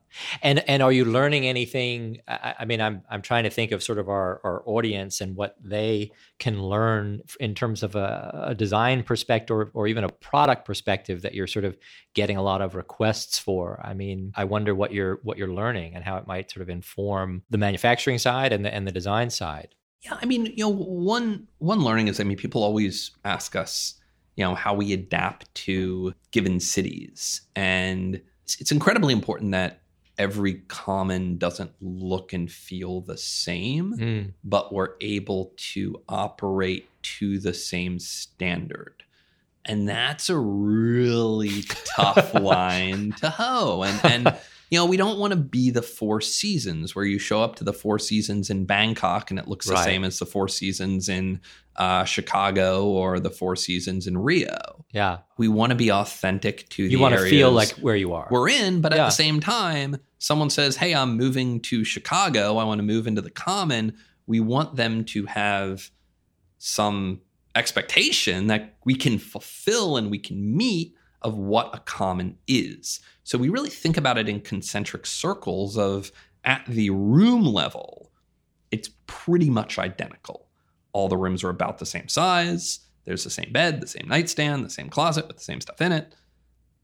And 0.43 0.59
and 0.69 0.83
are 0.83 0.93
you 0.93 1.05
learning 1.05 1.47
anything? 1.47 2.19
I, 2.29 2.55
I 2.61 2.65
mean, 2.65 2.81
I'm 2.81 3.03
I'm 3.11 3.23
trying 3.23 3.45
to 3.45 3.51
think 3.51 3.73
of 3.73 3.83
sort 3.83 3.99
of 3.99 4.09
our, 4.09 4.41
our 4.45 4.63
audience 4.67 5.21
and 5.21 5.35
what 5.37 5.57
they 5.63 6.13
can 6.39 6.63
learn 6.63 7.23
in 7.41 7.55
terms 7.55 7.83
of 7.83 7.95
a, 7.95 8.49
a 8.49 8.55
design 8.55 9.05
perspective 9.05 9.57
or, 9.57 9.71
or 9.73 9.87
even 9.87 10.05
a 10.05 10.09
product 10.09 10.67
perspective 10.67 11.23
that 11.23 11.35
you're 11.35 11.47
sort 11.47 11.65
of 11.65 11.77
getting 12.15 12.37
a 12.37 12.43
lot 12.43 12.61
of 12.61 12.75
requests 12.75 13.39
for. 13.39 13.81
I 13.83 13.95
mean, 13.95 14.33
I 14.37 14.45
wonder 14.45 14.75
what 14.75 14.93
you're 14.93 15.19
what 15.23 15.39
you're 15.39 15.53
learning 15.53 15.95
and 15.95 16.05
how 16.05 16.19
it 16.19 16.27
might 16.27 16.51
sort 16.51 16.63
of 16.63 16.69
inform 16.69 17.43
the 17.49 17.59
manufacturing 17.59 18.19
side 18.19 18.53
and 18.53 18.65
the 18.65 18.75
and 18.75 18.87
the 18.87 18.93
design 18.93 19.31
side. 19.31 19.75
Yeah, 20.03 20.19
I 20.21 20.27
mean, 20.27 20.47
you 20.47 20.65
know, 20.65 20.69
one 20.69 21.47
one 21.59 21.81
learning 21.81 22.09
is, 22.09 22.21
I 22.21 22.25
mean, 22.25 22.37
people 22.37 22.63
always 22.63 23.13
ask 23.25 23.55
us, 23.57 23.95
you 24.37 24.45
know, 24.45 24.55
how 24.55 24.75
we 24.75 24.93
adapt 24.93 25.55
to 25.55 26.13
given 26.33 26.61
cities, 26.61 27.43
and 27.55 28.21
it's, 28.53 28.61
it's 28.61 28.73
incredibly 28.73 29.13
important 29.13 29.53
that 29.53 29.81
every 30.19 30.55
common 30.69 31.39
doesn't 31.39 31.73
look 31.81 32.33
and 32.33 32.51
feel 32.51 33.01
the 33.01 33.17
same, 33.17 33.97
Mm, 33.97 34.33
but 34.45 34.73
we're 34.73 34.95
able 35.01 35.53
to 35.57 36.03
operate 36.09 36.89
to 37.03 37.39
the 37.39 37.55
same 37.55 37.99
standard. 37.99 39.05
And 39.65 39.89
that's 39.89 40.29
a 40.29 40.37
really 40.37 41.63
tough 41.97 42.35
line 42.35 43.13
to 43.19 43.31
hoe. 43.31 43.83
And 43.85 44.01
and 44.05 44.37
you 44.73 44.79
know, 44.79 44.87
we 44.87 44.97
don't 44.97 45.18
want 45.18 45.33
to 45.33 45.39
be 45.39 45.68
the 45.68 45.83
Four 45.83 46.23
Seasons 46.23 46.95
where 46.95 47.05
you 47.05 47.18
show 47.18 47.43
up 47.43 47.57
to 47.57 47.64
the 47.64 47.75
Four 47.75 47.99
Seasons 47.99 48.49
in 48.49 48.64
Bangkok 48.64 49.31
and 49.31 49.39
it 49.39 49.47
looks 49.47 49.66
the 49.66 49.77
same 49.77 50.03
as 50.03 50.18
the 50.18 50.25
Four 50.25 50.49
Seasons 50.49 51.11
in 51.11 51.43
uh, 51.77 52.05
Chicago 52.05 52.87
or 52.87 53.20
the 53.20 53.29
Four 53.29 53.55
Seasons 53.55 54.07
in 54.07 54.16
Rio. 54.16 54.87
yeah. 54.91 55.18
We 55.37 55.49
want 55.49 55.73
to 55.73 55.77
be 55.77 55.93
authentic 55.93 56.70
to 56.70 56.85
the 56.85 56.89
You 56.89 57.01
want 57.01 57.14
to 57.14 57.20
feel 57.20 57.53
like 57.53 57.73
where 57.73 57.97
you 57.97 58.14
are. 58.14 58.29
we're 58.31 58.49
in, 58.49 58.81
but 58.81 58.95
at 58.95 58.97
the 58.97 59.11
same 59.11 59.41
time, 59.41 59.99
someone 60.16 60.49
says, 60.49 60.77
Hey, 60.77 60.95
I'm 60.95 61.18
moving 61.18 61.61
to 61.61 61.85
Chicago. 61.85 62.57
I 62.57 62.64
want 62.64 62.79
to 62.79 62.83
move 62.83 63.07
into 63.07 63.20
the 63.20 63.31
common. 63.31 63.99
We 64.27 64.41
want 64.41 64.77
them 64.77 65.05
to 65.05 65.27
have 65.27 65.91
some 66.57 67.20
expectation 67.55 68.47
that 68.47 68.77
we 68.87 68.95
can 68.95 69.18
fulfill 69.18 69.99
and 69.99 70.11
we 70.11 70.18
can 70.18 70.57
meet 70.57 70.95
of 71.25 71.37
what 71.37 71.75
a 71.75 71.81
common 71.81 72.39
is. 72.47 73.01
So 73.25 73.39
we 73.39 73.49
really 73.49 73.70
think 73.70 73.97
about 73.97 74.18
it 74.18 74.29
in 74.29 74.41
concentric 74.41 75.07
circles 75.07 75.79
of 75.79 76.12
at 76.45 76.64
the 76.66 76.91
room 76.91 77.45
level, 77.45 78.11
it's 78.70 78.91
pretty 79.07 79.51
much 79.51 79.79
identical. 79.79 80.49
All 80.93 81.09
the 81.09 81.16
rooms 81.16 81.45
are 81.45 81.51
about 81.51 81.79
the 81.79 81.87
same 81.87 82.09
size. 82.09 82.81
There's 83.05 83.25
the 83.25 83.31
same 83.31 83.53
bed, 83.53 83.81
the 83.81 83.87
same 83.87 84.09
nightstand, 84.09 84.64
the 84.64 84.70
same 84.70 84.89
closet 84.89 85.27
with 85.27 85.37
the 85.37 85.43
same 85.43 85.61
stuff 85.61 85.81
in 85.81 85.93
it 85.93 86.14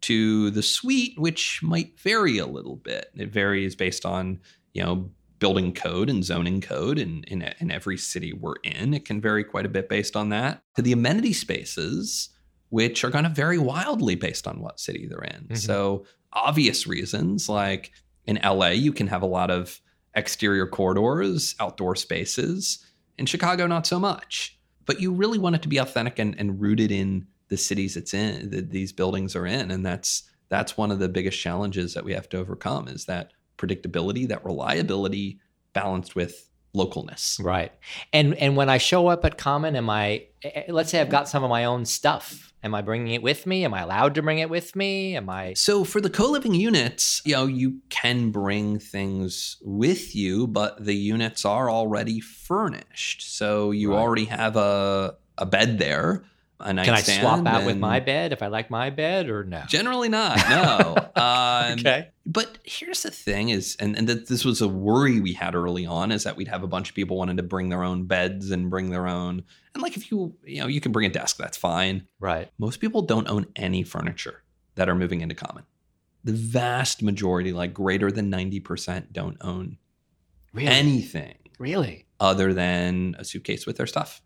to 0.02 0.50
the 0.50 0.62
suite, 0.62 1.18
which 1.18 1.62
might 1.62 1.98
vary 1.98 2.38
a 2.38 2.46
little 2.46 2.76
bit. 2.76 3.10
It 3.16 3.30
varies 3.30 3.74
based 3.74 4.06
on, 4.06 4.40
you 4.72 4.82
know, 4.82 5.10
building 5.38 5.72
code 5.72 6.10
and 6.10 6.24
zoning 6.24 6.60
code 6.60 6.98
in, 6.98 7.24
in, 7.24 7.42
in 7.58 7.70
every 7.70 7.96
city 7.96 8.32
we're 8.32 8.56
in. 8.64 8.94
It 8.94 9.04
can 9.04 9.20
vary 9.20 9.44
quite 9.44 9.66
a 9.66 9.68
bit 9.68 9.88
based 9.88 10.16
on 10.16 10.28
that. 10.30 10.60
To 10.76 10.82
the 10.82 10.92
amenity 10.92 11.32
spaces, 11.32 12.30
which 12.70 13.04
are 13.04 13.10
going 13.10 13.24
to 13.24 13.30
vary 13.30 13.58
wildly 13.58 14.14
based 14.14 14.46
on 14.46 14.60
what 14.60 14.78
city 14.80 15.06
they're 15.06 15.20
in. 15.20 15.48
Mhm. 15.50 15.58
So, 15.58 16.04
obvious 16.32 16.86
reasons 16.86 17.48
like 17.48 17.92
in 18.26 18.38
LA, 18.42 18.68
you 18.70 18.92
can 18.92 19.06
have 19.06 19.22
a 19.22 19.26
lot 19.26 19.50
of 19.50 19.80
exterior 20.14 20.66
corridors, 20.66 21.54
outdoor 21.60 21.96
spaces. 21.96 22.84
In 23.16 23.26
Chicago, 23.26 23.66
not 23.66 23.86
so 23.86 23.98
much. 23.98 24.58
But 24.86 25.00
you 25.00 25.12
really 25.12 25.38
want 25.38 25.54
it 25.56 25.62
to 25.62 25.68
be 25.68 25.78
authentic 25.78 26.18
and, 26.18 26.34
and 26.38 26.60
rooted 26.60 26.90
in 26.90 27.26
the 27.48 27.56
cities 27.56 27.96
it's 27.96 28.14
in, 28.14 28.50
that 28.50 28.70
these 28.70 28.92
buildings 28.92 29.34
are 29.36 29.46
in. 29.46 29.70
And 29.70 29.84
that's 29.84 30.22
that's 30.50 30.76
one 30.78 30.90
of 30.90 30.98
the 30.98 31.08
biggest 31.10 31.38
challenges 31.38 31.92
that 31.94 32.04
we 32.04 32.14
have 32.14 32.28
to 32.30 32.38
overcome 32.38 32.88
is 32.88 33.04
that 33.04 33.32
predictability, 33.58 34.26
that 34.28 34.44
reliability 34.44 35.38
balanced 35.74 36.14
with 36.16 36.48
localness. 36.74 37.42
Right. 37.42 37.72
And 38.12 38.34
and 38.34 38.56
when 38.56 38.68
I 38.70 38.78
show 38.78 39.08
up 39.08 39.24
at 39.24 39.36
Common, 39.38 39.76
am 39.76 39.90
I? 39.90 40.26
eh, 40.42 40.64
Let's 40.68 40.90
say 40.90 41.00
I've 41.00 41.10
got 41.10 41.28
some 41.28 41.44
of 41.44 41.50
my 41.50 41.64
own 41.64 41.84
stuff. 41.84 42.47
Am 42.64 42.74
I 42.74 42.82
bringing 42.82 43.14
it 43.14 43.22
with 43.22 43.46
me? 43.46 43.64
Am 43.64 43.72
I 43.72 43.82
allowed 43.82 44.14
to 44.16 44.22
bring 44.22 44.38
it 44.40 44.50
with 44.50 44.74
me? 44.74 45.16
Am 45.16 45.30
I? 45.30 45.54
So 45.54 45.84
for 45.84 46.00
the 46.00 46.10
co-living 46.10 46.54
units, 46.54 47.22
you 47.24 47.34
know, 47.34 47.46
you 47.46 47.80
can 47.88 48.30
bring 48.30 48.80
things 48.80 49.56
with 49.62 50.14
you, 50.16 50.48
but 50.48 50.84
the 50.84 50.94
units 50.96 51.44
are 51.44 51.70
already 51.70 52.18
furnished. 52.20 53.36
So 53.36 53.70
you 53.70 53.92
Right. 53.92 54.00
already 54.00 54.24
have 54.26 54.56
a 54.56 55.16
a 55.40 55.46
bed 55.46 55.78
there, 55.78 56.24
a 56.58 56.74
Can 56.74 56.88
I 56.90 57.00
swap 57.02 57.46
out 57.46 57.64
with 57.64 57.78
my 57.78 58.00
bed 58.00 58.32
if 58.32 58.42
I 58.42 58.48
like 58.48 58.70
my 58.70 58.90
bed 58.90 59.28
or 59.30 59.44
no? 59.44 59.62
Generally 59.68 60.08
not. 60.08 60.36
No. 60.50 61.10
um, 61.14 61.78
okay. 61.78 62.08
But 62.26 62.58
here's 62.64 63.04
the 63.04 63.12
thing: 63.12 63.50
is 63.50 63.76
and 63.78 63.96
and 63.96 64.08
that 64.08 64.26
this 64.28 64.44
was 64.44 64.60
a 64.60 64.66
worry 64.66 65.20
we 65.20 65.32
had 65.32 65.54
early 65.54 65.86
on 65.86 66.10
is 66.10 66.24
that 66.24 66.36
we'd 66.36 66.48
have 66.48 66.64
a 66.64 66.66
bunch 66.66 66.88
of 66.88 66.96
people 66.96 67.16
wanting 67.18 67.36
to 67.36 67.44
bring 67.44 67.68
their 67.68 67.84
own 67.84 68.04
beds 68.06 68.50
and 68.50 68.68
bring 68.68 68.90
their 68.90 69.06
own 69.06 69.44
and 69.78 69.82
like 69.84 69.96
if 69.96 70.10
you 70.10 70.34
you 70.44 70.60
know 70.60 70.66
you 70.66 70.80
can 70.80 70.92
bring 70.92 71.06
a 71.06 71.12
desk, 71.12 71.36
that's 71.36 71.56
fine. 71.56 72.06
Right. 72.20 72.50
Most 72.58 72.80
people 72.80 73.02
don't 73.02 73.28
own 73.28 73.46
any 73.56 73.82
furniture 73.84 74.42
that 74.74 74.88
are 74.88 74.94
moving 74.94 75.20
into 75.20 75.34
common. 75.34 75.64
The 76.24 76.32
vast 76.32 77.02
majority, 77.02 77.52
like 77.52 77.72
greater 77.72 78.10
than 78.10 78.28
ninety 78.28 78.60
percent, 78.60 79.12
don't 79.12 79.36
own 79.40 79.78
Really. 80.52 80.68
anything 80.68 81.36
really. 81.58 82.06
other 82.18 82.52
than 82.52 83.14
a 83.18 83.24
suitcase 83.24 83.66
with 83.66 83.76
their 83.76 83.86
stuff. 83.86 84.20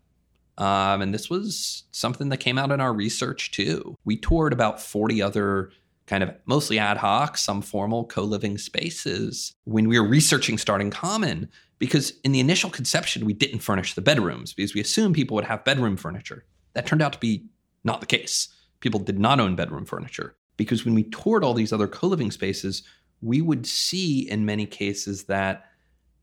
Um, 0.57 1.01
and 1.01 1.13
this 1.13 1.29
was 1.29 1.83
something 1.91 2.29
that 2.29 2.37
came 2.37 2.57
out 2.57 2.71
in 2.71 2.79
our 2.81 2.93
research 2.93 3.51
too. 3.51 3.95
We 4.05 4.17
toured 4.17 4.53
about 4.53 4.79
40 4.81 5.21
other 5.21 5.71
kind 6.05 6.23
of 6.23 6.31
mostly 6.45 6.77
ad 6.79 6.97
hoc, 6.97 7.37
some 7.37 7.61
formal 7.61 8.05
co 8.05 8.23
living 8.23 8.57
spaces 8.57 9.53
when 9.65 9.87
we 9.87 9.99
were 9.99 10.07
researching 10.07 10.57
starting 10.57 10.91
common. 10.91 11.49
Because 11.83 12.13
in 12.23 12.31
the 12.31 12.39
initial 12.39 12.69
conception, 12.69 13.25
we 13.25 13.33
didn't 13.33 13.59
furnish 13.59 13.93
the 13.93 14.01
bedrooms 14.01 14.53
because 14.53 14.73
we 14.73 14.79
assumed 14.79 15.15
people 15.15 15.35
would 15.35 15.43
have 15.43 15.65
bedroom 15.65 15.97
furniture. 15.97 16.45
That 16.75 16.85
turned 16.85 17.01
out 17.01 17.11
to 17.11 17.19
be 17.19 17.43
not 17.83 17.99
the 17.99 18.05
case. 18.05 18.47
People 18.79 19.01
did 19.01 19.19
not 19.19 19.41
own 19.41 19.57
bedroom 19.57 19.83
furniture 19.83 20.37
because 20.55 20.85
when 20.85 20.95
we 20.95 21.03
toured 21.03 21.43
all 21.43 21.53
these 21.53 21.73
other 21.73 21.89
co 21.89 22.07
living 22.07 22.31
spaces, 22.31 22.83
we 23.21 23.41
would 23.41 23.67
see 23.67 24.29
in 24.29 24.45
many 24.45 24.65
cases 24.65 25.25
that 25.25 25.65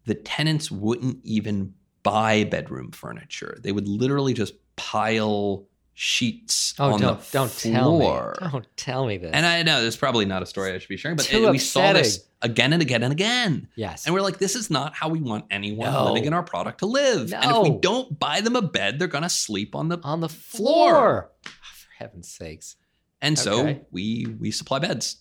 the 0.06 0.14
tenants 0.14 0.70
wouldn't 0.70 1.18
even 1.24 1.74
buy 2.04 2.44
bedroom 2.44 2.90
furniture. 2.90 3.58
They 3.60 3.72
would 3.72 3.86
literally 3.86 4.32
just 4.32 4.54
pile 4.76 5.66
sheets 6.02 6.72
Oh, 6.78 6.92
on 6.94 7.00
don't 7.00 7.20
the 7.20 7.26
don't 7.30 7.50
floor. 7.50 7.72
tell 7.74 7.98
me. 7.98 8.48
Don't 8.50 8.66
tell 8.78 9.06
me 9.06 9.18
this. 9.18 9.30
And 9.34 9.44
I 9.44 9.62
know 9.62 9.82
there's 9.82 9.96
probably 9.98 10.24
not 10.24 10.42
a 10.42 10.46
story 10.46 10.72
I 10.72 10.78
should 10.78 10.88
be 10.88 10.96
sharing, 10.96 11.16
but 11.16 11.30
it- 11.30 11.50
we 11.50 11.58
saw 11.58 11.92
this 11.92 12.24
again 12.40 12.72
and 12.72 12.80
again 12.80 13.02
and 13.02 13.12
again. 13.12 13.68
yes. 13.76 14.06
And 14.06 14.14
we're 14.14 14.22
like, 14.22 14.38
this 14.38 14.56
is 14.56 14.70
not 14.70 14.94
how 14.94 15.10
we 15.10 15.20
want 15.20 15.44
anyone 15.50 15.92
No. 15.92 16.06
living 16.06 16.24
in 16.24 16.32
our 16.32 16.42
product 16.42 16.78
to 16.78 16.86
live. 16.86 17.30
No. 17.30 17.38
And 17.38 17.50
if 17.50 17.62
we 17.74 17.78
don't 17.80 18.18
buy 18.18 18.40
them 18.40 18.56
a 18.56 18.62
bed, 18.62 18.98
they're 18.98 19.08
going 19.08 19.24
to 19.24 19.28
sleep 19.28 19.74
on 19.74 19.88
the. 19.88 19.98
on 20.02 20.20
the 20.20 20.30
floor. 20.30 20.90
floor. 20.90 21.30
Oh, 21.46 21.50
for 21.74 21.88
heaven's 21.98 22.28
sakes. 22.28 22.76
And 23.20 23.38
so 23.38 23.78
we 23.90 24.26
we 24.38 24.50
supply 24.52 24.78
beds. 24.78 25.16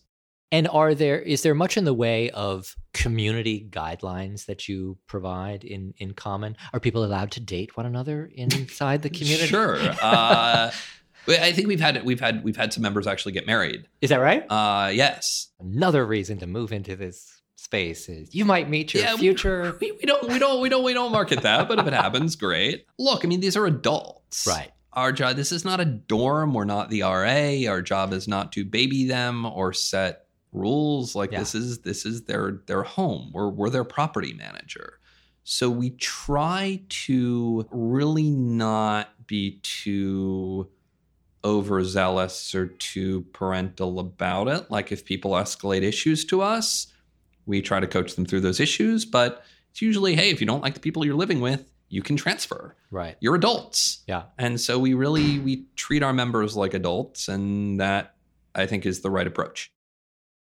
And 0.52 0.68
are 0.68 0.96
there 0.96 1.20
is 1.20 1.44
there 1.44 1.54
much 1.54 1.78
in 1.78 1.84
the 1.86 1.94
way 1.94 2.30
of 2.32 2.76
community 2.94 3.68
guidelines 3.70 4.46
that 4.48 4.68
you 4.68 4.98
provide 5.08 5.64
in 5.64 5.94
in 5.98 6.14
common? 6.14 6.56
Are 6.74 6.80
people 6.80 7.04
allowed 7.06 7.32
to 7.32 7.40
date 7.40 7.78
one 7.78 7.86
another 7.86 8.30
inside 8.34 9.02
the 9.04 9.10
community? 9.20 9.48
Sure. 9.48 9.78
Uh, 10.02 10.72
I 11.28 11.52
think 11.52 11.68
we've 11.68 11.82
had 11.82 12.04
we've 12.06 12.20
had 12.20 12.44
we've 12.44 12.56
had 12.58 12.74
some 12.74 12.82
members 12.82 13.06
actually 13.06 13.34
get 13.34 13.46
married. 13.46 13.88
Is 14.02 14.10
that 14.10 14.18
right? 14.18 14.44
Uh, 14.50 14.90
yes. 14.92 15.50
Another 15.60 16.04
reason 16.04 16.40
to 16.40 16.48
move 16.48 16.72
into 16.72 16.96
this 16.96 17.40
space 17.56 18.10
is 18.10 18.34
you 18.34 18.46
might 18.46 18.68
meet 18.70 18.94
your 18.96 19.04
Yeah, 19.04 19.16
future. 19.18 19.78
We, 19.82 19.92
we 19.92 20.02
don't 20.06 20.28
we 20.28 20.40
don't 20.40 20.62
we 20.62 20.70
don't 20.70 20.84
we 20.84 20.94
don't 20.94 21.12
market 21.12 21.44
that, 21.44 21.68
but 21.68 21.78
if 21.78 21.86
it 21.86 21.94
happens, 21.94 22.36
great. 22.36 22.86
Look, 22.98 23.24
I 23.24 23.28
mean, 23.28 23.42
these 23.42 23.56
are 23.58 23.68
adults. 23.68 24.48
right. 24.48 24.72
Our 24.94 25.12
job 25.12 25.36
this 25.36 25.52
is 25.52 25.64
not 25.64 25.80
a 25.80 25.86
dorm, 25.86 26.54
we're 26.56 26.66
not 26.66 26.90
the 26.90 27.04
RA. 27.04 27.70
Our 27.72 27.84
job 27.84 28.12
is 28.14 28.28
not 28.28 28.52
to 28.54 28.66
baby 28.66 29.06
them 29.06 29.46
or 29.46 29.72
set 29.74 30.26
rules. 30.52 31.16
Like 31.16 31.32
Yeah. 31.32 31.40
this 31.40 31.56
is 31.56 31.80
this 31.80 32.06
is 32.06 32.24
their 32.24 32.62
their 32.66 32.84
home. 32.84 33.32
We're 33.34 33.50
we're 33.50 33.70
their 33.70 33.84
property 33.84 34.34
manager. 34.34 35.00
So 35.44 35.70
we 35.70 35.92
try 35.92 36.82
to 36.90 37.68
really 37.72 38.30
not 38.30 39.28
be 39.28 39.60
too 39.64 40.70
overzealous 41.44 42.54
or 42.54 42.68
too 42.68 43.22
parental 43.34 44.00
about 44.00 44.48
it. 44.48 44.70
Like 44.70 44.92
if 44.92 45.06
people 45.06 45.32
escalate 45.32 45.82
issues 45.82 46.26
to 46.26 46.42
us, 46.42 46.88
we 47.46 47.62
try 47.62 47.80
to 47.80 47.88
coach 47.88 48.16
them 48.16 48.26
through 48.26 48.42
those 48.42 48.60
issues, 48.60 49.06
but 49.06 49.44
it's 49.72 49.82
usually, 49.82 50.16
hey, 50.16 50.30
if 50.30 50.42
you 50.42 50.48
don't 50.48 50.62
like 50.62 50.74
the 50.74 50.80
people 50.80 51.06
you're 51.06 51.16
living 51.16 51.40
with, 51.42 51.72
you 51.88 52.04
can 52.04 52.16
transfer. 52.16 52.76
Right. 52.92 53.18
You're 53.20 53.36
adults. 53.36 54.04
Yeah. 54.08 54.24
And 54.38 54.60
so 54.62 54.78
we 54.78 54.94
really 54.94 55.40
we 55.40 55.66
treat 55.76 56.04
our 56.04 56.14
members 56.14 56.56
like 56.56 56.74
adults 56.76 57.28
and 57.28 57.80
that 57.80 58.16
I 58.54 58.68
think 58.68 58.86
is 58.86 59.02
the 59.02 59.10
right 59.10 59.26
approach. 59.26 59.72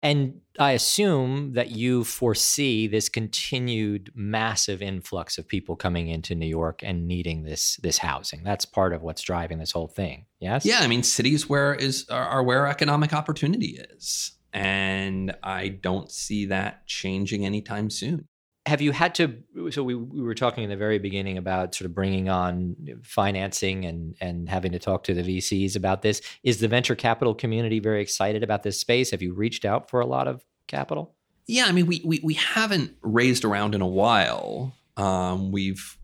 And 0.05 0.41
I 0.59 0.73
assume 0.73 1.53
that 1.53 1.71
you 1.71 2.03
foresee 2.03 2.85
this 2.85 3.09
continued 3.09 4.11
massive 4.13 4.83
influx 4.83 5.39
of 5.39 5.47
people 5.47 5.75
coming 5.75 6.09
into 6.09 6.35
New 6.35 6.45
York 6.45 6.81
and 6.83 7.07
needing 7.07 7.43
this 7.43 7.77
this 7.77 7.97
housing. 7.97 8.43
That's 8.43 8.65
part 8.65 8.93
of 8.93 9.01
what's 9.01 9.23
driving 9.23 9.57
this 9.57 9.71
whole 9.71 9.87
thing. 9.87 10.27
Yes. 10.39 10.63
Yeah, 10.63 10.81
I 10.81 10.87
mean 10.87 11.01
cities 11.01 11.49
where 11.49 11.73
is 11.73 12.07
are, 12.09 12.23
are 12.27 12.43
where 12.43 12.67
economic 12.67 13.13
opportunity 13.13 13.79
is. 13.95 14.33
And 14.53 15.35
I 15.41 15.69
don't 15.69 16.11
see 16.11 16.45
that 16.45 16.85
changing 16.85 17.43
anytime 17.43 17.89
soon. 17.89 18.27
Have 18.65 18.81
you 18.81 18.91
had 18.91 19.13
to 19.15 19.37
so 19.69 19.83
we, 19.83 19.95
we 19.95 20.21
were 20.21 20.33
talking 20.33 20.63
in 20.63 20.69
the 20.69 20.75
very 20.75 20.97
beginning 20.97 21.37
about 21.37 21.75
sort 21.75 21.85
of 21.85 21.93
bringing 21.93 22.29
on 22.29 22.75
financing 23.03 23.85
and 23.85 24.15
and 24.19 24.49
having 24.49 24.71
to 24.71 24.79
talk 24.79 25.03
to 25.03 25.13
the 25.13 25.21
vcs 25.21 25.75
about 25.75 26.01
this. 26.01 26.21
Is 26.43 26.59
the 26.59 26.67
venture 26.67 26.95
capital 26.95 27.33
community 27.35 27.79
very 27.79 28.01
excited 28.01 28.43
about 28.43 28.63
this 28.63 28.79
space? 28.79 29.11
Have 29.11 29.21
you 29.21 29.33
reached 29.33 29.65
out 29.65 29.89
for 29.89 29.99
a 29.99 30.05
lot 30.05 30.27
of 30.27 30.43
capital? 30.67 31.15
Yeah, 31.47 31.65
I 31.67 31.71
mean, 31.71 31.85
we 31.85 32.01
we, 32.03 32.19
we 32.23 32.33
haven't 32.33 32.95
raised 33.01 33.45
around 33.45 33.75
in 33.75 33.81
a 33.81 33.87
while. 33.87 34.75
Um, 34.97 35.51
we've 35.51 35.97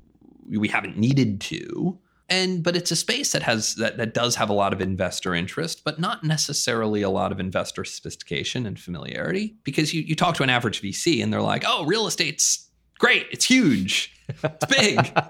we 0.47 0.67
haven't 0.67 0.97
needed 0.97 1.41
to, 1.41 1.97
and 2.31 2.63
but 2.63 2.75
it's 2.75 2.89
a 2.89 2.95
space 2.95 3.31
that 3.33 3.43
has 3.43 3.75
that, 3.75 3.97
that 3.97 4.13
does 4.13 4.35
have 4.35 4.49
a 4.49 4.53
lot 4.53 4.73
of 4.73 4.81
investor 4.81 5.35
interest 5.35 5.83
but 5.83 5.99
not 5.99 6.23
necessarily 6.23 7.03
a 7.03 7.09
lot 7.09 7.31
of 7.31 7.39
investor 7.39 7.85
sophistication 7.85 8.65
and 8.65 8.79
familiarity 8.79 9.55
because 9.63 9.93
you, 9.93 10.01
you 10.01 10.15
talk 10.15 10.35
to 10.35 10.43
an 10.43 10.49
average 10.49 10.81
vc 10.81 11.21
and 11.21 11.31
they're 11.31 11.41
like 11.41 11.63
oh 11.67 11.85
real 11.85 12.07
estate's 12.07 12.71
great. 13.01 13.27
It's 13.31 13.45
huge. 13.45 14.13
It's 14.29 14.65
big. 14.65 15.11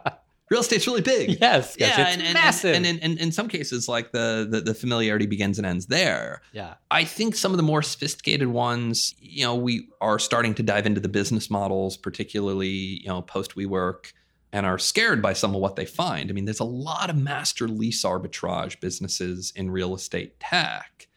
Real 0.52 0.60
estate's 0.60 0.86
really 0.86 1.02
big. 1.02 1.40
Yes, 1.40 1.78
yeah 1.80 1.88
it's 1.88 2.14
and, 2.14 2.22
and, 2.22 2.34
massive. 2.34 2.76
and, 2.76 2.86
and, 2.86 3.02
and 3.02 3.18
in 3.20 3.32
some 3.32 3.48
cases 3.48 3.88
like 3.88 4.12
the, 4.12 4.46
the 4.52 4.60
the 4.60 4.74
familiarity 4.74 5.26
begins 5.26 5.58
and 5.58 5.66
ends 5.66 5.86
there. 5.86 6.42
Yeah, 6.52 6.74
I 6.92 7.06
think 7.06 7.36
some 7.36 7.52
of 7.52 7.58
the 7.58 7.64
more 7.64 7.82
sophisticated 7.82 8.50
ones, 8.50 9.16
you 9.22 9.46
know, 9.46 9.56
we 9.56 9.88
are 10.02 10.20
starting 10.20 10.54
to 10.56 10.64
dive 10.64 10.86
into 10.86 11.00
the 11.00 11.08
business 11.08 11.50
models, 11.50 11.96
particularly, 11.96 12.68
you 12.68 13.08
know, 13.08 13.22
post 13.22 13.56
WeWork, 13.56 14.12
and 14.54 14.66
are 14.66 14.78
scared 14.78 15.22
by 15.22 15.34
some 15.34 15.56
of 15.56 15.62
what 15.62 15.76
they 15.76 15.86
find. 15.86 16.30
I 16.30 16.34
mean, 16.34 16.46
there's 16.46 16.60
a 16.60 16.66
lot 16.66 17.10
of 17.10 17.16
master 17.16 17.68
lease 17.68 18.04
arbitrage 18.04 18.80
businesses 18.80 19.54
in 19.56 19.72
real 19.72 19.96
estate 19.96 20.40
tech. 20.40 21.08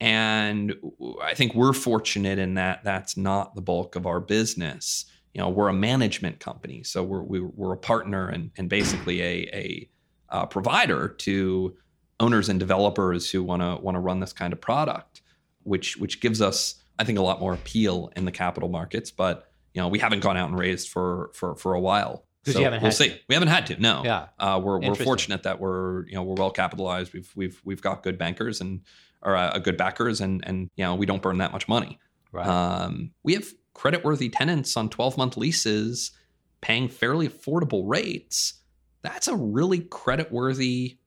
And 0.00 0.74
I 1.22 1.34
think 1.34 1.54
we're 1.54 1.72
fortunate 1.72 2.38
in 2.38 2.54
that 2.54 2.82
that's 2.84 3.16
not 3.16 3.54
the 3.54 3.60
bulk 3.60 3.96
of 3.96 4.06
our 4.06 4.20
business. 4.20 5.06
You 5.32 5.40
know, 5.40 5.48
we're 5.48 5.68
a 5.68 5.74
management 5.74 6.40
company, 6.40 6.82
so 6.82 7.02
we're 7.02 7.22
we're, 7.22 7.72
a 7.72 7.76
partner 7.76 8.28
and 8.28 8.50
and 8.56 8.68
basically 8.68 9.20
a 9.20 9.48
a 9.52 9.90
uh, 10.30 10.46
provider 10.46 11.08
to 11.08 11.76
owners 12.20 12.48
and 12.48 12.60
developers 12.60 13.30
who 13.30 13.42
want 13.42 13.62
to 13.62 13.82
want 13.82 13.94
to 13.94 14.00
run 14.00 14.20
this 14.20 14.32
kind 14.32 14.52
of 14.52 14.60
product, 14.60 15.22
which 15.62 15.96
which 15.96 16.20
gives 16.20 16.40
us, 16.40 16.76
I 16.98 17.04
think, 17.04 17.18
a 17.18 17.22
lot 17.22 17.40
more 17.40 17.54
appeal 17.54 18.10
in 18.16 18.24
the 18.24 18.32
capital 18.32 18.68
markets. 18.68 19.10
But 19.10 19.48
you 19.74 19.80
know, 19.80 19.88
we 19.88 19.98
haven't 19.98 20.20
gone 20.20 20.36
out 20.36 20.50
and 20.50 20.58
raised 20.58 20.88
for 20.88 21.30
for 21.34 21.56
for 21.56 21.74
a 21.74 21.80
while. 21.80 22.24
'Cause 22.44 22.56
you 22.56 22.64
haven't 22.64 22.82
we'll 22.82 22.92
see. 22.92 23.08
to. 23.10 23.18
We 23.28 23.34
haven't 23.34 23.48
had 23.48 23.66
to. 23.68 23.80
No. 23.80 24.02
Yeah. 24.04 24.26
Uh, 24.38 24.60
we're 24.62 24.78
we're 24.78 24.94
fortunate 25.04 25.42
that 25.44 25.60
we're 25.60 26.06
you 26.06 26.14
know 26.14 26.22
we're 26.22 26.34
well 26.34 26.50
capitalized. 26.50 27.12
We've 27.12 27.30
we've 27.34 27.60
we've 27.64 27.80
got 27.82 28.02
good 28.02 28.18
bankers 28.18 28.60
and 28.60 28.82
or 29.22 29.34
uh, 29.36 29.58
good 29.58 29.76
backers 29.76 30.20
and 30.20 30.42
and 30.46 30.70
you 30.76 30.84
know 30.84 30.94
we 30.94 31.06
don't 31.06 31.22
burn 31.22 31.38
that 31.38 31.52
much 31.52 31.66
money. 31.68 31.98
right. 32.32 32.46
Um, 32.46 33.12
we 33.22 33.32
have 33.34 33.46
creditworthy 33.74 34.30
tenants 34.32 34.76
on 34.76 34.88
12 34.88 35.16
month 35.16 35.36
leases 35.36 36.12
paying 36.60 36.88
fairly 36.88 37.28
affordable 37.28 37.82
rates. 37.86 38.54
That's 39.02 39.26
a 39.28 39.34
really 39.36 39.80
creditworthy 39.80 40.98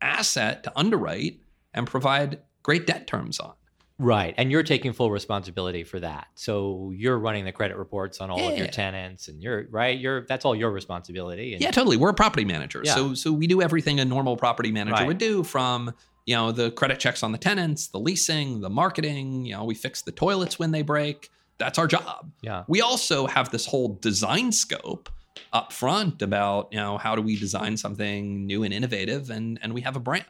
asset 0.00 0.62
to 0.64 0.72
underwrite 0.76 1.40
and 1.72 1.86
provide 1.86 2.40
great 2.62 2.86
debt 2.86 3.06
terms 3.06 3.38
on. 3.40 3.54
Right. 3.98 4.34
And 4.36 4.50
you're 4.50 4.62
taking 4.62 4.92
full 4.92 5.10
responsibility 5.10 5.82
for 5.82 5.98
that. 6.00 6.26
So 6.34 6.92
you're 6.94 7.18
running 7.18 7.46
the 7.46 7.52
credit 7.52 7.76
reports 7.78 8.20
on 8.20 8.30
all 8.30 8.48
of 8.48 8.58
your 8.58 8.66
tenants 8.66 9.28
and 9.28 9.42
you're 9.42 9.66
right. 9.70 9.98
You're 9.98 10.26
that's 10.26 10.44
all 10.44 10.54
your 10.54 10.70
responsibility. 10.70 11.54
And 11.54 11.62
Yeah, 11.62 11.70
totally. 11.70 11.96
We're 11.96 12.10
a 12.10 12.14
property 12.14 12.44
manager. 12.44 12.82
Yeah. 12.84 12.94
So 12.94 13.14
so 13.14 13.32
we 13.32 13.46
do 13.46 13.62
everything 13.62 13.98
a 14.00 14.04
normal 14.04 14.36
property 14.36 14.70
manager 14.70 14.96
Right. 14.96 15.06
would 15.06 15.18
do 15.18 15.42
from 15.42 15.94
you 16.26 16.34
know 16.34 16.52
the 16.52 16.72
credit 16.72 16.98
checks 17.00 17.22
on 17.22 17.32
the 17.32 17.38
tenants, 17.38 17.86
the 17.88 17.98
leasing, 17.98 18.60
the 18.60 18.68
marketing, 18.70 19.44
you 19.46 19.54
know, 19.54 19.64
we 19.64 19.74
fix 19.74 20.02
the 20.02 20.12
toilets 20.12 20.58
when 20.58 20.72
they 20.72 20.82
break. 20.82 21.30
That's 21.58 21.78
our 21.78 21.86
job. 21.86 22.30
yeah. 22.42 22.64
We 22.68 22.82
also 22.82 23.26
have 23.26 23.50
this 23.50 23.64
whole 23.64 23.94
design 24.02 24.52
scope 24.52 25.08
up 25.54 25.72
front 25.72 26.20
about, 26.20 26.68
you 26.70 26.78
know, 26.78 26.98
how 26.98 27.14
do 27.16 27.22
we 27.22 27.38
design 27.38 27.76
something 27.78 28.44
new 28.46 28.62
and 28.62 28.74
innovative 28.74 29.30
and 29.30 29.58
and 29.62 29.72
we 29.72 29.80
have 29.80 29.96
a 29.96 30.00
brand. 30.00 30.26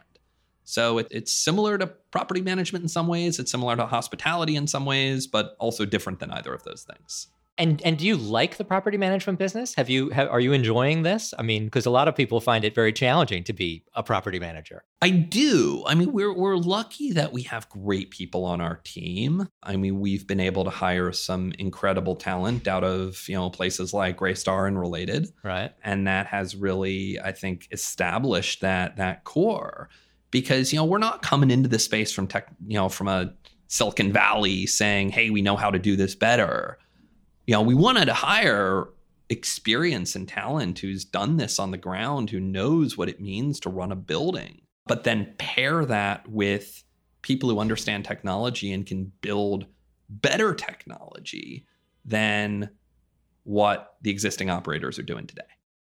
So 0.67 0.99
it, 0.99 1.07
it's 1.11 1.33
similar 1.33 1.79
to 1.79 1.87
property 2.11 2.43
management 2.43 2.83
in 2.83 2.89
some 2.89 3.07
ways, 3.07 3.39
it's 3.39 3.51
similar 3.51 3.77
to 3.77 3.87
hospitality 3.87 4.57
in 4.57 4.67
some 4.67 4.85
ways, 4.85 5.27
but 5.27 5.57
also 5.59 5.87
different 5.87 6.19
than 6.19 6.31
either 6.33 6.53
of 6.53 6.65
those 6.65 6.83
things. 6.83 7.29
And 7.59 7.81
and 7.87 7.97
do 7.97 8.07
you 8.07 8.19
like 8.19 8.59
the 8.59 8.65
property 8.65 8.99
management 8.99 9.39
business? 9.39 9.75
Have 9.77 9.89
you 9.89 10.11
have, 10.11 10.29
are 10.29 10.41
you 10.41 10.53
enjoying 10.53 11.05
this? 11.05 11.33
I 11.39 11.43
mean, 11.43 11.65
because 11.65 11.87
a 11.87 11.91
lot 11.91 12.07
of 12.07 12.15
people 12.15 12.39
find 12.39 12.67
it 12.67 12.75
very 12.75 12.93
challenging 12.93 13.45
to 13.45 13.55
be 13.55 13.83
a 13.95 14.03
property 14.03 14.39
manager. 14.39 14.85
I 15.01 15.09
do. 15.09 15.83
I 15.87 15.95
mean, 15.95 16.13
we're 16.13 16.35
we're 16.35 16.57
lucky 16.57 17.13
that 17.13 17.33
we 17.33 17.43
have 17.43 17.67
great 17.71 18.11
people 18.11 18.45
on 18.45 18.61
our 18.61 18.83
team. 18.85 19.49
I 19.63 19.77
mean, 19.77 20.01
we've 20.01 20.27
been 20.27 20.41
able 20.41 20.65
to 20.65 20.71
hire 20.71 21.13
some 21.13 21.53
incredible 21.59 22.17
talent 22.17 22.69
out 22.69 22.85
of, 22.85 23.27
you 23.27 23.37
know, 23.37 23.49
places 23.49 23.95
like 23.95 24.19
Greystar 24.19 24.69
and 24.69 24.79
related. 24.79 25.29
Right. 25.43 25.73
and 25.83 26.07
that 26.09 26.27
has 26.27 26.57
really 26.57 27.19
i 27.21 27.33
think 27.33 27.69
established 27.71 28.61
that 28.61 28.97
that 28.97 29.25
core 29.25 29.89
because 30.41 30.71
you 30.71 30.79
know 30.79 30.85
we're 30.85 30.99
not 30.99 31.23
coming 31.23 31.51
into 31.51 31.67
this 31.67 31.85
space 31.85 32.13
from 32.13 32.27
tech 32.27 32.47
you 32.67 32.75
know 32.75 32.91
from 32.91 33.09
a 33.09 33.33
silicon 33.69 34.13
valley 34.13 34.67
saying 34.67 35.09
hey 35.09 35.31
we 35.31 35.41
know 35.41 35.57
how 35.57 35.71
to 35.71 35.79
do 35.79 35.97
this 35.97 36.15
better. 36.15 36.79
You 37.47 37.55
know 37.55 37.63
we 37.63 37.75
wanted 37.75 38.05
to 38.05 38.13
hire 38.13 38.89
experience 39.31 40.15
and 40.15 40.29
talent 40.29 40.79
who's 40.79 41.07
done 41.07 41.39
this 41.39 41.59
on 41.59 41.71
the 41.71 41.79
ground 41.79 42.29
who 42.29 42.39
knows 42.39 42.99
what 42.99 43.09
it 43.09 43.19
means 43.19 43.59
to 43.61 43.71
run 43.71 43.91
a 43.91 43.97
building 43.97 44.61
but 44.87 45.05
then 45.05 45.33
pair 45.39 45.87
that 45.87 46.29
with 46.29 46.85
people 47.23 47.49
who 47.49 47.59
understand 47.59 48.05
technology 48.05 48.73
and 48.73 48.87
can 48.87 49.11
build 49.23 49.65
better 50.11 50.55
technology 50.55 51.67
than 52.05 52.69
what 53.43 53.97
the 54.03 54.11
existing 54.11 54.51
operators 54.51 54.99
are 54.99 55.03
doing 55.03 55.27
today 55.27 55.43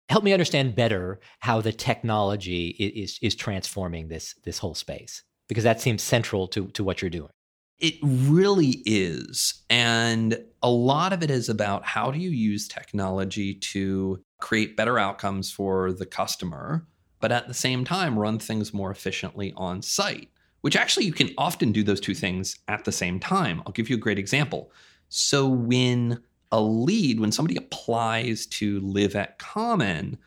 Help 0.08 0.24
me 0.24 0.32
understand 0.32 0.74
better 0.74 1.20
how 1.40 1.60
the 1.60 1.72
technology 1.72 2.68
is 2.68 3.18
is 3.20 3.34
transforming 3.34 4.08
this 4.08 4.34
this 4.44 4.58
whole 4.58 4.74
space 4.74 5.22
because 5.48 5.64
that 5.64 5.80
seems 5.80 6.02
central 6.02 6.48
to 6.48 6.68
to 6.68 6.84
what 6.84 7.02
you're 7.02 7.10
doing. 7.10 7.30
It 7.78 7.94
really 8.02 8.82
is. 8.86 9.62
And 9.70 10.42
a 10.62 10.70
lot 10.70 11.12
of 11.12 11.22
it 11.22 11.30
is 11.30 11.48
about 11.48 11.84
how 11.84 12.10
do 12.10 12.18
you 12.18 12.30
use 12.30 12.66
technology 12.66 13.54
to 13.54 14.20
create 14.40 14.76
better 14.76 14.98
outcomes 14.98 15.52
for 15.52 15.92
the 15.92 16.06
customer, 16.06 16.86
but 17.20 17.30
at 17.30 17.46
the 17.46 17.54
same 17.54 17.84
time 17.84 18.18
run 18.18 18.38
things 18.38 18.74
more 18.74 18.90
efficiently 18.90 19.52
on 19.56 19.82
site, 19.82 20.28
which 20.62 20.74
actually 20.74 21.06
you 21.06 21.12
can 21.12 21.30
often 21.38 21.70
do 21.70 21.84
those 21.84 22.00
two 22.00 22.14
things 22.14 22.58
at 22.66 22.84
the 22.84 22.92
same 22.92 23.20
time. 23.20 23.62
I'll 23.64 23.72
give 23.72 23.88
you 23.88 23.96
a 23.96 24.00
great 24.00 24.18
example. 24.18 24.72
So 25.08 25.48
when 25.48 26.20
a 26.52 26.60
lead, 26.60 27.20
when 27.20 27.32
somebody 27.32 27.56
applies 27.56 28.46
to 28.46 28.80
live 28.80 29.14
at 29.14 29.38
Common, 29.38 30.18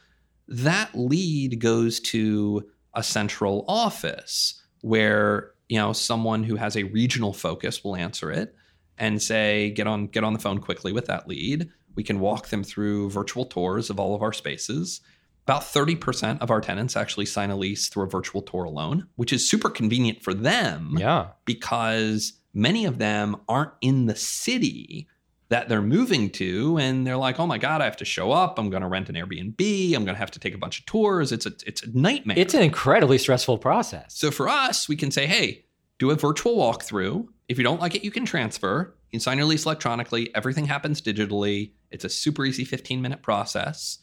that 0.47 0.89
lead 0.93 1.59
goes 1.59 1.99
to 1.99 2.69
a 2.93 3.01
central 3.03 3.63
office 3.67 4.61
where 4.81 5.51
you 5.69 5.77
know 5.77 5.93
someone 5.93 6.43
who 6.43 6.55
has 6.57 6.75
a 6.75 6.83
regional 6.83 7.31
focus 7.33 7.83
will 7.83 7.95
answer 7.95 8.29
it 8.31 8.53
and 8.97 9.21
say 9.21 9.69
get 9.71 9.87
on 9.87 10.07
get 10.07 10.23
on 10.25 10.33
the 10.33 10.39
phone 10.39 10.59
quickly 10.59 10.91
with 10.91 11.05
that 11.05 11.27
lead 11.27 11.69
we 11.95 12.03
can 12.03 12.19
walk 12.19 12.49
them 12.49 12.63
through 12.63 13.09
virtual 13.09 13.45
tours 13.45 13.89
of 13.89 13.97
all 13.99 14.13
of 14.13 14.21
our 14.21 14.33
spaces 14.33 14.99
about 15.47 15.61
30% 15.61 16.39
of 16.41 16.51
our 16.51 16.59
tenants 16.61 16.95
actually 16.97 17.25
sign 17.25 17.49
a 17.49 17.55
lease 17.55 17.87
through 17.87 18.03
a 18.03 18.09
virtual 18.09 18.41
tour 18.41 18.65
alone 18.65 19.07
which 19.15 19.31
is 19.31 19.49
super 19.49 19.69
convenient 19.69 20.21
for 20.21 20.33
them 20.33 20.95
Yeah. 20.99 21.27
because 21.45 22.33
many 22.53 22.83
of 22.85 22.97
them 22.97 23.37
aren't 23.47 23.71
in 23.79 24.07
the 24.07 24.15
city 24.17 25.07
that 25.51 25.69
they're 25.69 25.81
moving 25.81 26.29
to 26.31 26.77
and 26.79 27.05
they're 27.05 27.17
like 27.17 27.39
oh 27.39 27.45
my 27.45 27.57
god 27.57 27.81
i 27.81 27.85
have 27.85 27.97
to 27.97 28.05
show 28.05 28.31
up 28.31 28.57
i'm 28.57 28.69
going 28.69 28.81
to 28.81 28.87
rent 28.87 29.09
an 29.09 29.15
airbnb 29.15 29.87
i'm 29.95 30.05
going 30.05 30.15
to 30.15 30.23
have 30.25 30.31
to 30.31 30.39
take 30.39 30.55
a 30.55 30.57
bunch 30.57 30.79
of 30.79 30.85
tours 30.85 31.31
it's 31.31 31.45
a 31.45 31.51
it's 31.67 31.83
a 31.83 31.89
nightmare 31.97 32.37
It's 32.39 32.53
an 32.53 32.63
incredibly 32.63 33.17
stressful 33.17 33.57
process. 33.59 34.17
so 34.17 34.31
for 34.31 34.49
us, 34.49 34.89
we 34.89 34.95
can 34.95 35.11
say, 35.11 35.27
hey, 35.27 35.65
do 35.99 36.09
a 36.09 36.15
virtual 36.15 36.57
walkthrough. 36.57 37.27
If 37.47 37.57
you 37.59 37.63
don't 37.63 37.79
like 37.79 37.93
it, 37.95 38.03
you 38.03 38.09
can 38.11 38.25
transfer. 38.25 38.95
You 39.11 39.17
can 39.17 39.19
sign 39.19 39.37
your 39.37 39.45
lease 39.45 39.65
electronically. 39.65 40.33
Everything 40.33 40.65
happens 40.65 41.01
digitally. 41.01 41.73
It's 41.91 42.05
a 42.05 42.09
super 42.09 42.43
easy 42.45 42.65
15 42.65 43.01
minute 43.01 43.21
process. 43.21 43.99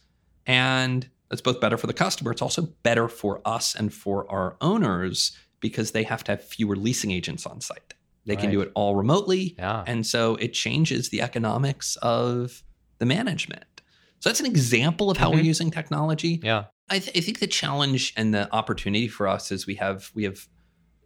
And 0.47 1.09
that's 1.29 1.43
both 1.43 1.61
better 1.61 1.77
for 1.77 1.89
the 1.89 1.93
customer. 1.95 2.31
It's 2.31 2.43
also 2.43 2.63
better 2.83 3.09
for 3.09 3.41
us 3.45 3.75
and 3.75 3.93
for 3.93 4.31
our 4.31 4.57
owners 4.61 5.37
because 5.61 5.91
they 5.91 6.05
have 6.05 6.23
to 6.25 6.33
have 6.33 6.45
fewer 6.45 6.77
leasing 6.77 7.11
agents 7.11 7.47
on 7.47 7.61
site. 7.61 7.95
They 8.29 8.37
can 8.37 8.51
do 8.51 8.61
it 8.61 8.71
all 8.75 8.95
remotely. 8.95 9.55
yeah. 9.59 9.83
And 9.87 10.07
so 10.07 10.37
it 10.37 10.53
changes 10.53 11.09
the 11.09 11.21
economics 11.23 11.97
of 12.03 12.63
the 12.99 13.07
management. 13.07 13.65
So 14.21 14.29
that's 14.29 14.41
an 14.41 14.47
example 14.47 15.11
of 15.11 15.17
how 15.17 15.31
Mhm. 15.31 15.35
we're 15.35 15.41
using 15.55 15.71
technology. 15.71 16.41
yeah. 16.43 16.65
I, 16.91 16.99
th- 17.01 17.17
I 17.17 17.21
think 17.21 17.41
the 17.41 17.47
challenge 17.47 18.15
and 18.17 18.33
the 18.33 18.51
opportunity 18.55 19.09
for 19.09 19.29
us 19.29 19.53
is 19.53 19.67
we 19.67 19.75
have 19.75 20.11
we 20.15 20.25
have 20.25 20.49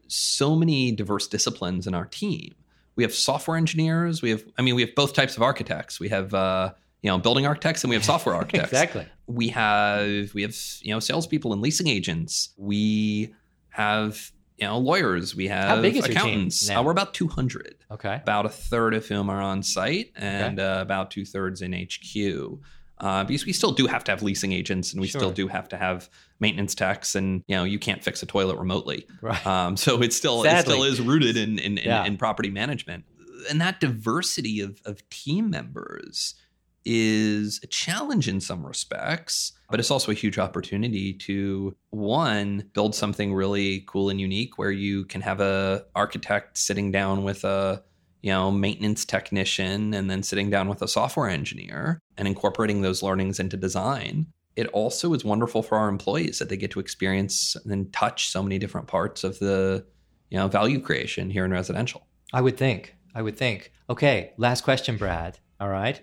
so 0.08 0.54
many 0.54 0.92
diverse 0.92 1.26
disciplines 1.26 1.86
in 1.86 1.94
our 1.94 2.04
team. 2.06 2.54
We 2.96 3.02
have 3.04 3.14
software 3.14 3.56
engineers. 3.56 4.22
We 4.22 4.30
have 4.30 4.44
I 4.58 4.62
mean 4.62 4.74
we 4.76 4.82
have 4.82 4.94
both 4.94 5.12
types 5.14 5.36
of 5.36 5.42
architects. 5.42 5.98
We 5.98 6.08
have 6.10 6.34
uh, 6.34 6.72
you 7.02 7.10
know 7.10 7.18
building 7.18 7.46
architects 7.46 7.82
and 7.84 7.88
we 7.90 7.96
have 7.96 8.04
software 8.04 8.34
architects. 8.42 8.72
Exactly. 8.72 9.06
We 9.26 9.48
have 9.48 10.32
we 10.34 10.42
have 10.42 10.54
you 10.82 10.92
know 10.94 11.00
salespeople 11.00 11.52
and 11.52 11.60
leasing 11.62 11.88
agents. 11.88 12.50
We 12.56 13.34
have 13.70 14.30
you 14.62 14.68
know 14.68 14.78
lawyers. 14.78 15.34
We 15.34 15.48
have 15.48 15.82
big 15.82 15.96
is 15.96 16.06
your 16.06 16.08
team 16.08 16.16
accountants. 16.16 16.68
now? 16.68 16.80
Uh, 16.80 16.84
we're 16.84 16.92
about 16.92 17.14
two 17.14 17.26
hundred 17.28 17.74
Okay. 17.90 18.14
about 18.22 18.46
a 18.46 18.48
third 18.48 18.94
of 18.94 19.04
whom 19.06 19.28
are 19.28 19.40
on 19.42 19.62
site 19.62 20.12
and 20.16 20.60
uh, 20.60 20.78
about 20.80 21.10
two 21.10 21.24
thirds 21.24 21.60
in 21.62 21.72
HQ. 21.72 22.60
Uh, 22.98 23.24
because 23.24 23.44
we 23.44 23.52
still 23.52 23.72
do 23.72 23.88
have 23.88 24.04
to 24.04 24.12
have 24.12 24.22
leasing 24.22 24.52
agents 24.52 24.92
and 24.92 25.00
we 25.00 25.08
still 25.08 25.32
do 25.32 25.48
have 25.48 25.68
to 25.68 25.76
have 25.76 26.08
maintenance 26.38 26.72
techs 26.72 27.16
and 27.16 27.42
you 27.48 27.56
know 27.56 27.64
you 27.64 27.76
can't 27.78 28.04
fix 28.04 28.22
a 28.22 28.26
toilet 28.26 28.56
remotely 28.58 29.06
Right. 29.20 29.44
um, 29.44 29.76
so 29.76 30.00
it 30.02 30.12
still 30.12 30.44
it 30.44 30.60
still 30.60 30.84
is 30.84 31.00
rooted 31.00 31.36
in 31.36 31.58
in, 31.58 31.78
in, 31.78 31.84
Yeah. 31.84 32.04
in 32.04 32.16
property 32.16 32.50
management 32.50 33.04
and 33.50 33.60
that 33.60 33.80
diversity 33.80 34.60
of, 34.60 34.80
of 34.84 35.08
team 35.10 35.50
members 35.50 36.36
is 36.84 37.60
a 37.62 37.66
challenge 37.66 38.28
in 38.28 38.40
some 38.40 38.66
respects, 38.66 39.52
but 39.70 39.80
it's 39.80 39.90
also 39.90 40.10
a 40.10 40.14
huge 40.14 40.38
opportunity 40.38 41.12
to 41.14 41.76
one 41.90 42.68
build 42.72 42.94
something 42.94 43.34
really 43.34 43.84
cool 43.86 44.10
and 44.10 44.20
unique 44.20 44.58
where 44.58 44.70
you 44.70 45.04
can 45.04 45.20
have 45.20 45.40
a 45.40 45.84
architect 45.94 46.58
sitting 46.58 46.90
down 46.90 47.24
with 47.24 47.44
a 47.44 47.82
you 48.22 48.30
know 48.30 48.50
maintenance 48.50 49.04
technician 49.04 49.94
and 49.94 50.10
then 50.10 50.22
sitting 50.22 50.50
down 50.50 50.68
with 50.68 50.82
a 50.82 50.88
software 50.88 51.28
engineer 51.28 51.98
and 52.16 52.28
incorporating 52.28 52.82
those 52.82 53.02
learnings 53.02 53.40
into 53.40 53.56
design. 53.56 54.26
It 54.54 54.66
also 54.68 55.14
is 55.14 55.24
wonderful 55.24 55.62
for 55.62 55.78
our 55.78 55.88
employees 55.88 56.38
that 56.38 56.50
they 56.50 56.58
get 56.58 56.70
to 56.72 56.80
experience 56.80 57.56
and 57.64 57.90
touch 57.92 58.28
so 58.28 58.42
many 58.42 58.58
different 58.58 58.86
parts 58.86 59.24
of 59.24 59.38
the 59.38 59.84
you 60.30 60.38
know 60.38 60.48
value 60.48 60.80
creation 60.80 61.30
here 61.30 61.44
in 61.44 61.50
residential. 61.50 62.06
I 62.32 62.40
would 62.40 62.56
think. 62.56 62.94
I 63.14 63.22
would 63.22 63.36
think. 63.36 63.72
Okay, 63.90 64.32
last 64.38 64.64
question, 64.64 64.96
Brad. 64.96 65.38
All 65.60 65.68
right 65.68 66.00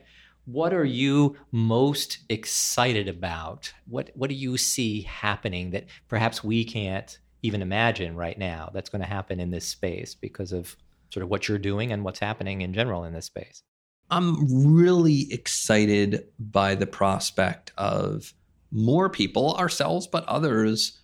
what 0.52 0.74
are 0.74 0.86
you 0.86 1.36
most 1.52 2.20
excited 2.30 3.08
about? 3.08 3.72
What 3.88 4.10
what 4.16 4.30
do 4.30 4.36
you 4.36 4.58
see 4.58 5.02
happening 5.02 5.72
that 5.72 5.86
perhaps 6.08 6.44
we 6.44 6.64
can't 6.64 7.18
even 7.42 7.62
imagine 7.62 8.16
right 8.16 8.38
now 8.38 8.70
that's 8.74 8.90
going 8.90 9.02
to 9.02 9.08
happen 9.08 9.40
in 9.40 9.52
this 9.52 9.66
space 9.66 10.16
because 10.16 10.52
of 10.52 10.76
sort 11.14 11.24
of 11.24 11.30
what 11.30 11.48
you're 11.48 11.58
doing 11.58 11.92
and 11.92 12.04
what's 12.04 12.20
happening 12.20 12.62
in 12.62 12.74
general 12.74 13.04
in 13.04 13.14
this 13.14 13.26
space? 13.26 13.64
I'm 14.12 14.76
really 14.76 15.32
excited 15.32 16.26
by 16.40 16.76
the 16.76 16.88
prospect 16.88 17.72
of 17.78 18.34
more 18.72 19.10
people, 19.10 19.56
ourselves, 19.56 20.08
but 20.08 20.26
others, 20.26 21.00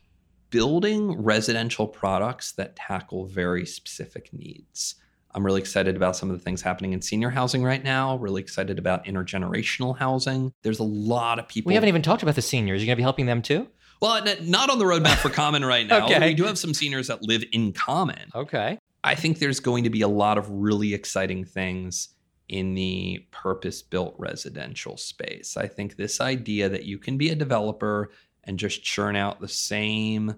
building 0.49 1.21
residential 1.21 1.87
products 1.87 2.51
that 2.53 2.75
tackle 2.75 3.25
very 3.25 3.65
specific 3.65 4.33
needs. 4.33 4.95
I'm 5.35 5.45
really 5.45 5.59
excited 5.59 5.97
about 5.97 6.15
some 6.15 6.31
of 6.31 6.37
the 6.37 6.43
things 6.43 6.61
happening 6.61 6.93
in 6.93 7.01
senior 7.01 7.29
housing 7.29 7.61
right 7.61 7.83
now. 7.83 8.15
Really 8.15 8.41
excited 8.41 8.79
about 8.79 9.03
intergenerational 9.03 9.97
housing. 9.97 10.53
There's 10.63 10.79
a 10.79 10.83
lot 10.83 11.39
of 11.39 11.47
people. 11.49 11.69
We 11.69 11.75
haven't 11.75 11.89
even 11.89 12.01
talked 12.01 12.23
about 12.23 12.35
the 12.35 12.41
seniors. 12.41 12.81
You're 12.81 12.87
going 12.87 12.95
to 12.95 13.01
be 13.01 13.03
helping 13.03 13.25
them 13.25 13.41
too? 13.41 13.67
Well, 14.01 14.23
not 14.41 14.69
on 14.69 14.79
the 14.79 14.85
roadmap 14.85 15.17
for 15.17 15.29
Common 15.29 15.65
right 15.65 15.85
now. 15.85 16.05
okay. 16.09 16.19
We 16.27 16.33
do 16.33 16.45
have 16.45 16.57
some 16.57 16.73
seniors 16.73 17.07
that 17.07 17.21
live 17.21 17.43
in 17.51 17.73
Common. 17.73 18.29
Okay. 18.33 18.79
I 19.03 19.13
think 19.15 19.39
there's 19.39 19.59
going 19.59 19.83
to 19.83 19.89
be 19.89 20.01
a 20.01 20.07
lot 20.07 20.37
of 20.37 20.49
really 20.49 20.93
exciting 20.93 21.43
things 21.43 22.09
in 22.47 22.73
the 22.73 23.25
purpose 23.31 23.81
built 23.81 24.15
residential 24.17 24.95
space. 24.95 25.57
I 25.57 25.67
think 25.67 25.95
this 25.95 26.21
idea 26.21 26.69
that 26.69 26.85
you 26.85 26.97
can 26.97 27.17
be 27.17 27.29
a 27.29 27.35
developer 27.35 28.11
and 28.45 28.57
just 28.57 28.83
churn 28.83 29.15
out 29.15 29.41
the 29.41 29.47
same 29.47 30.35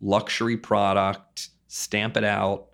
luxury 0.00 0.56
product, 0.56 1.48
stamp 1.68 2.16
it 2.16 2.24
out, 2.24 2.66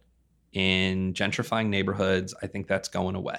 in 0.53 1.15
gentrifying 1.15 1.69
neighborhoods, 1.69 2.35
I 2.43 2.47
think 2.47 2.67
that's 2.67 2.89
going 2.89 3.15
away. 3.15 3.39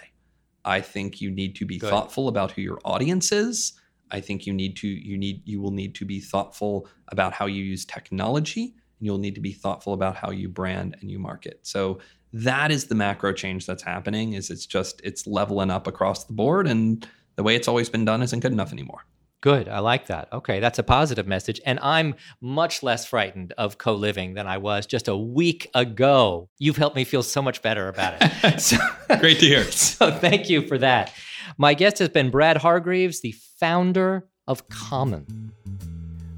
I 0.65 0.81
think 0.81 1.21
you 1.21 1.29
need 1.29 1.55
to 1.57 1.65
be 1.65 1.77
Good. 1.77 1.89
thoughtful 1.89 2.27
about 2.27 2.51
who 2.51 2.61
your 2.61 2.79
audience 2.85 3.31
is. 3.31 3.73
I 4.11 4.19
think 4.19 4.45
you 4.45 4.53
need 4.53 4.77
to 4.77 4.87
you 4.87 5.17
need 5.17 5.41
you 5.45 5.59
will 5.59 5.71
need 5.71 5.95
to 5.95 6.05
be 6.05 6.19
thoughtful 6.19 6.87
about 7.09 7.33
how 7.33 7.47
you 7.47 7.63
use 7.63 7.83
technology 7.83 8.63
and 8.63 9.05
you'll 9.05 9.17
need 9.17 9.35
to 9.35 9.41
be 9.41 9.53
thoughtful 9.53 9.93
about 9.93 10.15
how 10.15 10.31
you 10.31 10.47
brand 10.47 10.95
and 11.01 11.09
you 11.09 11.19
market. 11.19 11.59
So 11.63 11.99
that 12.31 12.71
is 12.71 12.85
the 12.85 12.95
macro 12.95 13.33
change 13.33 13.65
that's 13.65 13.83
happening 13.83 14.33
is 14.33 14.49
it's 14.49 14.65
just 14.65 15.01
it's 15.03 15.27
leveling 15.27 15.71
up 15.71 15.87
across 15.87 16.25
the 16.25 16.33
board 16.33 16.67
and 16.67 17.07
the 17.35 17.43
way 17.43 17.55
it's 17.55 17.67
always 17.67 17.89
been 17.89 18.05
done 18.05 18.21
isn't 18.21 18.39
good 18.39 18.51
enough 18.51 18.71
anymore. 18.71 19.05
Good. 19.43 19.67
I 19.67 19.79
like 19.79 20.07
that. 20.07 20.29
Okay. 20.31 20.61
That's 20.61 20.79
a 20.79 20.83
positive 20.83 21.27
message. 21.27 21.59
And 21.65 21.77
I'm 21.81 22.15
much 22.39 22.81
less 22.81 23.05
frightened 23.05 23.51
of 23.57 23.77
co 23.77 23.93
living 23.93 24.35
than 24.35 24.47
I 24.47 24.57
was 24.57 24.85
just 24.85 25.09
a 25.09 25.17
week 25.17 25.69
ago. 25.75 26.47
You've 26.59 26.77
helped 26.77 26.95
me 26.95 27.03
feel 27.03 27.23
so 27.23 27.41
much 27.41 27.61
better 27.61 27.89
about 27.89 28.15
it. 28.21 28.61
so, 28.61 28.77
Great 29.19 29.39
to 29.39 29.45
hear. 29.45 29.65
So 29.73 30.11
thank 30.11 30.49
you 30.49 30.65
for 30.65 30.77
that. 30.77 31.13
My 31.57 31.73
guest 31.73 31.99
has 31.99 32.07
been 32.07 32.29
Brad 32.29 32.55
Hargreaves, 32.55 33.19
the 33.19 33.33
founder 33.59 34.29
of 34.47 34.69
Common. 34.69 35.51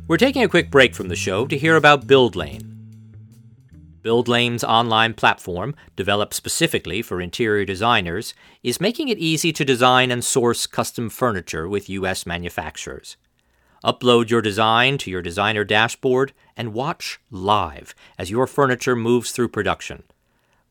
We're 0.07 0.17
taking 0.17 0.41
a 0.41 0.49
quick 0.49 0.71
break 0.71 0.95
from 0.95 1.09
the 1.09 1.15
show 1.15 1.45
to 1.45 1.57
hear 1.57 1.75
about 1.75 2.07
BuildLane. 2.07 2.74
BuildLane's 4.05 4.63
online 4.63 5.15
platform, 5.15 5.73
developed 5.95 6.35
specifically 6.35 7.01
for 7.01 7.19
interior 7.19 7.65
designers, 7.65 8.35
is 8.61 8.79
making 8.79 9.07
it 9.07 9.17
easy 9.17 9.51
to 9.51 9.65
design 9.65 10.11
and 10.11 10.23
source 10.23 10.67
custom 10.67 11.09
furniture 11.09 11.67
with 11.67 11.89
U.S. 11.89 12.23
manufacturers. 12.23 13.17
Upload 13.83 14.29
your 14.29 14.43
design 14.43 14.99
to 14.99 15.09
your 15.09 15.23
designer 15.23 15.63
dashboard 15.63 16.33
and 16.55 16.73
watch 16.73 17.19
live 17.31 17.95
as 18.19 18.29
your 18.29 18.45
furniture 18.45 18.95
moves 18.95 19.31
through 19.31 19.49
production. 19.49 20.03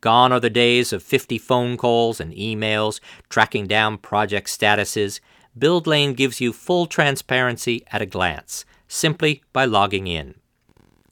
Gone 0.00 0.30
are 0.32 0.38
the 0.38 0.48
days 0.48 0.92
of 0.92 1.02
50 1.02 1.36
phone 1.38 1.76
calls 1.76 2.20
and 2.20 2.32
emails 2.34 3.00
tracking 3.28 3.66
down 3.66 3.98
project 3.98 4.46
statuses. 4.46 5.18
BuildLane 5.58 6.14
gives 6.14 6.40
you 6.40 6.52
full 6.52 6.86
transparency 6.86 7.84
at 7.90 8.02
a 8.02 8.06
glance, 8.06 8.64
simply 8.86 9.42
by 9.52 9.64
logging 9.64 10.06
in. 10.06 10.34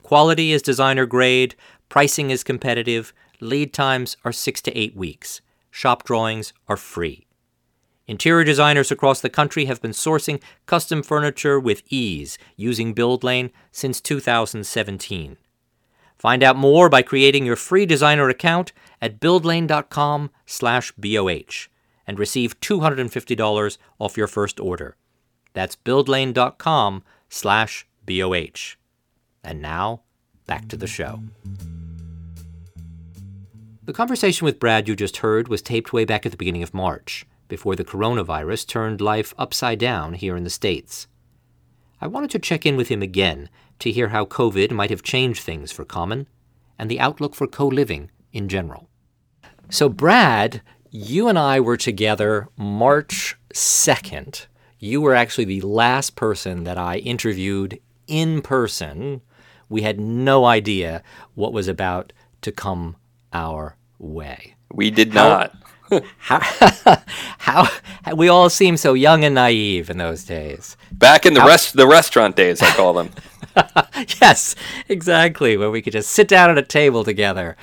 Quality 0.02 0.52
is 0.52 0.60
designer 0.60 1.06
grade, 1.06 1.54
Pricing 1.92 2.30
is 2.30 2.42
competitive. 2.42 3.12
Lead 3.38 3.72
times 3.74 4.16
are 4.24 4.32
six 4.32 4.62
to 4.62 4.74
eight 4.74 4.96
weeks. 4.96 5.42
Shop 5.70 6.04
drawings 6.04 6.54
are 6.66 6.78
free. 6.78 7.26
Interior 8.06 8.44
designers 8.44 8.90
across 8.90 9.20
the 9.20 9.28
country 9.28 9.66
have 9.66 9.82
been 9.82 9.90
sourcing 9.90 10.40
custom 10.64 11.02
furniture 11.02 11.60
with 11.60 11.82
ease 11.90 12.38
using 12.56 12.94
BuildLane 12.94 13.50
since 13.72 14.00
2017. 14.00 15.36
Find 16.16 16.42
out 16.42 16.56
more 16.56 16.88
by 16.88 17.02
creating 17.02 17.44
your 17.44 17.56
free 17.56 17.84
designer 17.84 18.30
account 18.30 18.72
at 19.02 19.20
buildlane.com/boh 19.20 21.68
and 22.06 22.18
receive 22.18 22.58
$250 22.60 23.76
off 23.98 24.16
your 24.16 24.28
first 24.28 24.58
order. 24.58 24.96
That's 25.52 25.76
buildlane.com/boh. 25.76 28.76
And 29.44 29.60
now, 29.60 30.00
back 30.46 30.68
to 30.68 30.76
the 30.78 30.86
show. 30.86 31.20
The 33.84 33.92
conversation 33.92 34.44
with 34.44 34.60
Brad 34.60 34.86
you 34.86 34.94
just 34.94 35.16
heard 35.16 35.48
was 35.48 35.60
taped 35.60 35.92
way 35.92 36.04
back 36.04 36.24
at 36.24 36.30
the 36.30 36.38
beginning 36.38 36.62
of 36.62 36.72
March, 36.72 37.26
before 37.48 37.74
the 37.74 37.82
coronavirus 37.82 38.68
turned 38.68 39.00
life 39.00 39.34
upside 39.36 39.80
down 39.80 40.14
here 40.14 40.36
in 40.36 40.44
the 40.44 40.50
States. 40.50 41.08
I 42.00 42.06
wanted 42.06 42.30
to 42.30 42.38
check 42.38 42.64
in 42.64 42.76
with 42.76 42.86
him 42.86 43.02
again 43.02 43.50
to 43.80 43.90
hear 43.90 44.10
how 44.10 44.24
COVID 44.24 44.70
might 44.70 44.90
have 44.90 45.02
changed 45.02 45.42
things 45.42 45.72
for 45.72 45.84
Common 45.84 46.28
and 46.78 46.88
the 46.88 47.00
outlook 47.00 47.34
for 47.34 47.48
co 47.48 47.66
living 47.66 48.12
in 48.32 48.48
general. 48.48 48.88
So, 49.68 49.88
Brad, 49.88 50.62
you 50.92 51.26
and 51.26 51.36
I 51.36 51.58
were 51.58 51.76
together 51.76 52.50
March 52.56 53.36
2nd. 53.52 54.46
You 54.78 55.00
were 55.00 55.16
actually 55.16 55.46
the 55.46 55.62
last 55.62 56.14
person 56.14 56.62
that 56.62 56.78
I 56.78 56.98
interviewed 56.98 57.80
in 58.06 58.42
person. 58.42 59.22
We 59.68 59.82
had 59.82 59.98
no 59.98 60.44
idea 60.44 61.02
what 61.34 61.52
was 61.52 61.66
about 61.66 62.12
to 62.42 62.52
come 62.52 62.94
our 63.32 63.76
way. 63.98 64.54
We 64.72 64.90
did 64.90 65.14
not. 65.14 65.54
How, 66.16 66.40
how, 66.40 67.68
how, 68.02 68.14
we 68.14 68.26
all 68.26 68.48
seem 68.48 68.78
so 68.78 68.94
young 68.94 69.24
and 69.24 69.34
naive 69.34 69.90
in 69.90 69.98
those 69.98 70.24
days. 70.24 70.74
Back 70.90 71.26
in 71.26 71.34
the 71.34 71.40
how, 71.40 71.48
rest 71.48 71.76
the 71.76 71.86
restaurant 71.86 72.34
days, 72.34 72.62
I 72.62 72.70
call 72.70 72.94
them. 72.94 73.10
yes, 74.22 74.54
exactly. 74.88 75.58
Where 75.58 75.70
we 75.70 75.82
could 75.82 75.92
just 75.92 76.08
sit 76.08 76.28
down 76.28 76.48
at 76.48 76.56
a 76.56 76.62
table 76.62 77.04
together. 77.04 77.58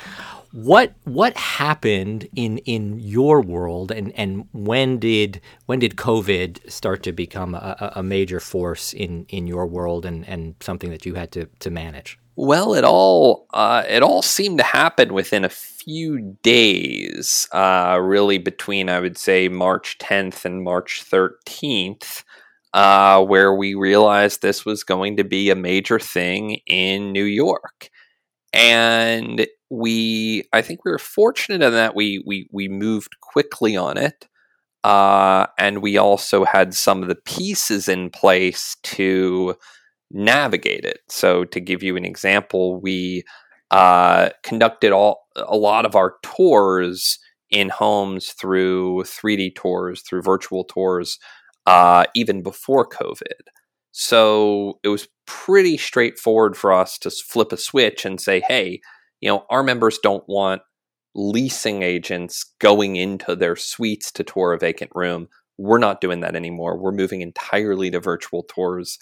What 0.52 0.94
what 1.06 1.36
happened 1.38 2.28
in 2.36 2.60
in 2.60 3.00
your 3.00 3.42
world, 3.42 3.92
and, 3.92 4.12
and 4.14 4.48
when 4.52 5.00
did 5.00 5.42
when 5.66 5.80
did 5.80 5.96
COVID 5.96 6.72
start 6.72 7.02
to 7.04 7.12
become 7.12 7.56
a, 7.56 7.94
a 7.96 8.04
major 8.04 8.40
force 8.40 8.94
in, 8.94 9.26
in 9.30 9.48
your 9.48 9.66
world, 9.66 10.06
and, 10.06 10.28
and 10.28 10.54
something 10.60 10.92
that 10.92 11.04
you 11.04 11.16
had 11.16 11.32
to, 11.32 11.48
to 11.62 11.72
manage? 11.72 12.19
Well, 12.42 12.74
it 12.74 12.86
all 12.86 13.48
uh, 13.54 13.84
it 13.90 14.02
all 14.02 14.22
seemed 14.22 14.60
to 14.60 14.64
happen 14.64 15.14
within 15.14 15.44
a 15.44 15.50
few 15.50 16.38
days. 16.42 17.50
Uh, 17.52 18.00
really, 18.02 18.38
between 18.38 18.88
I 18.88 19.02
would 19.02 19.18
say 19.18 19.50
March 19.50 19.98
10th 19.98 20.46
and 20.46 20.64
March 20.64 21.04
13th, 21.04 22.24
uh, 22.74 23.22
where 23.26 23.54
we 23.54 23.74
realized 23.76 24.42
this 24.42 24.64
was 24.64 24.86
going 24.86 25.18
to 25.18 25.26
be 25.26 25.50
a 25.50 25.56
major 25.56 26.00
thing 26.00 26.62
in 26.66 27.12
New 27.12 27.26
York, 27.26 27.90
and 28.54 29.46
we 29.70 30.46
I 30.54 30.62
think 30.62 30.86
we 30.86 30.92
were 30.92 31.00
fortunate 31.00 31.62
in 31.66 31.74
that 31.74 31.96
we 31.96 32.24
we 32.26 32.48
we 32.52 32.70
moved 32.70 33.20
quickly 33.22 33.78
on 33.78 33.98
it. 33.98 34.28
Uh, 34.84 35.48
and 35.58 35.82
we 35.82 35.98
also 35.98 36.46
had 36.46 36.74
some 36.74 37.02
of 37.04 37.10
the 37.10 37.16
pieces 37.16 37.90
in 37.90 38.10
place 38.10 38.78
to 38.84 39.56
navigate 40.12 40.86
it. 40.86 41.00
So, 41.08 41.46
to 41.46 41.60
give 41.60 41.84
you 41.84 41.98
an 41.98 42.06
example, 42.06 42.80
we 42.80 43.24
uh, 43.72 44.30
conducted 44.44 44.92
all 44.92 45.28
a 45.36 45.58
lot 45.58 45.86
of 45.86 45.96
our 45.96 46.16
tours 46.24 47.20
in 47.50 47.70
homes 47.70 48.32
through 48.34 49.04
3D 49.04 49.56
tours, 49.56 50.02
through 50.02 50.22
virtual 50.22 50.64
tours, 50.64 51.20
uh, 51.66 52.06
even 52.16 52.44
before 52.44 52.88
COVID. 52.88 53.50
So 53.92 54.80
it 54.84 54.90
was 54.90 55.08
pretty 55.26 55.78
straightforward 55.78 56.56
for 56.56 56.72
us 56.72 56.98
to 57.00 57.10
flip 57.10 57.52
a 57.52 57.58
switch 57.58 58.06
and 58.06 58.22
say, 58.22 58.42
hey, 58.48 58.82
you 59.20 59.30
know, 59.30 59.46
our 59.50 59.64
members 59.64 60.00
don't 60.02 60.24
want 60.28 60.62
leasing 61.16 61.82
agents 61.82 62.46
going 62.60 62.96
into 62.96 63.36
their 63.36 63.56
suites 63.56 64.12
to 64.14 64.24
tour 64.24 64.54
a 64.54 64.60
vacant 64.60 64.92
room. 64.96 65.28
we're 65.58 65.78
not 65.78 66.00
doing 66.00 66.22
that 66.22 66.38
anymore. 66.38 66.78
We're 66.78 66.94
moving 66.94 67.20
entirely 67.20 67.92
to 67.92 68.00
virtual 68.00 68.44
tours. 68.44 68.98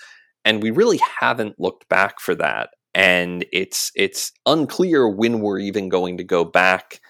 And 0.47 0.63
we 0.63 0.71
really 0.71 0.99
haven't 1.19 1.59
looked 1.59 1.89
back 1.89 2.21
for 2.21 2.33
that. 2.35 2.69
And 2.95 3.45
it's 3.51 3.91
it's 3.95 4.31
unclear 4.45 5.09
when 5.09 5.41
we're 5.41 5.59
even 5.59 5.89
going 5.89 6.15
to 6.17 6.23
go 6.23 6.45
back 6.45 7.01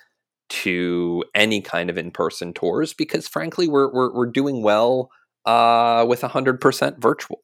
to 0.49 1.23
any 1.35 1.61
kind 1.61 1.91
of 1.91 1.97
in-person 1.97 2.53
tours 2.53 2.93
because 2.93 3.27
frankly 3.27 3.67
we're 3.67 3.93
we're, 3.93 4.11
we're 4.11 4.31
doing 4.31 4.63
well 4.63 5.11
uh, 5.45 6.03
with 6.07 6.21
100% 6.21 6.97
virtual. 6.97 7.41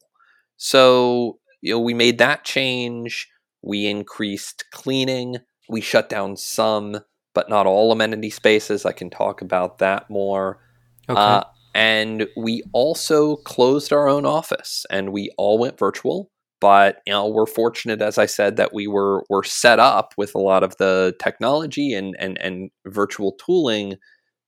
So, 0.57 1.39
you 1.61 1.73
know, 1.73 1.79
we 1.79 1.93
made 1.93 2.17
that 2.17 2.43
change. 2.43 3.29
We 3.61 3.85
increased 3.85 4.65
cleaning. 4.71 5.37
We 5.69 5.79
shut 5.81 6.09
down 6.09 6.35
some, 6.37 7.01
but 7.35 7.49
not 7.49 7.67
all 7.67 7.91
amenity 7.91 8.31
spaces. 8.31 8.85
I 8.85 8.93
can 8.93 9.11
talk 9.11 9.41
about 9.41 9.77
that 9.77 10.09
more. 10.09 10.59
Okay. 11.07 11.21
Uh, 11.21 11.43
and 11.74 12.28
we 12.38 12.63
also 12.74 13.38
closed 13.38 13.91
our 13.91 14.07
own 14.07 14.26
office 14.26 14.86
and 14.89 15.11
we 15.11 15.32
all 15.38 15.57
went 15.57 15.80
virtual. 15.80 16.30
But 16.61 17.01
you 17.05 17.11
know, 17.13 17.28
we're 17.28 17.45
fortunate, 17.45 18.01
as 18.01 18.17
I 18.17 18.26
said, 18.26 18.55
that 18.57 18.74
we 18.74 18.88
were 18.88 19.26
were 19.30 19.43
set 19.43 19.80
up 19.80 20.13
with 20.17 20.34
a 20.36 20.39
lot 20.39 20.63
of 20.63 20.78
the 20.78 21.13
technology 21.21 21.93
and 21.93 22.15
and 22.19 22.38
and 22.39 22.69
virtual 22.86 23.34
tooling 23.34 23.97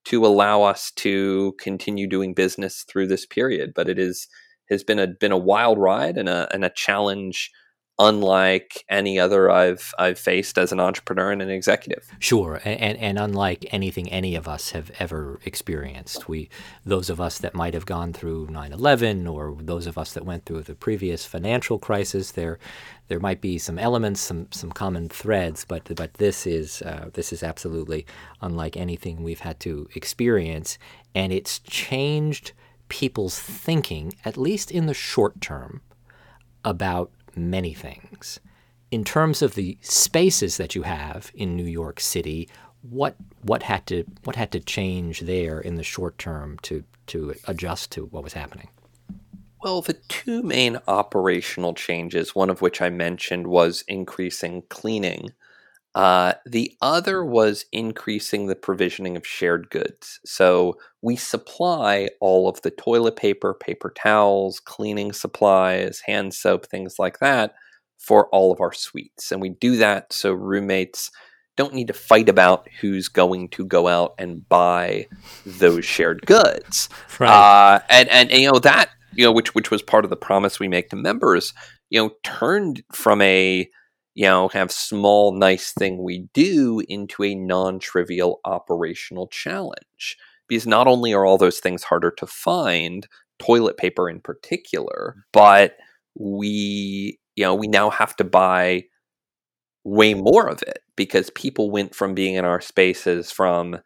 to 0.05 0.26
allow 0.26 0.61
us 0.63 0.91
to 0.97 1.53
continue 1.59 2.07
doing 2.07 2.34
business 2.34 2.86
through 2.88 3.07
this 3.07 3.26
period. 3.26 3.73
But 3.76 3.89
it 3.89 3.99
is 3.99 4.28
has 4.69 4.84
been 4.84 4.99
a 4.99 5.07
been 5.07 5.32
a 5.32 5.38
wild 5.38 5.78
ride 5.78 6.17
and 6.17 6.30
a 6.30 6.47
and 6.53 6.63
a 6.63 6.69
challenge 6.69 7.51
unlike 7.97 8.83
any 8.89 9.17
other 9.17 9.49
I've 9.49 9.93
I've 9.97 10.19
faced 10.19 10.57
as 10.57 10.71
an 10.71 10.79
entrepreneur 10.79 11.31
and 11.31 11.41
an 11.41 11.49
executive. 11.49 12.07
Sure, 12.19 12.59
and 12.65 12.97
and 12.97 13.17
unlike 13.17 13.65
anything 13.71 14.11
any 14.11 14.35
of 14.35 14.47
us 14.47 14.71
have 14.71 14.91
ever 14.99 15.39
experienced. 15.45 16.27
We 16.27 16.49
those 16.85 17.09
of 17.09 17.21
us 17.21 17.37
that 17.39 17.55
might 17.55 17.73
have 17.73 17.85
gone 17.85 18.11
through 18.13 18.47
9/11 18.47 19.27
or 19.31 19.57
those 19.61 19.87
of 19.87 19.97
us 19.97 20.13
that 20.13 20.25
went 20.25 20.45
through 20.45 20.63
the 20.63 20.75
previous 20.75 21.25
financial 21.25 21.79
crisis, 21.79 22.31
there 22.31 22.59
there 23.07 23.19
might 23.19 23.39
be 23.39 23.57
some 23.57 23.79
elements, 23.79 24.19
some 24.19 24.47
some 24.51 24.71
common 24.71 25.07
threads, 25.09 25.63
but 25.65 25.95
but 25.95 26.15
this 26.15 26.45
is 26.45 26.81
uh, 26.81 27.09
this 27.13 27.31
is 27.31 27.43
absolutely 27.43 28.05
unlike 28.41 28.75
anything 28.75 29.23
we've 29.23 29.39
had 29.41 29.59
to 29.61 29.87
experience, 29.95 30.77
and 31.13 31.31
it's 31.31 31.59
changed 31.59 32.51
people's 32.89 33.39
thinking, 33.39 34.13
at 34.25 34.37
least 34.37 34.69
in 34.71 34.85
the 34.85 34.93
short 34.93 35.39
term, 35.41 35.81
about 36.63 37.11
many 37.36 37.73
things. 37.73 38.39
In 38.91 39.03
terms 39.03 39.41
of 39.41 39.55
the 39.55 39.77
spaces 39.81 40.57
that 40.57 40.75
you 40.75 40.83
have 40.83 41.31
in 41.33 41.55
New 41.55 41.65
York 41.65 41.99
City, 41.99 42.47
what 42.81 43.15
what 43.41 43.63
had 43.63 43.86
to 43.88 44.03
what 44.23 44.36
had 44.36 44.51
to 44.51 44.59
change 44.59 45.21
there 45.21 45.59
in 45.59 45.75
the 45.75 45.83
short 45.83 46.17
term 46.17 46.57
to 46.63 46.83
to 47.07 47.33
adjust 47.47 47.91
to 47.91 48.05
what 48.05 48.23
was 48.23 48.33
happening? 48.33 48.69
Well, 49.63 49.81
the 49.81 49.93
two 49.93 50.43
main 50.43 50.79
operational 50.88 51.73
changes, 51.73 52.36
one 52.36 52.51
of 52.51 52.61
which 52.61 52.81
I 52.81 52.89
mentioned 52.89 53.47
was 53.47 53.83
increasing 53.88 54.61
cleaning. 54.69 55.33
Uh, 55.95 56.33
the 56.45 56.75
other 56.81 57.23
was 57.23 57.65
increasing 57.71 58.47
the 58.47 58.55
provisioning 58.55 59.15
of 59.15 59.25
shared 59.25 59.69
goods. 59.69 60.19
So 60.25 60.77
we 61.01 61.15
supply 61.15 62.09
all 62.19 62.49
of 62.49 62.61
the 62.63 62.71
toilet 62.71 63.15
paper, 63.15 63.53
paper 63.53 63.93
towels, 63.95 64.59
cleaning 64.59 65.13
supplies, 65.13 66.01
hand 66.05 66.33
soap, 66.33 66.65
things 66.65 66.99
like 66.99 67.19
that 67.19 67.55
for 67.97 68.27
all 68.27 68.51
of 68.51 68.59
our 68.59 68.73
suites. 68.73 69.31
And 69.31 69.41
we 69.41 69.49
do 69.49 69.77
that 69.77 70.11
so 70.11 70.33
roommates 70.33 71.11
don't 71.55 71.73
need 71.73 71.87
to 71.87 71.93
fight 71.93 72.27
about 72.27 72.67
who's 72.81 73.07
going 73.07 73.47
to 73.47 73.65
go 73.65 73.87
out 73.87 74.15
and 74.19 74.47
buy 74.49 75.07
those 75.45 75.85
shared 75.85 76.25
goods. 76.25 76.89
Right. 77.17 77.29
Uh, 77.29 77.79
and, 77.89 78.09
and, 78.09 78.29
and, 78.31 78.41
you 78.41 78.51
know, 78.51 78.59
that, 78.59 78.89
you 79.13 79.23
know, 79.23 79.31
which, 79.31 79.55
which 79.55 79.71
was 79.71 79.81
part 79.81 80.03
of 80.03 80.09
the 80.09 80.17
promise 80.17 80.59
we 80.59 80.67
make 80.67 80.89
to 80.89 80.97
members, 80.97 81.53
you 81.89 82.01
know, 82.01 82.11
turned 82.23 82.83
from 82.91 83.21
a, 83.21 83.69
you 84.16 84.26
know, 84.26 84.47
have 84.49 84.72
small, 84.72 85.34
nice 85.38 85.74
thing 85.74 86.01
we 86.01 86.30
do 86.34 86.82
into 86.88 87.24
a 87.24 87.36
non 87.36 87.80
trivial 87.80 88.39
operational 88.45 89.28
challenge. 89.28 90.18
Because 90.47 90.66
not 90.66 90.88
only 90.88 91.13
are 91.13 91.26
all 91.26 91.38
those 91.38 91.59
things 91.59 91.84
harder 91.84 92.11
to 92.11 92.26
find, 92.28 93.07
toilet 93.39 93.78
paper 93.78 94.09
in 94.09 94.22
particular, 94.22 95.16
mm. 95.18 95.22
but 95.34 95.76
we, 96.18 97.20
you 97.36 97.43
know, 97.43 97.53
we 97.53 97.68
now 97.68 97.89
have 97.89 98.16
to 98.16 98.24
buy 98.24 98.86
way 99.84 100.13
more 100.13 100.47
of 100.47 100.61
it 100.63 100.80
because 100.95 101.30
people 101.32 101.70
went 101.70 101.93
from 101.93 102.13
being 102.13 102.36
in 102.36 102.45
our 102.45 102.61
spaces 102.61 103.32
from 103.32 103.78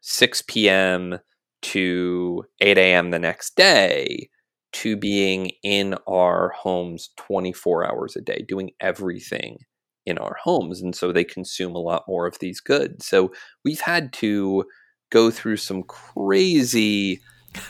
6 0.00 0.42
p.m. 0.48 1.18
to 1.62 2.44
8 2.60 2.78
a.m. 2.78 3.10
the 3.10 3.18
next 3.18 3.54
day 3.54 4.30
to 4.72 4.96
being 4.96 5.52
in 5.62 5.94
our 6.06 6.50
homes 6.50 7.10
24 7.16 7.90
hours 7.90 8.16
a 8.16 8.20
day, 8.20 8.44
doing 8.46 8.70
everything 8.80 9.58
in 10.06 10.18
our 10.18 10.36
homes. 10.42 10.80
And 10.80 10.94
so 10.94 11.12
they 11.12 11.24
consume 11.24 11.74
a 11.74 11.80
lot 11.80 12.04
more 12.08 12.26
of 12.26 12.38
these 12.38 12.60
goods. 12.60 13.06
So 13.06 13.32
we've 13.64 13.80
had 13.80 14.12
to 14.14 14.64
go 15.10 15.30
through 15.30 15.56
some 15.56 15.82
crazy 15.82 17.20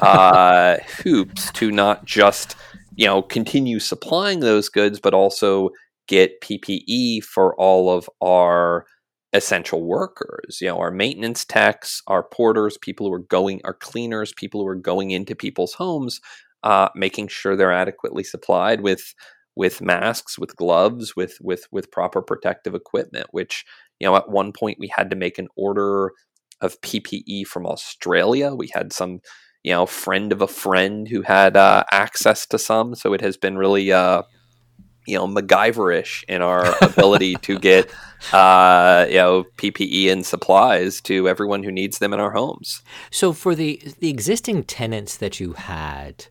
uh, 0.00 0.76
hoops 1.02 1.52
to 1.52 1.70
not 1.70 2.04
just, 2.04 2.56
you 2.94 3.06
know, 3.06 3.22
continue 3.22 3.78
supplying 3.78 4.40
those 4.40 4.68
goods, 4.68 5.00
but 5.00 5.14
also 5.14 5.70
get 6.06 6.40
PPE 6.40 7.22
for 7.22 7.54
all 7.56 7.94
of 7.94 8.08
our 8.20 8.86
essential 9.34 9.82
workers, 9.84 10.58
you 10.60 10.68
know, 10.68 10.78
our 10.78 10.90
maintenance 10.90 11.44
techs, 11.44 12.02
our 12.06 12.22
porters, 12.22 12.78
people 12.78 13.06
who 13.06 13.12
are 13.12 13.18
going, 13.18 13.60
our 13.64 13.74
cleaners, 13.74 14.32
people 14.32 14.62
who 14.62 14.66
are 14.66 14.74
going 14.74 15.10
into 15.10 15.34
people's 15.34 15.74
homes 15.74 16.20
uh, 16.62 16.88
making 16.94 17.28
sure 17.28 17.56
they're 17.56 17.72
adequately 17.72 18.24
supplied 18.24 18.80
with 18.80 19.14
with 19.56 19.80
masks, 19.80 20.38
with 20.38 20.56
gloves, 20.56 21.16
with 21.16 21.36
with 21.40 21.66
with 21.72 21.90
proper 21.90 22.22
protective 22.22 22.74
equipment. 22.74 23.26
Which 23.32 23.64
you 23.98 24.06
know, 24.06 24.16
at 24.16 24.30
one 24.30 24.52
point 24.52 24.78
we 24.78 24.90
had 24.94 25.10
to 25.10 25.16
make 25.16 25.38
an 25.38 25.48
order 25.56 26.12
of 26.60 26.80
PPE 26.80 27.46
from 27.46 27.66
Australia. 27.66 28.54
We 28.54 28.70
had 28.72 28.92
some 28.92 29.20
you 29.64 29.72
know 29.72 29.86
friend 29.86 30.32
of 30.32 30.42
a 30.42 30.48
friend 30.48 31.08
who 31.08 31.22
had 31.22 31.56
uh, 31.56 31.84
access 31.92 32.46
to 32.46 32.58
some, 32.58 32.94
so 32.94 33.12
it 33.12 33.20
has 33.20 33.36
been 33.36 33.58
really. 33.58 33.92
Uh, 33.92 34.22
you 35.06 35.14
know, 35.14 35.26
MacGyverish 35.26 36.22
in 36.28 36.42
our 36.42 36.74
ability 36.82 37.36
to 37.36 37.58
get, 37.60 37.90
uh, 38.30 39.06
you 39.08 39.16
know, 39.16 39.44
PPE 39.56 40.12
and 40.12 40.26
supplies 40.26 41.00
to 41.00 41.26
everyone 41.26 41.62
who 41.62 41.72
needs 41.72 41.98
them 41.98 42.12
in 42.12 42.20
our 42.20 42.32
homes. 42.32 42.82
So, 43.10 43.32
for 43.32 43.54
the 43.54 43.80
the 44.00 44.10
existing 44.10 44.64
tenants 44.64 45.16
that 45.16 45.40
you 45.40 45.54
had, 45.54 46.26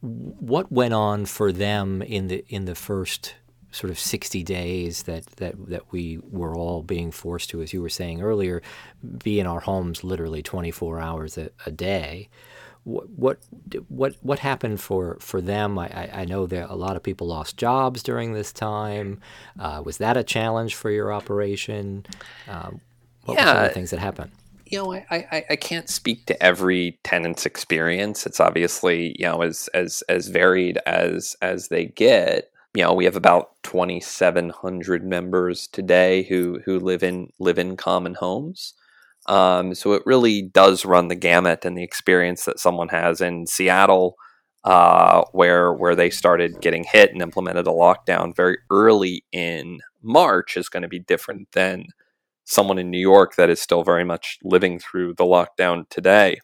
what 0.00 0.70
went 0.70 0.94
on 0.94 1.26
for 1.26 1.52
them 1.52 2.02
in 2.02 2.28
the 2.28 2.44
in 2.48 2.64
the 2.66 2.74
first 2.74 3.34
sort 3.76 3.90
of 3.90 3.98
60 3.98 4.42
days 4.42 5.02
that, 5.02 5.26
that, 5.36 5.54
that 5.68 5.92
we 5.92 6.18
were 6.30 6.56
all 6.56 6.82
being 6.82 7.10
forced 7.10 7.50
to, 7.50 7.60
as 7.60 7.74
you 7.74 7.82
were 7.82 7.90
saying 7.90 8.22
earlier, 8.22 8.62
be 9.22 9.38
in 9.38 9.46
our 9.46 9.60
homes 9.60 10.02
literally 10.02 10.42
24 10.42 10.98
hours 10.98 11.36
a, 11.36 11.50
a 11.66 11.70
day. 11.70 12.28
What, 12.84 13.10
what 13.10 13.38
what 13.88 14.14
what 14.22 14.38
happened 14.38 14.80
for, 14.80 15.18
for 15.20 15.40
them? 15.40 15.76
I, 15.76 16.08
I 16.20 16.24
know 16.24 16.46
that 16.46 16.70
a 16.70 16.76
lot 16.76 16.94
of 16.94 17.02
people 17.02 17.26
lost 17.26 17.56
jobs 17.56 18.00
during 18.00 18.32
this 18.32 18.52
time. 18.52 19.20
Uh, 19.58 19.82
was 19.84 19.98
that 19.98 20.16
a 20.16 20.22
challenge 20.22 20.76
for 20.76 20.88
your 20.88 21.12
operation? 21.12 22.06
Um, 22.46 22.80
what 23.24 23.34
yeah. 23.34 23.44
were 23.44 23.50
some 23.50 23.56
of 23.64 23.68
the 23.70 23.74
things 23.74 23.90
that 23.90 23.98
happened? 23.98 24.30
You 24.66 24.82
know, 24.82 24.92
I, 24.92 25.04
I, 25.10 25.44
I 25.50 25.56
can't 25.56 25.88
speak 25.88 26.26
to 26.26 26.42
every 26.42 26.98
tenant's 27.04 27.46
experience. 27.46 28.26
It's 28.26 28.40
obviously, 28.40 29.14
you 29.18 29.26
know, 29.26 29.42
as 29.42 29.68
as 29.74 30.02
as 30.08 30.28
varied 30.28 30.78
as 30.86 31.36
as 31.40 31.68
they 31.68 31.86
get. 31.86 32.50
You 32.74 32.82
know, 32.82 32.92
we 32.92 33.04
have 33.06 33.16
about 33.16 33.62
twenty 33.62 34.00
seven 34.00 34.50
hundred 34.50 35.04
members 35.04 35.66
today 35.68 36.24
who 36.24 36.60
who 36.64 36.78
live 36.78 37.02
in 37.02 37.32
live 37.38 37.58
in 37.58 37.76
common 37.76 38.14
homes. 38.14 38.74
Um, 39.26 39.74
so 39.74 39.92
it 39.92 40.02
really 40.06 40.42
does 40.42 40.84
run 40.84 41.08
the 41.08 41.14
gamut, 41.14 41.64
and 41.64 41.76
the 41.76 41.82
experience 41.82 42.44
that 42.44 42.60
someone 42.60 42.88
has 42.88 43.20
in 43.20 43.46
Seattle, 43.46 44.16
uh, 44.64 45.22
where 45.32 45.72
where 45.72 45.94
they 45.94 46.10
started 46.10 46.60
getting 46.60 46.84
hit 46.84 47.12
and 47.12 47.22
implemented 47.22 47.66
a 47.66 47.70
lockdown 47.70 48.34
very 48.34 48.58
early 48.70 49.24
in 49.32 49.80
March, 50.02 50.56
is 50.56 50.68
going 50.68 50.82
to 50.82 50.88
be 50.88 51.00
different 51.00 51.50
than 51.52 51.86
someone 52.46 52.78
in 52.78 52.90
New 52.90 52.98
York 52.98 53.36
that 53.36 53.50
is 53.50 53.60
still 53.60 53.82
very 53.82 54.04
much 54.04 54.38
living 54.42 54.78
through 54.78 55.14
the 55.14 55.24
lockdown 55.24 55.88
today. 55.90 56.38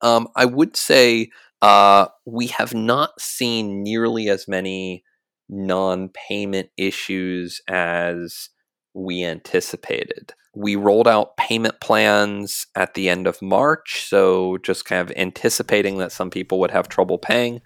Um, 0.00 0.28
I 0.34 0.46
would 0.46 0.76
say 0.76 1.30
uh, 1.60 2.06
we 2.24 2.46
have 2.46 2.74
not 2.74 3.20
seen 3.20 3.82
nearly 3.82 4.28
as 4.28 4.48
many 4.48 5.04
non 5.48 6.08
payment 6.08 6.70
issues 6.76 7.60
as 7.68 8.48
we 8.94 9.24
anticipated. 9.24 10.32
We 10.54 10.76
rolled 10.76 11.08
out 11.08 11.36
payment 11.36 11.80
plans 11.80 12.66
at 12.74 12.94
the 12.94 13.08
end 13.08 13.26
of 13.26 13.42
March, 13.42 14.06
so 14.06 14.58
just 14.58 14.84
kind 14.84 15.00
of 15.00 15.16
anticipating 15.16 15.98
that 15.98 16.12
some 16.12 16.30
people 16.30 16.60
would 16.60 16.70
have 16.70 16.88
trouble 16.88 17.18
paying. 17.18 17.60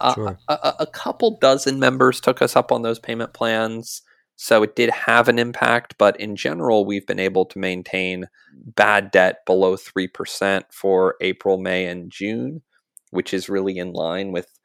Uh, 0.00 0.34
a, 0.48 0.74
a, 0.80 0.86
couple 0.86 1.38
dozen 1.40 1.78
members 1.78 2.20
took 2.20 2.42
us 2.42 2.56
up 2.56 2.72
on 2.72 2.82
those 2.82 2.98
payment 2.98 3.32
plans. 3.32 4.02
So 4.42 4.64
it 4.64 4.74
did 4.74 4.90
have 4.90 5.28
an 5.28 5.38
impact, 5.38 5.94
but 5.98 6.18
in 6.18 6.34
general, 6.34 6.84
we've 6.84 7.06
been 7.06 7.20
able 7.20 7.44
to 7.44 7.60
maintain 7.60 8.26
bad 8.52 9.12
debt 9.12 9.46
below 9.46 9.76
3% 9.76 10.64
for 10.72 11.14
April, 11.20 11.58
May, 11.58 11.86
and 11.86 12.10
June. 12.10 12.62
which 13.10 13.32
is 13.32 13.48
really 13.48 13.78
in 13.78 13.92
line 13.92 14.32
with 14.32 14.58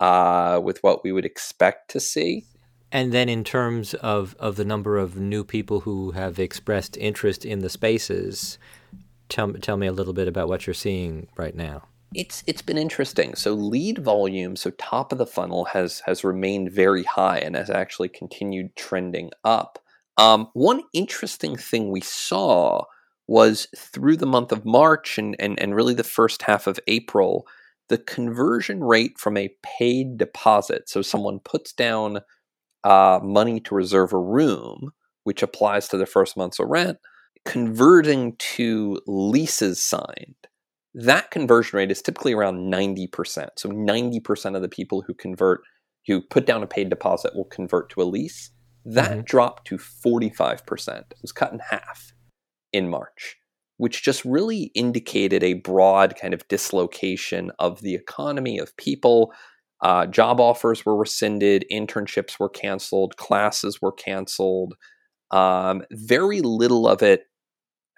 uh, 0.00 0.60
with 0.64 0.78
what 0.82 1.04
we 1.04 1.12
would 1.12 1.26
expect 1.26 1.90
to 1.90 2.00
see. 2.00 2.46
And 2.90 3.12
then, 3.12 3.28
in 3.28 3.44
terms 3.44 3.92
of, 3.94 4.34
of 4.38 4.56
the 4.56 4.64
number 4.64 4.96
of 4.96 5.16
new 5.16 5.44
people 5.44 5.80
who 5.80 6.12
have 6.12 6.38
expressed 6.38 6.96
interest 6.96 7.44
in 7.44 7.58
the 7.58 7.68
spaces, 7.68 8.56
tell, 9.28 9.52
tell 9.52 9.76
me 9.76 9.88
a 9.88 9.92
little 9.92 10.14
bit 10.14 10.28
about 10.28 10.48
what 10.48 10.66
you're 10.66 10.72
seeing 10.72 11.26
right 11.36 11.54
now. 11.54 11.87
It's 12.14 12.42
it's 12.46 12.62
been 12.62 12.78
interesting. 12.78 13.34
So 13.34 13.52
lead 13.54 13.98
volume, 13.98 14.56
so 14.56 14.70
top 14.70 15.12
of 15.12 15.18
the 15.18 15.26
funnel 15.26 15.66
has 15.66 16.00
has 16.00 16.24
remained 16.24 16.72
very 16.72 17.04
high 17.04 17.38
and 17.38 17.54
has 17.54 17.70
actually 17.70 18.08
continued 18.08 18.74
trending 18.76 19.30
up. 19.44 19.78
Um, 20.16 20.48
one 20.54 20.82
interesting 20.94 21.56
thing 21.56 21.90
we 21.90 22.00
saw 22.00 22.84
was 23.28 23.68
through 23.76 24.16
the 24.16 24.26
month 24.26 24.52
of 24.52 24.64
March 24.64 25.18
and, 25.18 25.36
and, 25.38 25.60
and 25.60 25.74
really 25.76 25.94
the 25.94 26.02
first 26.02 26.42
half 26.42 26.66
of 26.66 26.80
April, 26.88 27.46
the 27.88 27.98
conversion 27.98 28.82
rate 28.82 29.18
from 29.18 29.36
a 29.36 29.54
paid 29.62 30.16
deposit, 30.16 30.88
so 30.88 31.02
someone 31.02 31.38
puts 31.40 31.72
down 31.72 32.20
uh, 32.84 33.20
money 33.22 33.60
to 33.60 33.74
reserve 33.74 34.12
a 34.12 34.18
room, 34.18 34.92
which 35.24 35.42
applies 35.42 35.88
to 35.88 35.98
the 35.98 36.06
first 36.06 36.36
month's 36.36 36.58
rent, 36.58 36.98
converting 37.44 38.34
to 38.36 38.98
leases 39.06 39.80
signed 39.80 40.34
that 40.94 41.30
conversion 41.30 41.76
rate 41.76 41.90
is 41.90 42.02
typically 42.02 42.32
around 42.32 42.72
90%. 42.72 43.48
So 43.56 43.68
90% 43.68 44.56
of 44.56 44.62
the 44.62 44.68
people 44.68 45.02
who 45.06 45.14
convert, 45.14 45.60
who 46.06 46.20
put 46.22 46.46
down 46.46 46.62
a 46.62 46.66
paid 46.66 46.88
deposit, 46.88 47.34
will 47.34 47.44
convert 47.44 47.90
to 47.90 48.02
a 48.02 48.04
lease. 48.04 48.50
That 48.84 49.10
mm-hmm. 49.10 49.20
dropped 49.22 49.66
to 49.68 49.76
45%. 49.76 50.98
It 50.98 51.18
was 51.20 51.32
cut 51.32 51.52
in 51.52 51.60
half 51.70 52.12
in 52.72 52.88
March, 52.88 53.36
which 53.76 54.02
just 54.02 54.24
really 54.24 54.70
indicated 54.74 55.42
a 55.42 55.54
broad 55.54 56.16
kind 56.20 56.32
of 56.32 56.46
dislocation 56.48 57.52
of 57.58 57.82
the 57.82 57.94
economy, 57.94 58.58
of 58.58 58.76
people. 58.76 59.32
Uh, 59.82 60.06
job 60.06 60.40
offers 60.40 60.84
were 60.84 60.96
rescinded, 60.96 61.64
internships 61.70 62.40
were 62.40 62.48
canceled, 62.48 63.16
classes 63.16 63.80
were 63.82 63.92
canceled. 63.92 64.74
Um, 65.30 65.82
very 65.92 66.40
little 66.40 66.88
of 66.88 67.02
it 67.02 67.26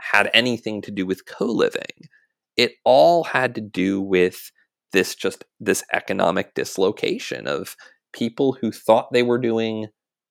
had 0.00 0.28
anything 0.34 0.82
to 0.82 0.90
do 0.90 1.06
with 1.06 1.26
co 1.26 1.44
living 1.44 2.08
it 2.56 2.74
all 2.84 3.24
had 3.24 3.54
to 3.54 3.60
do 3.60 4.00
with 4.00 4.50
this 4.92 5.14
just 5.14 5.44
this 5.58 5.84
economic 5.92 6.54
dislocation 6.54 7.46
of 7.46 7.76
people 8.12 8.56
who 8.60 8.72
thought 8.72 9.12
they 9.12 9.22
were 9.22 9.38
doing 9.38 9.86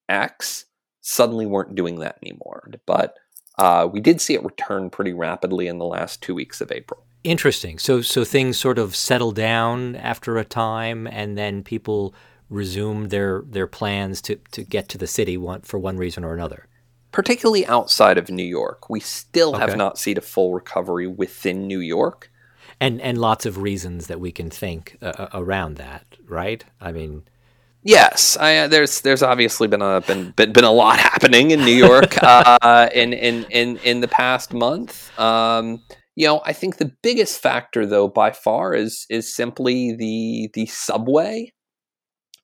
X 0.07 0.65
suddenly 1.01 1.45
weren't 1.45 1.75
doing 1.75 1.99
that 1.99 2.17
anymore. 2.21 2.69
But 2.85 3.15
uh, 3.57 3.87
we 3.91 3.99
did 3.99 4.21
see 4.21 4.33
it 4.33 4.43
return 4.43 4.89
pretty 4.89 5.13
rapidly 5.13 5.67
in 5.67 5.77
the 5.77 5.85
last 5.85 6.21
two 6.21 6.35
weeks 6.35 6.61
of 6.61 6.71
April. 6.71 7.05
Interesting. 7.23 7.79
So 7.79 8.01
so 8.01 8.23
things 8.23 8.57
sort 8.57 8.79
of 8.79 8.95
settle 8.95 9.31
down 9.31 9.95
after 9.95 10.37
a 10.37 10.45
time, 10.45 11.07
and 11.07 11.37
then 11.37 11.63
people 11.63 12.13
resume 12.49 13.09
their 13.09 13.43
their 13.45 13.67
plans 13.67 14.21
to 14.23 14.37
to 14.51 14.63
get 14.63 14.89
to 14.89 14.97
the 14.97 15.07
city 15.07 15.37
one, 15.37 15.61
for 15.61 15.77
one 15.77 15.97
reason 15.97 16.23
or 16.23 16.33
another 16.33 16.67
particularly 17.11 17.65
outside 17.65 18.17
of 18.17 18.29
New 18.29 18.43
York. 18.43 18.89
We 18.89 18.99
still 18.99 19.55
okay. 19.55 19.59
have 19.59 19.77
not 19.77 19.97
seen 19.97 20.17
a 20.17 20.21
full 20.21 20.53
recovery 20.53 21.07
within 21.07 21.67
New 21.67 21.79
York. 21.79 22.31
And 22.81 23.01
and 23.01 23.17
lots 23.17 23.45
of 23.45 23.57
reasons 23.57 24.07
that 24.07 24.19
we 24.19 24.31
can 24.31 24.49
think 24.49 24.97
uh, 25.01 25.07
uh 25.17 25.29
around 25.33 25.75
that, 25.77 26.05
right? 26.27 26.63
I 26.79 26.93
mean, 26.93 27.23
yes, 27.83 28.37
I, 28.39 28.57
uh, 28.57 28.67
there's 28.67 29.01
there's 29.01 29.21
obviously 29.21 29.67
been 29.67 29.81
a 29.81 30.01
been 30.01 30.31
been, 30.31 30.53
been 30.53 30.63
a 30.63 30.71
lot 30.71 30.97
happening 31.09 31.51
in 31.51 31.59
New 31.59 31.75
York 31.75 32.21
uh, 32.23 32.89
in, 32.93 33.11
in 33.11 33.45
in 33.49 33.77
in 33.77 33.99
the 33.99 34.07
past 34.07 34.53
month. 34.53 35.17
Um, 35.19 35.83
you 36.15 36.27
know, 36.27 36.41
I 36.45 36.51
think 36.51 36.77
the 36.77 36.91
biggest 37.01 37.41
factor, 37.41 37.85
though, 37.85 38.09
by 38.09 38.31
far, 38.31 38.73
is 38.73 39.05
is 39.09 39.33
simply 39.33 39.95
the 39.95 40.49
the 40.53 40.65
subway, 40.65 41.53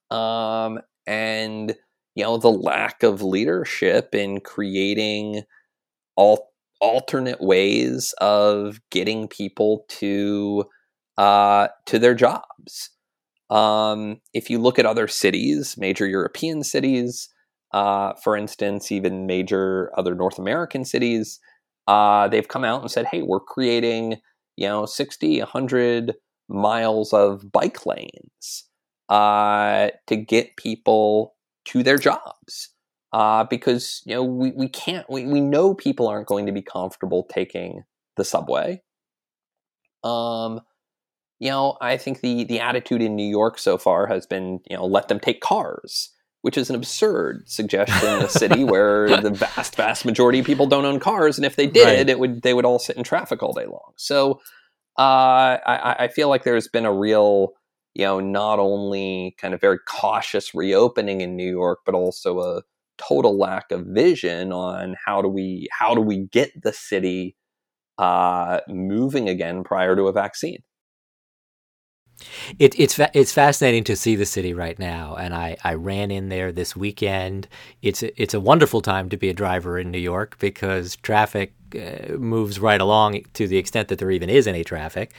um, 0.09 0.80
and 1.05 1.76
you 2.16 2.24
know 2.24 2.38
the 2.38 2.51
lack 2.51 3.03
of 3.03 3.22
leadership 3.22 4.16
in 4.16 4.39
creating 4.41 5.43
all 6.16 6.51
alternate 6.82 7.41
ways 7.41 8.13
of 8.20 8.80
getting 8.91 9.28
people 9.28 9.86
to 9.89 10.66
uh, 11.18 11.68
to 11.86 11.99
their 11.99 12.16
jobs. 12.16 12.91
Um, 13.49 14.22
if 14.34 14.49
you 14.49 14.59
look 14.59 14.80
at 14.80 14.86
other 14.86 15.07
cities, 15.07 15.78
major 15.78 16.07
European 16.07 16.63
cities, 16.63 17.30
uh, 17.74 18.13
for 18.24 18.36
instance, 18.38 18.91
even 18.91 19.28
major 19.28 19.91
other 19.97 20.16
North 20.16 20.39
American 20.39 20.86
cities, 20.86 21.39
uh, 21.88 22.28
they've 22.28 22.47
come 22.47 22.63
out 22.63 22.82
and 22.82 22.91
said, 22.91 23.07
"Hey, 23.07 23.22
we're 23.22 23.39
creating 23.39 24.18
you 24.57 24.68
know 24.68 24.86
60, 24.86 25.39
100 25.39 26.16
miles 26.49 27.13
of 27.13 27.51
bike 27.51 27.86
lanes 27.86 28.66
uh, 29.09 29.89
to 30.07 30.16
get 30.16 30.57
people 30.57 31.35
to 31.66 31.84
their 31.84 31.97
jobs 31.97 32.70
uh, 33.13 33.43
because 33.45 34.01
you 34.05 34.16
know 34.16 34.24
we, 34.24 34.51
we 34.51 34.68
can't 34.68 35.09
we, 35.09 35.26
we 35.26 35.41
know 35.41 35.74
people 35.74 36.07
aren't 36.07 36.28
going 36.28 36.45
to 36.45 36.51
be 36.51 36.61
comfortable 36.61 37.24
taking 37.24 37.84
the 38.18 38.26
subway 38.26 38.82
um 40.03 40.61
you 41.39 41.49
know 41.49 41.78
i 41.82 41.97
think 41.97 42.22
the 42.22 42.43
the 42.45 42.59
attitude 42.59 43.01
in 43.01 43.16
new 43.16 43.28
york 43.28 43.57
so 43.57 43.78
far 43.78 44.07
has 44.07 44.26
been 44.26 44.59
you 44.70 44.76
know 44.76 44.86
let 44.86 45.07
them 45.07 45.20
take 45.20 45.41
cars 45.41 46.11
which 46.41 46.57
is 46.57 46.70
an 46.70 46.76
absurd 46.76 47.43
suggestion 47.47 48.18
in 48.18 48.22
a 48.22 48.30
city 48.30 48.63
where 48.66 49.20
the 49.22 49.32
vast 49.32 49.76
vast 49.76 50.05
majority 50.05 50.39
of 50.39 50.45
people 50.45 50.68
don't 50.68 50.86
own 50.86 50.99
cars 50.99 51.38
and 51.38 51.45
if 51.45 51.55
they 51.55 51.68
did 51.68 51.86
right. 51.86 52.09
it 52.09 52.20
would 52.20 52.41
they 52.41 52.53
would 52.53 52.66
all 52.66 52.80
sit 52.80 52.95
in 52.97 53.03
traffic 53.03 53.41
all 53.41 53.53
day 53.53 53.66
long 53.66 53.93
so 53.95 54.39
uh, 54.97 55.59
I, 55.66 55.95
I 55.99 56.07
feel 56.07 56.30
like 56.30 56.43
there's 56.43 56.70
been 56.70 56.86
a 56.86 56.93
real 56.93 57.53
you 57.96 58.04
know, 58.04 58.20
not 58.20 58.60
only 58.60 59.36
kind 59.39 59.54
of 59.54 59.62
very 59.62 59.80
cautious 59.88 60.54
reopening 60.54 61.22
in 61.22 61.36
New 61.36 61.50
York, 61.50 61.80
but 61.86 61.96
also 61.96 62.41
a 62.41 62.62
total 62.98 63.38
lack 63.38 63.72
of 63.72 63.86
vision 63.88 64.52
on 64.52 64.96
how 65.06 65.22
do 65.22 65.28
we 65.28 65.68
how 65.72 65.96
do 65.96 66.02
we 66.02 66.28
get 66.32 66.52
the 66.62 66.74
city 66.74 67.36
uh, 67.98 68.60
moving 68.68 69.30
again 69.30 69.64
prior 69.64 69.96
to 69.96 70.04
a 70.04 70.14
vaccine. 70.14 70.62
It, 72.60 72.78
it's 72.80 72.98
it's 73.14 73.34
fascinating 73.34 73.84
to 73.86 73.96
see 73.96 74.16
the 74.16 74.26
city 74.26 74.54
right 74.54 74.80
now, 74.80 75.16
and 75.16 75.34
I, 75.34 75.58
I 75.64 75.74
ran 75.74 76.12
in 76.12 76.30
there 76.30 76.52
this 76.52 76.76
weekend. 76.76 77.50
It's 77.82 78.04
a, 78.04 78.22
it's 78.22 78.34
a 78.34 78.39
wonderful 78.39 78.82
time 78.82 79.10
to 79.10 79.18
be 79.18 79.30
a 79.30 79.34
driver 79.34 79.78
in 79.78 79.91
New 79.91 80.00
York 80.00 80.38
because 80.39 80.96
traffic 80.98 81.54
uh, 81.74 82.13
moves 82.13 82.59
right 82.59 82.82
along 82.82 83.22
to 83.34 83.47
the 83.47 83.57
extent 83.57 83.88
that 83.88 83.99
there 83.99 84.11
even 84.11 84.30
is 84.30 84.47
any 84.47 84.63
traffic. 84.63 85.13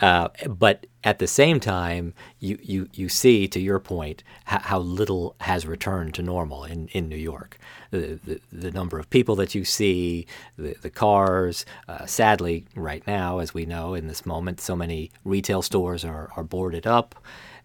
Uh, 0.00 0.28
but 0.48 0.86
at 1.04 1.20
the 1.20 1.26
same 1.26 1.60
time, 1.60 2.12
you, 2.40 2.58
you, 2.60 2.88
you 2.92 3.08
see, 3.08 3.46
to 3.46 3.60
your 3.60 3.78
point, 3.78 4.24
how, 4.46 4.58
how 4.58 4.78
little 4.78 5.36
has 5.40 5.64
returned 5.64 6.12
to 6.14 6.22
normal 6.22 6.64
in, 6.64 6.88
in 6.88 7.08
New 7.08 7.16
York. 7.16 7.56
The, 7.92 8.18
the, 8.24 8.40
the 8.50 8.70
number 8.72 8.98
of 8.98 9.08
people 9.10 9.36
that 9.36 9.54
you 9.54 9.64
see, 9.64 10.26
the, 10.56 10.74
the 10.82 10.90
cars. 10.90 11.64
Uh, 11.86 12.06
sadly, 12.06 12.66
right 12.74 13.06
now, 13.06 13.38
as 13.38 13.54
we 13.54 13.64
know 13.64 13.94
in 13.94 14.08
this 14.08 14.26
moment, 14.26 14.60
so 14.60 14.74
many 14.74 15.12
retail 15.24 15.62
stores 15.62 16.04
are, 16.04 16.30
are 16.36 16.44
boarded 16.44 16.86
up, 16.86 17.14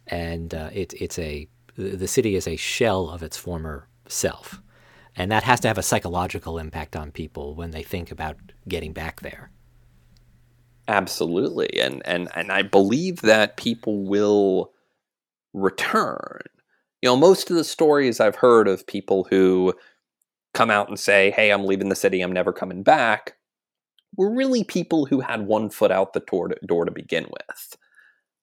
and 0.05 0.53
uh, 0.53 0.69
it, 0.73 0.93
it's 0.93 1.17
a 1.17 1.47
the 1.77 2.07
city 2.07 2.35
is 2.35 2.47
a 2.47 2.55
shell 2.55 3.07
of 3.09 3.21
its 3.21 3.37
former 3.37 3.87
self. 4.07 4.61
And 5.17 5.31
that 5.31 5.43
has 5.43 5.59
to 5.61 5.67
have 5.67 5.77
a 5.77 5.83
psychological 5.83 6.59
impact 6.59 6.95
on 6.95 7.11
people 7.11 7.55
when 7.55 7.71
they 7.71 7.83
think 7.83 8.11
about 8.11 8.37
getting 8.67 8.93
back 8.93 9.21
there. 9.21 9.51
Absolutely. 10.87 11.81
And 11.81 12.01
and 12.05 12.29
and 12.35 12.51
I 12.51 12.61
believe 12.61 13.21
that 13.21 13.57
people 13.57 14.05
will 14.05 14.71
return. 15.53 16.41
You 17.01 17.09
know, 17.09 17.17
most 17.17 17.49
of 17.49 17.57
the 17.57 17.63
stories 17.63 18.19
I've 18.19 18.37
heard 18.37 18.67
of 18.67 18.87
people 18.87 19.27
who 19.29 19.73
come 20.53 20.69
out 20.69 20.87
and 20.87 20.99
say, 20.99 21.31
"Hey, 21.31 21.51
I'm 21.51 21.65
leaving 21.65 21.89
the 21.89 21.95
city. 21.95 22.21
I'm 22.21 22.31
never 22.31 22.53
coming 22.53 22.83
back." 22.83 23.33
were 24.15 24.33
really 24.33 24.63
people 24.63 25.05
who 25.05 25.19
had 25.21 25.47
one 25.47 25.69
foot 25.69 25.91
out 25.91 26.13
the 26.13 26.19
door 26.21 26.49
to, 26.49 26.55
door 26.65 26.85
to 26.85 26.91
begin 26.91 27.25
with. 27.25 27.77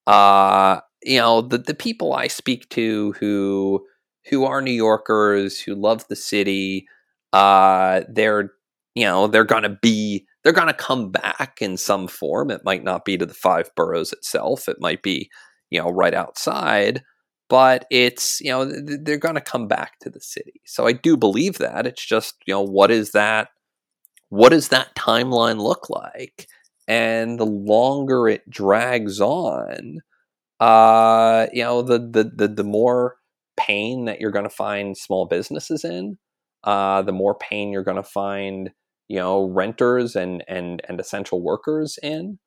Uh, 0.07 0.81
you 1.03 1.19
know, 1.19 1.41
the 1.41 1.59
the 1.59 1.75
people 1.75 2.15
I 2.15 2.29
speak 2.29 2.69
to 2.71 3.13
who 3.19 3.85
who 4.31 4.45
are 4.45 4.63
New 4.63 4.73
Yorkers 4.73 5.61
who 5.61 5.75
love 5.75 6.07
the 6.09 6.17
city, 6.17 6.87
uh, 7.33 8.03
they're 8.09 8.53
you 8.95 9.05
know 9.05 9.27
they're 9.27 9.45
gonna 9.45 9.77
be 9.83 10.27
they're 10.43 10.53
gonna 10.53 10.75
come 10.75 11.11
back 11.11 11.59
in 11.61 11.77
some 11.77 12.09
form. 12.09 12.51
It 12.51 12.65
might 12.65 12.85
not 12.85 13.05
be 13.05 13.17
to 13.19 13.27
the 13.27 13.35
five 13.35 13.71
boroughs 13.77 14.13
itself. 14.13 14.69
It 14.69 14.79
might 14.81 15.03
be 15.03 15.31
you 15.71 15.81
know 15.81 15.91
right 15.91 16.15
outside, 16.15 17.03
but 17.49 17.87
it's 17.91 18.41
you 18.41 18.51
know 18.51 18.65
they're 18.65 19.19
gonna 19.19 19.41
come 19.41 19.69
back 19.69 19.99
to 20.01 20.11
the 20.11 20.21
city. 20.21 20.61
So 20.67 20.87
I 20.87 20.93
do 20.93 21.17
believe 21.17 21.59
that. 21.59 21.87
It's 21.87 22.05
just 22.05 22.37
you 22.47 22.55
know 22.55 22.63
what 22.63 22.91
is 22.91 23.13
that 23.13 23.49
what 24.31 24.51
does 24.51 24.69
that 24.69 24.95
timeline 24.97 25.61
look 25.61 25.89
like? 25.91 26.49
And 26.89 27.39
the 27.39 27.47
longer 27.47 28.29
it 28.29 28.49
drags 28.51 29.21
on, 29.21 30.01
uh, 30.61 31.47
you 31.53 31.63
know, 31.63 31.83
the 31.83 31.99
the 31.99 32.25
the, 32.35 32.49
the 32.49 32.65
more 32.65 33.17
pain 33.57 34.07
that 34.07 34.21
you're 34.21 34.31
going 34.33 34.45
to 34.45 34.51
find 34.51 34.97
small 34.97 35.27
businesses 35.27 35.85
in, 35.85 36.19
uh, 36.65 37.03
the 37.03 37.13
more 37.13 37.35
pain 37.35 37.71
you're 37.73 37.85
going 37.85 37.97
to 37.97 38.03
find, 38.03 38.71
you 39.09 39.19
know, 39.19 39.45
renters 39.51 40.17
and 40.17 40.45
and 40.49 40.83
and 40.89 41.01
essential 41.01 41.43
workers 41.43 41.99
in. 42.03 42.39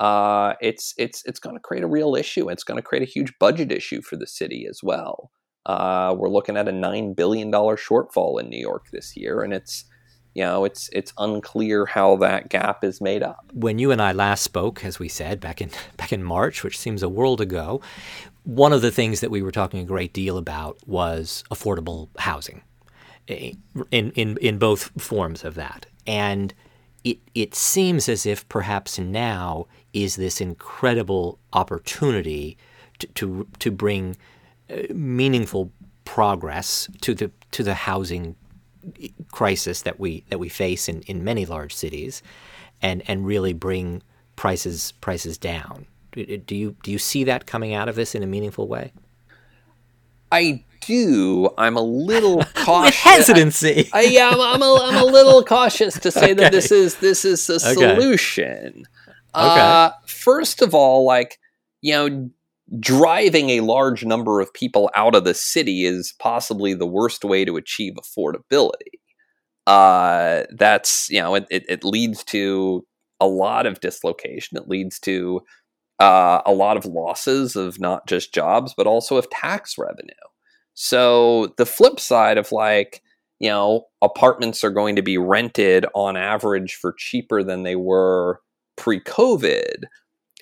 uh, 0.00 0.54
it's 0.60 0.94
it's 0.96 1.22
it's 1.26 1.40
going 1.40 1.56
to 1.56 1.60
create 1.60 1.82
a 1.84 1.88
real 1.88 2.14
issue. 2.14 2.48
It's 2.48 2.64
going 2.64 2.76
to 2.78 2.82
create 2.82 3.02
a 3.02 3.10
huge 3.10 3.32
budget 3.40 3.72
issue 3.72 4.00
for 4.02 4.16
the 4.16 4.26
city 4.26 4.66
as 4.68 4.80
well. 4.82 5.30
Uh, 5.66 6.14
we're 6.16 6.30
looking 6.30 6.56
at 6.56 6.68
a 6.68 6.72
nine 6.72 7.14
billion 7.14 7.50
dollar 7.50 7.76
shortfall 7.76 8.40
in 8.40 8.48
New 8.48 8.60
York 8.60 8.86
this 8.92 9.16
year, 9.16 9.42
and 9.42 9.52
it's 9.52 9.84
you 10.34 10.44
know 10.44 10.64
it's 10.64 10.88
it's 10.92 11.12
unclear 11.18 11.86
how 11.86 12.16
that 12.16 12.48
gap 12.48 12.84
is 12.84 13.00
made 13.00 13.22
up. 13.24 13.50
When 13.52 13.78
you 13.78 13.90
and 13.90 14.00
I 14.00 14.12
last 14.12 14.42
spoke, 14.42 14.84
as 14.84 14.98
we 15.00 15.08
said 15.08 15.40
back 15.40 15.60
in 15.60 15.70
back 15.96 16.12
in 16.12 16.22
March, 16.22 16.62
which 16.64 16.78
seems 16.78 17.02
a 17.02 17.08
world 17.08 17.40
ago, 17.40 17.80
one 18.48 18.72
of 18.72 18.80
the 18.80 18.90
things 18.90 19.20
that 19.20 19.30
we 19.30 19.42
were 19.42 19.52
talking 19.52 19.78
a 19.80 19.84
great 19.84 20.14
deal 20.14 20.38
about 20.38 20.78
was 20.86 21.44
affordable 21.50 22.08
housing, 22.16 22.62
in 23.26 23.60
in 23.90 24.38
in 24.38 24.56
both 24.56 24.90
forms 25.00 25.44
of 25.44 25.54
that, 25.54 25.84
and 26.06 26.54
it 27.04 27.18
it 27.34 27.54
seems 27.54 28.08
as 28.08 28.24
if 28.24 28.48
perhaps 28.48 28.98
now 28.98 29.66
is 29.92 30.16
this 30.16 30.40
incredible 30.40 31.38
opportunity 31.52 32.56
to 33.00 33.06
to, 33.08 33.46
to 33.58 33.70
bring 33.70 34.16
uh, 34.70 34.94
meaningful 34.94 35.70
progress 36.06 36.88
to 37.02 37.14
the 37.14 37.30
to 37.50 37.62
the 37.62 37.74
housing 37.74 38.34
crisis 39.30 39.82
that 39.82 40.00
we 40.00 40.24
that 40.30 40.38
we 40.38 40.48
face 40.48 40.88
in, 40.88 41.02
in 41.02 41.22
many 41.22 41.44
large 41.44 41.74
cities, 41.74 42.22
and 42.80 43.02
and 43.08 43.26
really 43.26 43.52
bring 43.52 44.02
prices 44.36 44.92
prices 45.02 45.36
down. 45.36 45.84
Do 46.12 46.54
you 46.54 46.76
do 46.82 46.90
you 46.90 46.98
see 46.98 47.24
that 47.24 47.46
coming 47.46 47.74
out 47.74 47.88
of 47.88 47.96
this 47.96 48.14
in 48.14 48.22
a 48.22 48.26
meaningful 48.26 48.66
way? 48.68 48.92
I 50.30 50.64
do. 50.80 51.50
I'm 51.58 51.76
a 51.76 51.82
little 51.82 52.42
cautious. 52.54 52.96
hesitancy. 52.96 53.88
I, 53.92 53.98
I, 53.98 54.02
yeah, 54.02 54.30
I'm, 54.30 54.40
I'm, 54.40 54.62
a, 54.62 54.80
I'm 54.84 55.02
a 55.02 55.04
little 55.04 55.42
cautious 55.44 55.98
to 56.00 56.10
say 56.10 56.32
okay. 56.32 56.34
that 56.34 56.52
this 56.52 56.70
is 56.72 56.96
this 56.96 57.24
is 57.24 57.48
a 57.48 57.54
okay. 57.54 57.74
solution. 57.74 58.84
Okay. 59.34 59.60
Uh, 59.60 59.90
first 60.06 60.62
of 60.62 60.74
all, 60.74 61.04
like 61.04 61.38
you 61.80 61.92
know, 61.92 62.30
driving 62.80 63.50
a 63.50 63.60
large 63.60 64.04
number 64.04 64.40
of 64.40 64.52
people 64.52 64.90
out 64.94 65.14
of 65.14 65.24
the 65.24 65.34
city 65.34 65.84
is 65.84 66.14
possibly 66.18 66.74
the 66.74 66.86
worst 66.86 67.24
way 67.24 67.44
to 67.44 67.56
achieve 67.56 67.94
affordability. 67.94 68.98
Uh, 69.66 70.44
that's 70.50 71.10
you 71.10 71.20
know, 71.20 71.34
it, 71.34 71.46
it, 71.50 71.64
it 71.68 71.84
leads 71.84 72.24
to 72.24 72.84
a 73.20 73.26
lot 73.26 73.66
of 73.66 73.80
dislocation. 73.80 74.56
It 74.56 74.68
leads 74.68 74.98
to 75.00 75.42
uh, 75.98 76.42
a 76.46 76.52
lot 76.52 76.76
of 76.76 76.84
losses 76.84 77.56
of 77.56 77.80
not 77.80 78.06
just 78.06 78.32
jobs, 78.32 78.74
but 78.76 78.86
also 78.86 79.16
of 79.16 79.28
tax 79.30 79.76
revenue. 79.78 80.12
So 80.74 81.54
the 81.56 81.66
flip 81.66 81.98
side 81.98 82.38
of 82.38 82.52
like, 82.52 83.02
you 83.40 83.48
know, 83.48 83.86
apartments 84.00 84.62
are 84.62 84.70
going 84.70 84.96
to 84.96 85.02
be 85.02 85.18
rented 85.18 85.86
on 85.94 86.16
average 86.16 86.74
for 86.74 86.92
cheaper 86.96 87.42
than 87.42 87.62
they 87.64 87.76
were 87.76 88.40
pre 88.76 89.00
COVID 89.00 89.84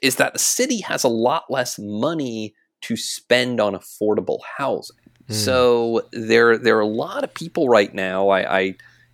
is 0.03 0.17
that 0.17 0.35
the 0.35 0.39
city 0.39 0.81
has 0.83 1.05
a 1.05 1.09
lot 1.09 1.45
less 1.49 1.79
money 1.79 2.55
to 2.83 2.97
spend 2.97 3.61
on 3.61 3.75
affordable 3.75 4.41
housing. 4.59 4.97
Mm. 5.29 5.35
So 5.35 6.03
there, 6.13 6.59
there 6.59 6.77
are 6.77 6.83
a 6.83 6.87
lot 6.87 7.25
of 7.25 7.33
people 7.33 7.69
right 7.69 7.93
now. 7.95 8.29
I, 8.29 8.59
I 8.59 8.61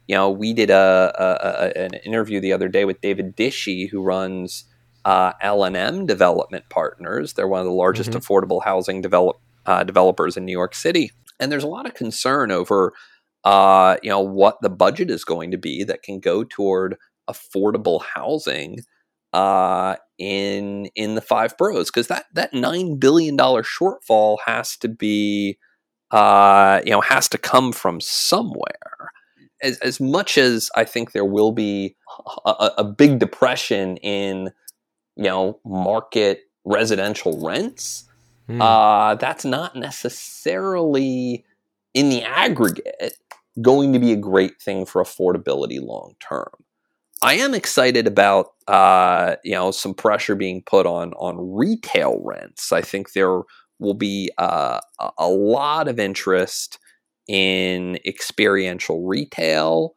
you 0.08 0.16
know, 0.16 0.30
we 0.30 0.52
did 0.52 0.70
a, 0.70 1.14
a, 1.16 1.78
a, 1.78 1.84
an 1.84 1.94
interview 2.04 2.40
the 2.40 2.52
other 2.52 2.68
day 2.68 2.84
with 2.84 3.00
David 3.00 3.36
Dishy, 3.36 3.88
who 3.88 4.02
runs 4.02 4.64
uh, 5.04 5.32
L&M 5.40 6.06
Development 6.06 6.64
Partners. 6.68 7.32
They're 7.32 7.48
one 7.48 7.60
of 7.60 7.66
the 7.66 7.72
largest 7.72 8.10
mm-hmm. 8.10 8.18
affordable 8.18 8.62
housing 8.64 9.00
develop, 9.00 9.36
uh, 9.66 9.84
developers 9.84 10.36
in 10.36 10.44
New 10.44 10.52
York 10.52 10.74
City, 10.74 11.10
and 11.40 11.50
there's 11.50 11.64
a 11.64 11.68
lot 11.68 11.86
of 11.86 11.94
concern 11.94 12.50
over, 12.50 12.92
uh, 13.44 13.96
you 14.02 14.10
know, 14.10 14.20
what 14.20 14.58
the 14.62 14.70
budget 14.70 15.10
is 15.10 15.24
going 15.24 15.50
to 15.50 15.58
be 15.58 15.84
that 15.84 16.02
can 16.02 16.20
go 16.20 16.44
toward 16.44 16.96
affordable 17.28 18.02
housing 18.02 18.78
uh, 19.32 19.96
in 20.18 20.86
in 20.94 21.14
the 21.14 21.20
five 21.20 21.56
boroughs 21.56 21.90
because 21.90 22.08
that 22.08 22.26
that 22.34 22.52
nine 22.52 22.98
billion 22.98 23.36
dollar 23.36 23.62
shortfall 23.62 24.38
has 24.46 24.76
to 24.76 24.88
be 24.88 25.58
uh, 26.10 26.80
you 26.84 26.90
know 26.90 27.00
has 27.00 27.28
to 27.28 27.38
come 27.38 27.72
from 27.72 28.00
somewhere. 28.00 29.10
As, 29.62 29.78
as 29.78 30.00
much 30.00 30.38
as 30.38 30.70
I 30.74 30.84
think 30.84 31.12
there 31.12 31.24
will 31.24 31.52
be 31.52 31.96
a, 32.44 32.70
a 32.78 32.84
big 32.84 33.20
depression 33.20 33.96
in 33.98 34.50
you 35.16 35.24
know 35.24 35.60
market 35.64 36.42
residential 36.64 37.40
rents, 37.44 38.04
mm. 38.48 38.60
uh, 38.60 39.14
that's 39.16 39.44
not 39.44 39.76
necessarily 39.76 41.44
in 41.94 42.08
the 42.08 42.22
aggregate 42.22 43.18
going 43.60 43.92
to 43.92 43.98
be 43.98 44.12
a 44.12 44.16
great 44.16 44.60
thing 44.60 44.86
for 44.86 45.02
affordability 45.02 45.84
long 45.84 46.14
term. 46.26 46.48
I 47.22 47.34
am 47.34 47.54
excited 47.54 48.06
about 48.06 48.52
uh, 48.66 49.36
you 49.44 49.52
know 49.52 49.70
some 49.70 49.94
pressure 49.94 50.34
being 50.34 50.62
put 50.62 50.86
on 50.86 51.12
on 51.14 51.54
retail 51.54 52.20
rents. 52.24 52.72
I 52.72 52.80
think 52.80 53.12
there 53.12 53.42
will 53.78 53.94
be 53.94 54.30
uh, 54.38 54.80
a 55.18 55.28
lot 55.28 55.88
of 55.88 55.98
interest 55.98 56.78
in 57.28 57.98
experiential 58.06 59.06
retail, 59.06 59.94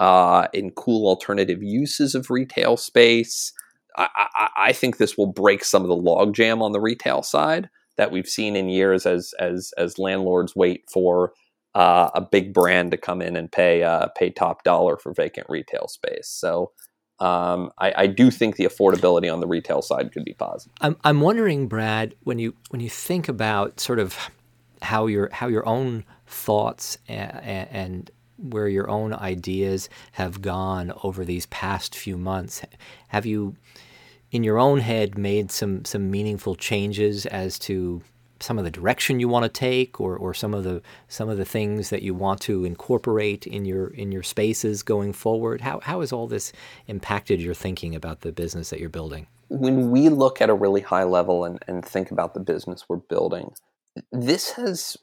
uh, 0.00 0.48
in 0.52 0.70
cool 0.70 1.08
alternative 1.08 1.62
uses 1.62 2.14
of 2.14 2.30
retail 2.30 2.76
space. 2.76 3.52
I, 3.96 4.48
I, 4.56 4.72
think 4.72 4.98
this 4.98 5.16
will 5.16 5.26
break 5.26 5.64
some 5.64 5.82
of 5.82 5.88
the 5.88 5.96
logjam 5.96 6.60
on 6.60 6.72
the 6.72 6.80
retail 6.80 7.22
side 7.22 7.70
that 7.96 8.10
we've 8.10 8.28
seen 8.28 8.56
in 8.56 8.68
years 8.68 9.06
as 9.06 9.34
as 9.38 9.72
as 9.78 9.98
landlords 9.98 10.54
wait 10.54 10.84
for 10.90 11.32
uh, 11.74 12.10
a 12.14 12.20
big 12.20 12.54
brand 12.54 12.90
to 12.90 12.96
come 12.96 13.20
in 13.20 13.36
and 13.36 13.50
pay 13.50 13.82
uh, 13.82 14.08
pay 14.16 14.30
top 14.30 14.64
dollar 14.64 14.96
for 14.96 15.12
vacant 15.12 15.46
retail 15.48 15.88
space. 15.88 16.28
So 16.28 16.72
um, 17.18 17.70
I, 17.78 17.94
I, 17.96 18.06
do 18.08 18.30
think 18.30 18.56
the 18.56 18.64
affordability 18.64 19.32
on 19.32 19.40
the 19.40 19.46
retail 19.46 19.80
side 19.80 20.12
could 20.12 20.24
be 20.24 20.34
positive. 20.34 20.72
I'm, 20.82 20.96
I'm 21.02 21.22
wondering, 21.22 21.66
Brad, 21.66 22.14
when 22.24 22.38
you 22.38 22.54
when 22.68 22.80
you 22.80 22.90
think 22.90 23.28
about 23.28 23.80
sort 23.80 23.98
of 23.98 24.18
how 24.82 25.06
your 25.06 25.30
how 25.32 25.48
your 25.48 25.66
own 25.66 26.04
thoughts 26.26 26.98
and, 27.08 27.68
and 27.70 28.10
where 28.36 28.68
your 28.68 28.90
own 28.90 29.14
ideas 29.14 29.88
have 30.12 30.42
gone 30.42 30.92
over 31.02 31.24
these 31.24 31.46
past 31.46 31.94
few 31.94 32.18
months, 32.18 32.62
have 33.08 33.24
you 33.24 33.56
in 34.30 34.44
your 34.44 34.58
own 34.58 34.80
head 34.80 35.16
made 35.16 35.50
some 35.50 35.84
some 35.84 36.10
meaningful 36.10 36.54
changes 36.54 37.26
as 37.26 37.58
to 37.60 38.02
some 38.40 38.58
of 38.58 38.64
the 38.64 38.70
direction 38.70 39.18
you 39.18 39.28
want 39.28 39.44
to 39.44 39.48
take 39.48 40.00
or, 40.00 40.16
or 40.16 40.34
some 40.34 40.52
of 40.52 40.64
the 40.64 40.82
some 41.08 41.28
of 41.28 41.38
the 41.38 41.44
things 41.44 41.90
that 41.90 42.02
you 42.02 42.14
want 42.14 42.40
to 42.40 42.64
incorporate 42.64 43.46
in 43.46 43.64
your 43.64 43.88
in 43.88 44.12
your 44.12 44.22
spaces 44.22 44.82
going 44.82 45.12
forward? 45.12 45.60
How, 45.60 45.80
how 45.80 46.00
has 46.00 46.12
all 46.12 46.26
this 46.26 46.52
impacted 46.86 47.40
your 47.40 47.54
thinking 47.54 47.94
about 47.94 48.20
the 48.20 48.32
business 48.32 48.70
that 48.70 48.80
you're 48.80 48.88
building? 48.88 49.26
When 49.48 49.90
we 49.90 50.08
look 50.08 50.40
at 50.40 50.50
a 50.50 50.54
really 50.54 50.80
high 50.80 51.04
level 51.04 51.44
and, 51.44 51.62
and 51.68 51.84
think 51.84 52.10
about 52.10 52.34
the 52.34 52.40
business 52.40 52.84
we're 52.88 52.96
building 52.96 53.52
this 54.12 54.50
has 54.52 54.96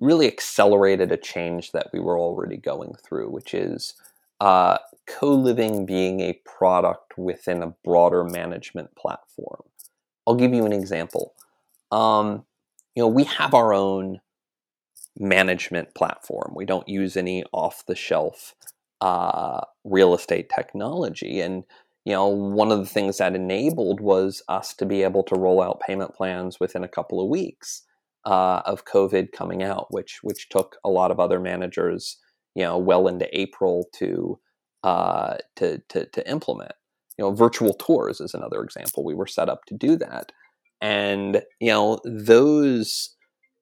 really 0.00 0.26
accelerated 0.26 1.10
a 1.10 1.16
change 1.16 1.72
that 1.72 1.88
we 1.92 2.00
were 2.00 2.18
already 2.18 2.56
going 2.56 2.94
through 3.02 3.30
which 3.30 3.54
is 3.54 3.94
uh, 4.40 4.78
co-living 5.06 5.86
being 5.86 6.20
a 6.20 6.40
product 6.44 7.16
within 7.18 7.62
a 7.62 7.74
broader 7.84 8.24
management 8.24 8.94
platform 8.96 9.62
i'll 10.26 10.34
give 10.34 10.54
you 10.54 10.64
an 10.64 10.72
example 10.72 11.34
um, 11.94 12.44
you 12.94 13.02
know, 13.02 13.08
we 13.08 13.24
have 13.24 13.54
our 13.54 13.72
own 13.72 14.20
management 15.16 15.94
platform. 15.94 16.52
We 16.56 16.64
don't 16.64 16.88
use 16.88 17.16
any 17.16 17.44
off 17.52 17.84
the 17.86 17.94
shelf 17.94 18.54
uh, 19.00 19.60
real 19.84 20.14
estate 20.14 20.50
technology. 20.54 21.40
And, 21.40 21.64
you 22.04 22.12
know, 22.12 22.26
one 22.26 22.72
of 22.72 22.78
the 22.78 22.86
things 22.86 23.18
that 23.18 23.34
enabled 23.34 24.00
was 24.00 24.42
us 24.48 24.74
to 24.74 24.86
be 24.86 25.02
able 25.02 25.22
to 25.24 25.36
roll 25.36 25.62
out 25.62 25.80
payment 25.86 26.14
plans 26.14 26.58
within 26.58 26.84
a 26.84 26.88
couple 26.88 27.20
of 27.20 27.28
weeks 27.28 27.82
uh, 28.24 28.62
of 28.64 28.84
COVID 28.84 29.32
coming 29.32 29.62
out, 29.62 29.86
which 29.90 30.20
which 30.22 30.48
took 30.48 30.76
a 30.84 30.88
lot 30.88 31.10
of 31.10 31.20
other 31.20 31.38
managers, 31.38 32.18
you 32.54 32.62
know, 32.62 32.78
well 32.78 33.06
into 33.06 33.28
April 33.38 33.88
to 33.94 34.38
uh, 34.84 35.38
to, 35.56 35.80
to 35.90 36.06
to 36.06 36.30
implement. 36.30 36.72
You 37.18 37.24
know, 37.24 37.32
virtual 37.32 37.74
tours 37.74 38.20
is 38.20 38.34
another 38.34 38.62
example. 38.62 39.04
We 39.04 39.14
were 39.14 39.26
set 39.26 39.48
up 39.48 39.64
to 39.66 39.74
do 39.74 39.96
that 39.98 40.32
and 40.80 41.42
you 41.60 41.70
know 41.70 41.98
those 42.04 43.16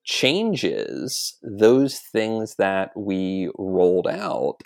changes 0.05 1.39
those 1.43 2.01
things 2.13 2.57
that 2.57 2.91
we 2.97 3.51
rolled 3.59 4.09
out 4.09 4.57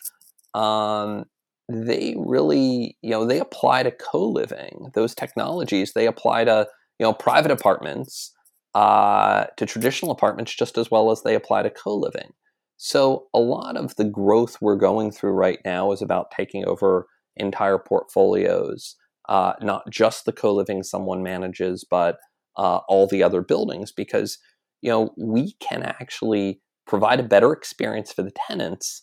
um, 0.55 1.25
they 1.69 2.15
really 2.19 2.97
you 3.03 3.11
know 3.11 3.27
they 3.27 3.41
apply 3.41 3.83
to 3.83 3.91
co-living 3.91 4.91
those 4.95 5.15
technologies 5.15 5.93
they 5.93 6.07
apply 6.07 6.45
to 6.45 6.67
you 6.99 7.05
know 7.05 7.13
private 7.13 7.51
apartments 7.51 8.33
uh, 8.75 9.47
to 9.57 9.67
traditional 9.67 10.13
apartments 10.13 10.55
just 10.55 10.79
as 10.79 10.91
well 10.91 11.11
as 11.11 11.23
they 11.23 11.35
apply 11.35 11.63
to 11.63 11.71
co-living 11.71 12.33
so 12.77 13.27
a 13.33 13.39
lot 13.39 13.77
of 13.77 13.97
the 13.97 14.05
growth 14.05 14.59
we're 14.61 14.77
going 14.77 15.11
through 15.11 15.33
right 15.33 15.59
now 15.65 15.93
is 15.93 16.03
about 16.03 16.31
taking 16.31 16.65
over 16.67 17.07
entire 17.37 17.79
portfolios 17.79 18.97
uh, 19.29 19.55
not 19.61 19.89
just 19.91 20.25
the 20.25 20.33
co-living 20.33 20.83
someone 20.83 21.23
manages 21.23 21.85
but 21.89 22.19
uh, 22.57 22.79
all 22.89 23.07
the 23.07 23.23
other 23.23 23.43
buildings 23.43 23.93
because 23.93 24.39
you 24.83 24.91
know 24.91 25.13
we 25.17 25.55
can 25.61 25.83
actually 25.83 26.61
provide 26.87 27.21
a 27.21 27.25
better 27.25 27.53
experience 27.53 28.13
for 28.13 28.23
the 28.23 28.33
tenants 28.49 29.03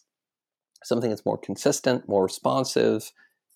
something 0.83 1.09
that's 1.09 1.25
more 1.25 1.37
consistent 1.37 2.07
more 2.07 2.23
responsive 2.23 3.11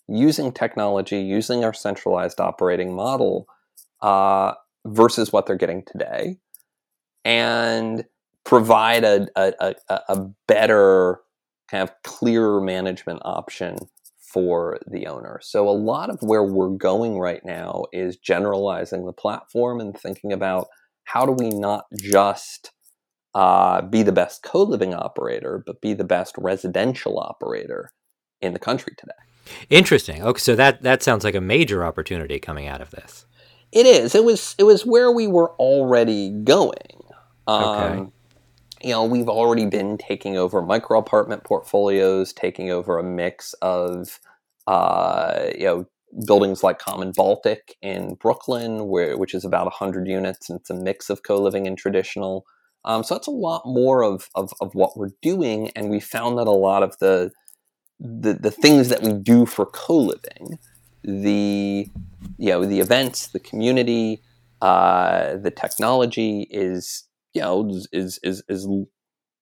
using 0.08 0.52
technology, 0.52 1.20
using 1.20 1.64
our 1.64 1.74
centralized 1.74 2.40
operating 2.40 2.96
model 2.96 3.48
uh, 4.02 4.54
versus 4.86 5.32
what 5.32 5.46
they're 5.46 5.56
getting 5.58 5.84
today, 5.84 6.38
and 7.26 8.06
provide 8.48 9.04
a, 9.04 9.28
a, 9.36 9.76
a, 9.90 10.00
a 10.08 10.30
better 10.48 11.20
kind 11.70 11.84
of 11.84 11.92
clearer 12.04 12.62
management 12.62 13.22
option 13.26 13.78
for 14.22 14.80
the 14.90 15.06
owner. 15.06 15.38
So 15.44 15.68
a 15.68 15.72
lot 15.72 16.10
of 16.10 16.20
where 16.22 16.44
we're 16.44 16.70
going 16.70 17.20
right 17.20 17.42
now 17.44 17.84
is 17.92 18.16
generalizing 18.16 19.06
the 19.06 19.12
platform 19.12 19.82
and 19.82 19.98
thinking 19.98 20.32
about 20.32 20.68
how 21.04 21.26
do 21.26 21.34
we 21.34 21.50
not 21.50 21.86
just 22.02 22.72
uh, 23.36 23.82
be 23.82 24.02
the 24.02 24.14
best 24.14 24.44
co-living 24.44 24.94
operator, 24.94 25.62
but 25.66 25.82
be 25.82 25.94
the 25.94 26.06
best 26.06 26.34
residential 26.38 27.20
operator 27.20 27.92
in 28.40 28.54
the 28.54 28.60
country 28.60 28.94
today. 28.98 29.58
Interesting. 29.70 30.24
Okay, 30.24 30.40
so 30.40 30.56
that 30.56 30.84
that 30.84 31.04
sounds 31.04 31.26
like 31.26 31.36
a 31.36 31.42
major 31.42 31.86
opportunity 31.86 32.40
coming 32.40 32.68
out 32.68 32.80
of 32.80 32.92
this. 32.92 33.26
It 33.74 33.86
is. 33.86 34.16
It 34.16 34.24
was. 34.24 34.56
It 34.58 34.64
was 34.64 34.86
where 34.86 35.12
we 35.12 35.28
were 35.28 35.52
already 35.56 36.30
going. 36.30 37.02
Um, 37.46 37.64
okay. 37.64 38.12
You 38.82 38.92
know, 38.92 39.06
we've 39.06 39.30
already 39.30 39.66
been 39.66 39.98
taking 39.98 40.38
over 40.38 40.62
micro 40.62 41.00
apartment 41.00 41.44
portfolios, 41.44 42.32
taking 42.34 42.70
over 42.70 43.00
a 43.00 43.04
mix 43.04 43.54
of, 43.62 44.20
uh, 44.68 45.48
you 45.58 45.66
know, 45.66 45.86
buildings 46.26 46.64
like 46.64 46.80
Common 46.80 47.12
Baltic 47.12 47.76
in 47.82 48.16
Brooklyn, 48.16 48.88
where 48.88 49.18
which 49.18 49.34
is 49.34 49.44
about 49.44 49.72
hundred 49.74 50.08
units, 50.08 50.50
and 50.50 50.60
it's 50.60 50.70
a 50.70 50.76
mix 50.76 51.10
of 51.10 51.24
co 51.24 51.42
living 51.42 51.66
and 51.68 51.78
traditional. 51.78 52.46
Um, 52.86 53.04
so 53.04 53.16
that's 53.16 53.28
a 53.28 53.32
lot 53.32 53.64
more 53.66 54.04
of, 54.04 54.30
of 54.36 54.54
of 54.62 54.76
what 54.76 54.96
we're 54.98 55.12
doing, 55.22 55.72
and 55.76 55.90
we 55.90 56.00
found 56.00 56.38
that 56.38 56.48
a 56.48 56.52
lot 56.52 56.84
of 56.84 56.98
the 57.00 57.32
the, 58.00 58.34
the 58.34 58.52
things 58.52 58.90
that 58.90 59.02
we 59.02 59.14
do 59.14 59.46
for 59.46 59.66
co-living, 59.66 60.60
the 61.04 61.88
you 62.38 62.50
know 62.50 62.66
the 62.66 62.80
events, 62.80 63.28
the 63.30 63.40
community, 63.40 64.22
uh, 64.62 65.38
the 65.38 65.52
technology 65.52 66.48
is 66.52 67.04
you 67.38 67.44
know 67.44 67.70
is 67.92 68.20
is 68.24 68.44
is 68.50 68.68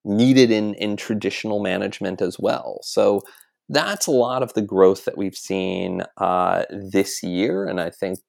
needed 0.04 0.50
in 0.50 0.74
in 0.74 0.96
traditional 0.96 1.60
management 1.60 2.22
as 2.22 2.38
well. 2.38 2.78
So 2.82 3.22
that's 3.68 4.06
a 4.06 4.12
lot 4.12 4.42
of 4.42 4.54
the 4.54 4.62
growth 4.62 5.04
that 5.04 5.18
we've 5.18 5.36
seen 5.36 6.02
uh, 6.18 6.64
this 6.70 7.22
year, 7.22 7.66
and 7.66 7.80
I 7.80 7.90
think 7.90 8.20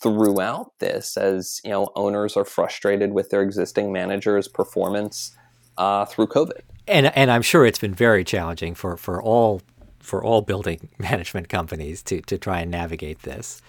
throughout 0.00 0.72
this, 0.78 1.16
as 1.16 1.60
you 1.64 1.70
know, 1.70 1.88
owners 1.96 2.36
are 2.36 2.44
frustrated 2.44 3.12
with 3.12 3.30
their 3.30 3.42
existing 3.42 3.92
managers' 3.92 4.48
performance 4.48 5.36
uh, 5.78 6.04
through 6.04 6.28
COVID. 6.28 6.60
And 6.86 7.06
and 7.16 7.30
I'm 7.30 7.42
sure 7.42 7.66
it's 7.66 7.78
been 7.78 7.94
very 7.94 8.24
challenging 8.24 8.74
for 8.74 8.96
for 8.96 9.22
all 9.22 9.62
for 9.98 10.22
all 10.22 10.42
building 10.42 10.88
management 10.98 11.48
companies 11.48 12.02
to 12.04 12.20
to 12.22 12.38
try 12.38 12.60
and 12.60 12.70
navigate 12.70 13.22
this. 13.22 13.60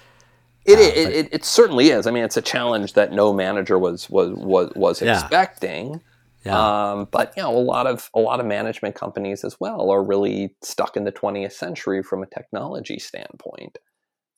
It, 0.65 0.79
uh, 0.79 0.81
it, 0.81 1.15
it, 1.15 1.29
it, 1.31 1.45
certainly 1.45 1.89
is. 1.89 2.07
I 2.07 2.11
mean, 2.11 2.23
it's 2.23 2.37
a 2.37 2.41
challenge 2.41 2.93
that 2.93 3.11
no 3.11 3.33
manager 3.33 3.77
was 3.77 4.09
was 4.09 4.31
was, 4.35 4.71
was 4.75 5.01
yeah. 5.01 5.13
expecting. 5.19 6.01
Yeah. 6.43 6.91
Um, 6.91 7.07
but 7.11 7.33
you 7.37 7.43
know, 7.43 7.55
a 7.55 7.59
lot 7.59 7.87
of 7.87 8.09
a 8.13 8.19
lot 8.19 8.39
of 8.39 8.45
management 8.45 8.95
companies 8.95 9.43
as 9.43 9.59
well 9.59 9.89
are 9.89 10.03
really 10.03 10.55
stuck 10.63 10.97
in 10.97 11.03
the 11.03 11.11
20th 11.11 11.53
century 11.53 12.03
from 12.03 12.23
a 12.23 12.27
technology 12.27 12.99
standpoint, 12.99 13.77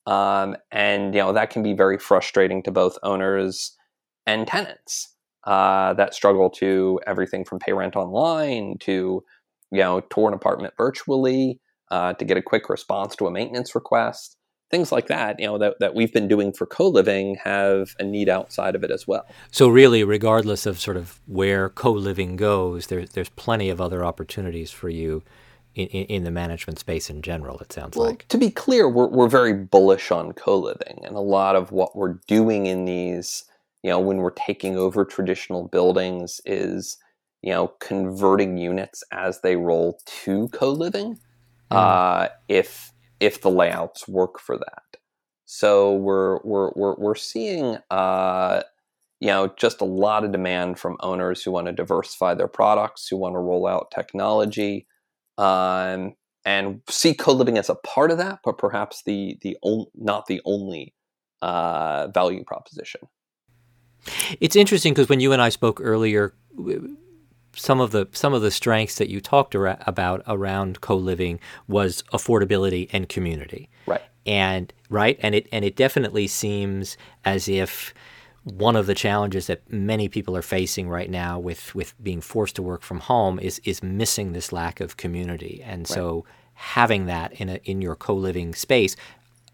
um, 0.06 0.56
and 0.72 1.14
you 1.14 1.22
know 1.22 1.34
that 1.34 1.50
can 1.50 1.64
be 1.64 1.74
very 1.74 1.98
frustrating 1.98 2.62
to 2.64 2.72
both 2.72 2.98
owners 3.04 3.76
and 4.26 4.48
tenants 4.48 5.14
uh, 5.46 5.94
that 5.94 6.14
struggle 6.14 6.50
to 6.50 7.00
everything 7.08 7.46
from 7.46 7.60
pay 7.60 7.74
rent 7.74 7.96
online 7.96 8.78
to 8.80 9.24
you 9.72 9.80
know 9.80 10.02
tour 10.02 10.28
an 10.28 10.34
apartment 10.34 10.74
virtually 10.78 11.60
uh, 11.92 12.14
to 12.14 12.26
get 12.26 12.38
a 12.38 12.42
quick 12.42 12.70
response 12.70 13.16
to 13.16 13.28
a 13.28 13.32
maintenance 13.32 13.76
request 13.76 14.38
things 14.70 14.92
like 14.92 15.08
that 15.08 15.40
you 15.40 15.46
know 15.46 15.58
that, 15.58 15.80
that 15.80 15.96
we've 15.96 16.14
been 16.14 16.28
doing 16.28 16.52
for 16.52 16.66
co-living 16.66 17.36
have 17.44 17.96
a 18.00 18.04
need 18.04 18.30
outside 18.30 18.76
of 18.76 18.84
it 18.84 18.92
as 18.92 19.08
well. 19.08 19.26
So 19.52 19.68
really 19.68 20.04
regardless 20.04 20.66
of 20.66 20.80
sort 20.80 20.98
of 20.98 21.20
where 21.26 21.70
co-living 21.70 22.36
goes 22.36 22.88
there, 22.88 23.06
there's 23.06 23.30
plenty 23.30 23.70
of 23.70 23.80
other 23.80 24.04
opportunities 24.04 24.72
for 24.72 24.90
you 24.90 25.24
in, 25.76 25.88
in, 25.88 26.24
the 26.24 26.32
management 26.32 26.80
space 26.80 27.08
in 27.08 27.22
general 27.22 27.60
it 27.60 27.72
sounds 27.72 27.96
well, 27.96 28.08
like. 28.08 28.28
to 28.30 28.38
be 28.38 28.50
clear 28.50 28.90
we're, 28.90 29.08
we're 29.08 29.28
very 29.28 29.54
bullish 29.54 30.10
on 30.10 30.34
co-living 30.34 31.02
and 31.04 31.16
a 31.16 31.20
lot 31.22 31.56
of 31.56 31.72
what 31.72 31.96
we're 31.96 32.20
doing 32.28 32.66
in 32.66 32.86
these 32.86 33.44
you 33.84 33.92
know 33.92 34.00
when 34.00 34.18
we're 34.18 34.32
taking 34.32 34.76
over 34.76 35.06
traditional 35.06 35.68
buildings 35.68 36.42
is 36.46 36.98
you 37.44 37.52
know 37.52 37.68
converting 37.80 38.58
units 38.58 39.04
as 39.12 39.42
they 39.42 39.56
roll 39.56 40.00
to 40.06 40.48
co-living. 40.50 41.20
Mm. 41.72 41.76
uh, 41.76 42.30
if 42.48 42.92
if 43.20 43.42
the 43.42 43.52
layouts 43.52 44.08
work 44.08 44.40
for 44.40 44.58
that. 44.58 44.84
So 45.46 45.94
we're 45.94 46.40
we're 46.44 46.72
we're, 46.76 46.96
we're 46.96 47.16
seeing 47.16 47.78
uh, 47.90 48.64
you 49.20 49.28
know 49.28 49.54
just 49.58 49.82
a 49.82 49.86
lot 49.86 50.24
of 50.24 50.32
demand 50.32 50.80
from 50.80 50.98
owners 51.00 51.42
who 51.42 51.52
want 51.52 51.68
to 51.68 51.74
diversify 51.74 52.34
their 52.34 52.48
products, 52.48 53.08
who 53.08 53.18
want 53.18 53.34
to 53.34 53.40
roll 53.40 53.66
out 53.68 53.92
technology, 53.92 54.88
um, 55.38 56.16
and 56.46 56.82
see 56.90 57.14
co-living 57.14 57.58
as 57.58 57.70
a 57.70 57.76
part 57.76 58.12
of 58.12 58.18
that, 58.18 58.40
but 58.44 58.58
perhaps 58.58 59.04
the 59.06 59.38
the 59.42 59.58
on, 59.62 59.86
not 59.96 60.26
the 60.26 60.42
only 60.46 60.94
uh, 61.42 62.08
value 62.14 62.44
proposition. 62.44 63.02
It's 64.40 64.56
interesting 64.56 64.94
because 64.94 65.10
when 65.10 65.20
you 65.20 65.34
and 65.34 65.42
I 65.42 65.50
spoke 65.50 65.80
earlier, 65.82 66.34
some 67.58 67.82
of 67.82 67.92
the 67.92 68.08
some 68.12 68.34
of 68.34 68.42
the 68.42 68.52
strengths 68.52 68.96
that 68.96 69.10
you 69.10 69.20
talked 69.20 69.56
ar- 69.56 69.78
about 69.86 70.22
around 70.28 70.80
co-living 70.82 71.40
was 71.68 72.04
affordability 72.14 72.90
and 72.94 73.10
community. 73.10 73.70
Right. 73.86 74.02
And 74.26 74.74
right, 74.90 75.18
and 75.22 75.36
it 75.36 75.48
and 75.52 75.66
it 75.66 75.76
definitely 75.76 76.28
seems 76.28 76.98
as 77.26 77.50
if 77.50 77.94
one 78.44 78.76
of 78.78 78.86
the 78.86 78.94
challenges 78.94 79.48
that 79.48 79.70
many 79.72 80.08
people 80.08 80.36
are 80.38 80.42
facing 80.42 80.88
right 80.88 81.10
now 81.10 81.40
with 81.40 81.76
with 81.76 81.94
being 82.02 82.22
forced 82.22 82.56
to 82.56 82.62
work 82.62 82.82
from 82.82 83.00
home 83.00 83.40
is 83.40 83.60
is 83.66 83.84
missing 83.84 84.34
this 84.34 84.52
lack 84.52 84.80
of 84.80 84.98
community. 84.98 85.62
And 85.66 85.82
right. 85.82 85.88
so 85.88 86.26
having 86.54 87.06
that 87.06 87.34
in 87.34 87.50
a 87.50 87.56
in 87.66 87.82
your 87.82 87.96
co-living 87.96 88.56
space 88.56 88.96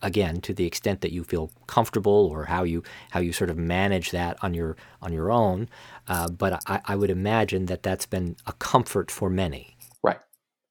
again 0.03 0.41
to 0.41 0.53
the 0.53 0.65
extent 0.65 1.01
that 1.01 1.11
you 1.11 1.23
feel 1.23 1.49
comfortable 1.65 2.29
or 2.31 2.45
how 2.45 2.63
you 2.63 2.83
how 3.11 3.19
you 3.19 3.33
sort 3.33 3.49
of 3.49 3.57
manage 3.57 4.11
that 4.11 4.37
on 4.43 4.53
your 4.53 4.77
on 5.01 5.11
your 5.11 5.31
own 5.31 5.67
uh, 6.07 6.29
but 6.29 6.61
I, 6.67 6.81
I 6.85 6.95
would 6.95 7.09
imagine 7.09 7.67
that 7.67 7.83
that's 7.83 8.05
been 8.05 8.35
a 8.45 8.53
comfort 8.53 9.09
for 9.09 9.29
many. 9.29 9.77
Right. 10.03 10.19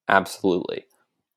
Absolutely. 0.07 0.85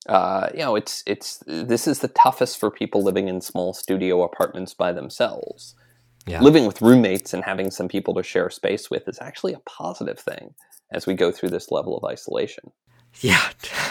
Uh, 0.09 0.51
you 0.53 0.61
know 0.61 0.77
it's 0.77 1.03
it's 1.05 1.43
this 1.49 1.89
is 1.89 1.99
the 1.99 2.09
toughest 2.09 2.61
for 2.61 2.71
people 2.71 3.03
living 3.03 3.27
in 3.27 3.41
small 3.41 3.75
studio 3.75 4.23
apartments 4.23 4.75
by 4.75 4.93
themselves. 4.93 5.75
Yeah. 6.29 6.41
living 6.43 6.67
with 6.67 6.83
roommates 6.83 7.33
and 7.33 7.45
having 7.45 7.71
some 7.71 7.87
people 7.87 8.13
to 8.15 8.23
share 8.25 8.51
space 8.51 8.91
with 8.91 9.07
is 9.07 9.19
actually 9.21 9.53
a 9.53 9.61
positive 9.61 10.19
thing 10.19 10.55
as 10.91 11.07
we 11.07 11.15
go 11.15 11.31
through 11.31 11.51
this 11.51 11.71
level 11.71 11.97
of 11.97 12.05
isolation. 12.05 12.73
Yeah, 13.21 13.49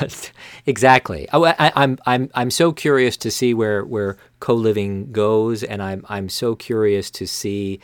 exactly. 0.65 1.27
Oh, 1.33 1.45
I, 1.45 1.71
I'm 1.75 1.97
I'm 2.05 2.29
I'm 2.33 2.51
so 2.51 2.71
curious 2.71 3.17
to 3.17 3.31
see 3.31 3.53
where 3.53 3.83
where 3.83 4.17
co 4.39 4.53
living 4.53 5.11
goes, 5.11 5.63
and 5.63 5.81
I'm 5.81 6.05
I'm 6.09 6.29
so 6.29 6.55
curious 6.55 7.09
to 7.11 7.27
see 7.27 7.79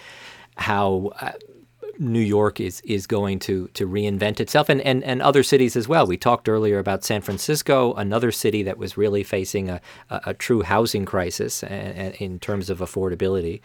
how. 0.58 1.12
Uh, 1.20 1.32
New 2.00 2.22
York 2.22 2.60
is 2.60 2.82
is 2.82 3.06
going 3.06 3.38
to 3.40 3.68
to 3.76 3.86
reinvent 3.88 4.40
itself 4.40 4.70
and, 4.70 4.82
and, 4.82 5.04
and 5.04 5.22
other 5.22 5.44
cities 5.44 5.76
as 5.76 5.88
well. 5.88 6.08
We 6.08 6.18
talked 6.18 6.50
earlier 6.50 6.80
about 6.80 7.04
San 7.04 7.22
Francisco, 7.22 7.94
another 7.94 8.32
city 8.32 8.64
that 8.64 8.80
was 8.80 8.98
really 8.98 9.24
facing 9.24 9.70
a, 9.70 9.82
a, 10.10 10.22
a 10.28 10.34
true 10.34 10.64
housing 10.64 11.06
crisis 11.06 11.62
in 11.62 12.40
terms 12.40 12.72
of 12.72 12.80
affordability. 12.80 13.62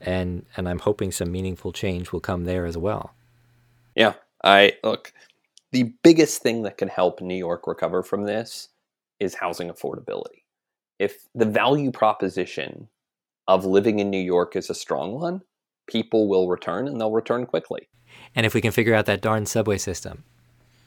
And 0.00 0.46
and 0.56 0.68
I'm 0.68 0.78
hoping 0.78 1.10
some 1.10 1.32
meaningful 1.32 1.72
change 1.72 2.12
will 2.12 2.20
come 2.20 2.44
there 2.44 2.66
as 2.66 2.76
well. 2.76 3.14
Yeah. 3.96 4.14
I 4.44 4.74
look, 4.82 5.12
the 5.72 5.94
biggest 6.02 6.42
thing 6.42 6.62
that 6.62 6.78
can 6.78 6.88
help 6.88 7.20
New 7.20 7.34
York 7.34 7.66
recover 7.66 8.02
from 8.02 8.24
this 8.24 8.68
is 9.18 9.34
housing 9.34 9.70
affordability. 9.70 10.44
If 10.98 11.26
the 11.34 11.46
value 11.46 11.90
proposition 11.90 12.88
of 13.48 13.64
living 13.64 13.98
in 13.98 14.10
New 14.10 14.20
York 14.20 14.54
is 14.54 14.70
a 14.70 14.74
strong 14.74 15.14
one, 15.14 15.42
people 15.88 16.28
will 16.28 16.48
return 16.48 16.86
and 16.86 17.00
they'll 17.00 17.10
return 17.10 17.46
quickly. 17.46 17.88
And 18.34 18.46
if 18.46 18.54
we 18.54 18.60
can 18.60 18.70
figure 18.70 18.94
out 18.94 19.06
that 19.06 19.20
darn 19.20 19.46
subway 19.46 19.78
system. 19.78 20.24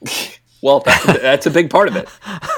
well, 0.62 0.82
that's 0.82 1.08
a, 1.08 1.14
that's 1.14 1.46
a 1.48 1.52
big 1.52 1.70
part 1.70 1.88
of 1.90 1.96
it. 1.96 2.10